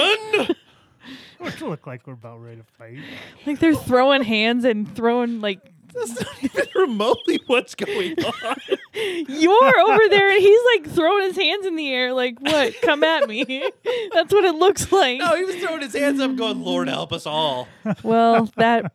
It 1.45 1.61
look 1.61 1.87
like 1.87 2.07
we're 2.07 2.13
about 2.15 2.41
ready 2.41 2.59
to 2.59 2.65
fight. 2.79 2.99
like 3.47 3.59
they're 3.59 3.75
throwing 3.75 4.23
hands 4.23 4.65
and 4.65 4.93
throwing 4.95 5.41
like 5.41 5.61
That's 5.95 6.21
not 6.21 6.29
even 6.45 6.67
remotely 6.75 7.41
what's 7.47 7.75
going 7.75 8.15
on. 8.25 8.57
you're 9.29 9.81
over 9.81 10.09
there 10.09 10.31
and 10.31 10.41
he's 10.41 10.61
like 10.75 10.91
throwing 10.91 11.25
his 11.25 11.37
hands 11.37 11.67
in 11.67 11.77
the 11.77 11.93
air 11.93 12.13
like 12.13 12.39
what? 12.41 12.75
Come 12.83 13.05
at 13.05 13.29
me. 13.29 13.45
That's 14.13 14.33
what 14.33 14.45
it 14.45 14.55
looks 14.55 14.91
like. 14.91 15.19
No, 15.19 15.37
he 15.37 15.45
was 15.45 15.57
throwing 15.57 15.83
his 15.83 15.95
hands 15.95 16.21
up, 16.21 16.35
going, 16.37 16.63
"Lord 16.63 16.89
help 16.89 17.13
us 17.13 17.27
all." 17.27 17.69
Well, 18.03 18.51
that 18.57 18.93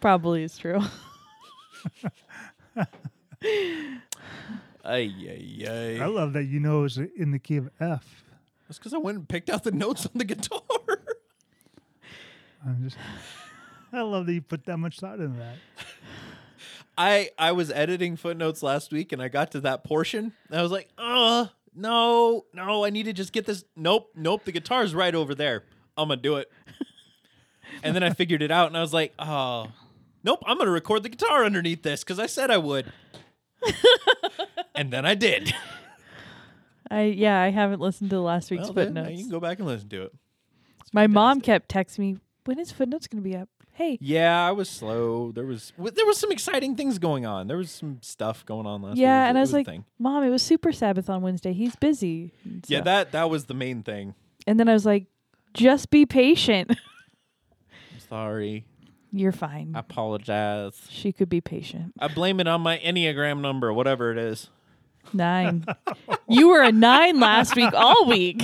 probably 0.00 0.42
is 0.42 0.58
true. 0.58 0.80
Ay, 3.42 5.12
ay, 5.28 5.64
ay. 5.68 5.98
I 6.00 6.06
love 6.06 6.32
that 6.32 6.44
you 6.44 6.60
know 6.60 6.84
it's 6.84 6.96
in 6.96 7.30
the 7.30 7.38
key 7.38 7.56
of 7.56 7.70
F. 7.80 8.24
That's 8.66 8.78
because 8.78 8.94
I 8.94 8.98
went 8.98 9.18
and 9.18 9.28
picked 9.28 9.50
out 9.50 9.64
the 9.64 9.72
notes 9.72 10.06
on 10.06 10.12
the 10.14 10.24
guitar. 10.24 10.60
I'm 12.64 12.82
just. 12.82 12.96
I 13.92 14.02
love 14.02 14.26
that 14.26 14.32
you 14.32 14.42
put 14.42 14.64
that 14.66 14.76
much 14.76 15.00
thought 15.00 15.18
into 15.18 15.38
that. 15.38 15.56
I 17.00 17.30
I 17.38 17.52
was 17.52 17.70
editing 17.70 18.16
footnotes 18.16 18.62
last 18.62 18.92
week 18.92 19.10
and 19.12 19.22
I 19.22 19.28
got 19.28 19.52
to 19.52 19.60
that 19.62 19.84
portion 19.84 20.34
and 20.50 20.58
I 20.60 20.62
was 20.62 20.70
like, 20.70 20.90
uh, 20.98 21.46
no, 21.74 22.44
no, 22.52 22.84
I 22.84 22.90
need 22.90 23.04
to 23.04 23.14
just 23.14 23.32
get 23.32 23.46
this. 23.46 23.64
Nope, 23.74 24.10
nope, 24.14 24.44
the 24.44 24.52
guitar's 24.52 24.94
right 24.94 25.14
over 25.14 25.34
there. 25.34 25.64
I'm 25.96 26.08
gonna 26.08 26.20
do 26.20 26.36
it. 26.36 26.52
and 27.82 27.96
then 27.96 28.02
I 28.02 28.10
figured 28.10 28.42
it 28.42 28.50
out 28.50 28.66
and 28.66 28.76
I 28.76 28.82
was 28.82 28.92
like, 28.92 29.14
oh, 29.18 29.68
nope, 30.22 30.42
I'm 30.44 30.58
gonna 30.58 30.70
record 30.70 31.02
the 31.02 31.08
guitar 31.08 31.42
underneath 31.42 31.82
this 31.82 32.04
because 32.04 32.18
I 32.18 32.26
said 32.26 32.50
I 32.50 32.58
would. 32.58 32.92
and 34.74 34.92
then 34.92 35.06
I 35.06 35.14
did. 35.14 35.54
I 36.90 37.04
yeah, 37.04 37.40
I 37.40 37.48
haven't 37.48 37.80
listened 37.80 38.10
to 38.10 38.20
last 38.20 38.50
week's 38.50 38.64
Well, 38.64 38.72
then, 38.74 38.86
footnotes. 38.88 39.12
you 39.12 39.24
can 39.24 39.30
go 39.30 39.40
back 39.40 39.58
and 39.58 39.66
listen 39.66 39.88
to 39.88 40.02
it. 40.02 40.12
My 40.92 41.06
mom 41.06 41.40
fantastic. 41.40 41.68
kept 41.68 41.88
texting 41.88 41.98
me, 42.00 42.18
"When 42.44 42.58
is 42.58 42.72
footnotes 42.72 43.06
going 43.06 43.22
to 43.22 43.26
be 43.28 43.36
up?" 43.36 43.48
Hey, 43.80 43.96
Yeah, 44.02 44.46
I 44.46 44.52
was 44.52 44.68
slow. 44.68 45.32
There 45.32 45.46
was 45.46 45.70
w- 45.78 45.90
there 45.90 46.04
was 46.04 46.18
some 46.18 46.30
exciting 46.30 46.76
things 46.76 46.98
going 46.98 47.24
on. 47.24 47.46
There 47.46 47.56
was 47.56 47.70
some 47.70 47.96
stuff 48.02 48.44
going 48.44 48.66
on 48.66 48.82
last 48.82 48.96
week. 48.96 49.00
yeah, 49.00 49.24
It 49.24 49.28
and 49.30 49.38
I 49.38 49.40
it 49.40 49.42
was 49.44 49.52
like. 49.54 49.68
"Mom, 49.98 50.22
it 50.22 50.28
was 50.28 50.42
Super 50.42 50.70
Sabbath 50.70 51.08
on 51.08 51.22
Wednesday. 51.22 51.54
He's 51.54 51.74
busy." 51.76 52.32
Yeah, 52.66 52.82
that 52.82 53.12
that 53.12 53.30
was 53.30 53.46
the 53.46 53.54
main 53.54 53.82
thing. 53.82 54.14
And 54.46 54.60
then 54.60 54.68
I 54.68 54.74
was 54.74 54.84
like, 54.84 55.06
"Just 55.54 55.88
be 55.88 56.04
patient. 56.04 56.70
I'm 56.70 58.00
sorry. 58.10 58.66
You're 59.12 59.32
fine." 59.32 59.72
I 59.74 59.78
apologize. 59.78 60.78
she 60.90 61.10
could 61.10 61.30
be 61.30 61.40
patient. 61.40 61.94
I 61.98 62.08
blame 62.08 62.38
it 62.38 62.46
on 62.46 62.60
my 62.60 62.76
Enneagram 62.80 63.40
number, 63.40 63.72
whatever 63.72 64.12
it 64.12 64.18
is. 64.18 64.50
Nine. 65.12 65.64
you 66.28 66.48
were 66.48 66.62
a 66.62 66.70
nine 66.72 67.18
last 67.20 67.56
week, 67.56 67.72
all 67.74 68.06
week. 68.06 68.42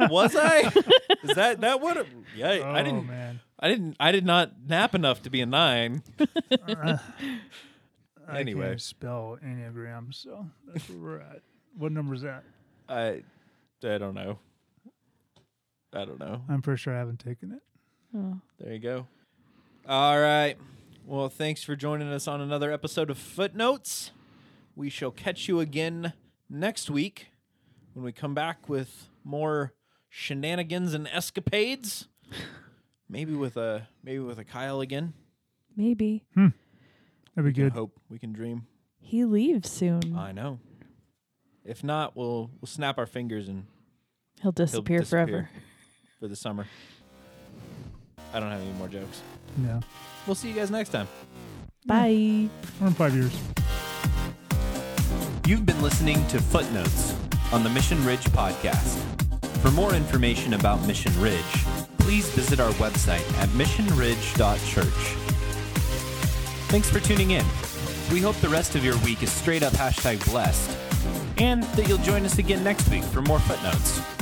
Wa- 0.00 0.08
was 0.08 0.34
I? 0.36 0.60
Is 1.22 1.34
that 1.36 1.60
that 1.60 1.80
what? 1.80 1.96
it- 1.98 2.06
Yeah, 2.36 2.48
I 2.48 2.80
oh 2.80 2.84
didn't. 2.84 3.06
man. 3.06 3.40
I 3.60 3.68
didn't. 3.68 3.96
I 4.00 4.10
did 4.12 4.26
not 4.26 4.52
nap 4.66 4.94
enough 4.94 5.22
to 5.22 5.30
be 5.30 5.40
a 5.40 5.46
nine. 5.46 6.02
I 6.68 6.98
Anyway. 8.40 8.68
can't 8.68 8.80
spell 8.80 9.38
enneagram, 9.44 10.12
so 10.14 10.46
that's 10.66 10.88
where 10.88 10.98
we're 10.98 11.20
at. 11.20 11.42
What 11.76 11.92
number 11.92 12.14
is 12.14 12.22
that? 12.22 12.44
I. 12.88 13.22
I 13.82 13.98
don't 13.98 14.14
know. 14.14 14.38
I 15.92 16.04
don't 16.06 16.18
know. 16.18 16.42
I'm 16.48 16.62
pretty 16.62 16.78
sure 16.80 16.94
I 16.94 16.98
haven't 16.98 17.20
taken 17.20 17.52
it. 17.52 17.62
Oh. 18.16 18.40
There 18.58 18.72
you 18.72 18.78
go. 18.78 19.06
All 19.86 20.18
right. 20.18 20.56
Well, 21.06 21.28
thanks 21.28 21.62
for 21.62 21.76
joining 21.76 22.08
us 22.08 22.26
on 22.26 22.40
another 22.40 22.72
episode 22.72 23.10
of 23.10 23.18
Footnotes. 23.18 24.10
We 24.76 24.90
shall 24.90 25.10
catch 25.10 25.48
you 25.48 25.60
again 25.60 26.12
next 26.50 26.90
week 26.90 27.28
when 27.92 28.04
we 28.04 28.12
come 28.12 28.34
back 28.34 28.68
with 28.68 29.08
more 29.22 29.72
shenanigans 30.08 30.94
and 30.94 31.06
escapades. 31.08 32.08
Maybe 33.08 33.34
with 33.34 33.56
a 33.58 33.86
maybe 34.02 34.18
with 34.20 34.38
a 34.38 34.44
Kyle 34.44 34.80
again. 34.80 35.12
Maybe 35.76 36.24
hmm. 36.34 36.48
That'd 37.36 37.54
be 37.54 37.60
I 37.62 37.64
good. 37.64 37.72
hope 37.72 38.00
we 38.08 38.18
can 38.18 38.32
dream. 38.32 38.66
he 38.98 39.24
leaves 39.26 39.70
soon. 39.70 40.16
I 40.16 40.32
know. 40.32 40.58
If 41.66 41.84
not, 41.84 42.16
we'll 42.16 42.50
we'll 42.60 42.66
snap 42.66 42.96
our 42.98 43.06
fingers 43.06 43.46
and 43.48 43.66
He'll 44.40 44.52
disappear, 44.52 45.00
disappear. 45.00 45.26
forever. 45.26 45.50
for 46.18 46.28
the 46.28 46.34
summer. 46.36 46.66
I 48.32 48.40
don't 48.40 48.50
have 48.50 48.60
any 48.62 48.72
more 48.72 48.88
jokes. 48.88 49.20
Yeah. 49.62 49.80
We'll 50.26 50.34
see 50.34 50.48
you 50.48 50.54
guys 50.54 50.70
next 50.70 50.88
time. 50.88 51.06
Bye. 51.86 52.48
Or 52.80 52.86
in 52.88 52.94
five 52.94 53.14
years. 53.14 53.32
You've 55.46 55.66
been 55.66 55.82
listening 55.82 56.26
to 56.28 56.40
Footnotes 56.40 57.14
on 57.52 57.62
the 57.62 57.68
Mission 57.68 58.02
Ridge 58.02 58.24
podcast. 58.30 58.96
For 59.58 59.70
more 59.70 59.92
information 59.92 60.54
about 60.54 60.82
Mission 60.86 61.12
Ridge, 61.20 61.64
please 61.98 62.30
visit 62.30 62.60
our 62.60 62.70
website 62.72 63.30
at 63.38 63.50
missionridge.church. 63.50 64.86
Thanks 66.70 66.88
for 66.88 66.98
tuning 66.98 67.32
in. 67.32 67.44
We 68.10 68.22
hope 68.22 68.36
the 68.36 68.48
rest 68.48 68.74
of 68.74 68.86
your 68.86 68.96
week 69.00 69.22
is 69.22 69.30
straight 69.30 69.62
up 69.62 69.74
hashtag 69.74 70.24
blessed, 70.30 70.78
and 71.36 71.62
that 71.62 71.88
you'll 71.88 71.98
join 71.98 72.24
us 72.24 72.38
again 72.38 72.64
next 72.64 72.88
week 72.88 73.04
for 73.04 73.20
more 73.20 73.40
footnotes. 73.40 74.13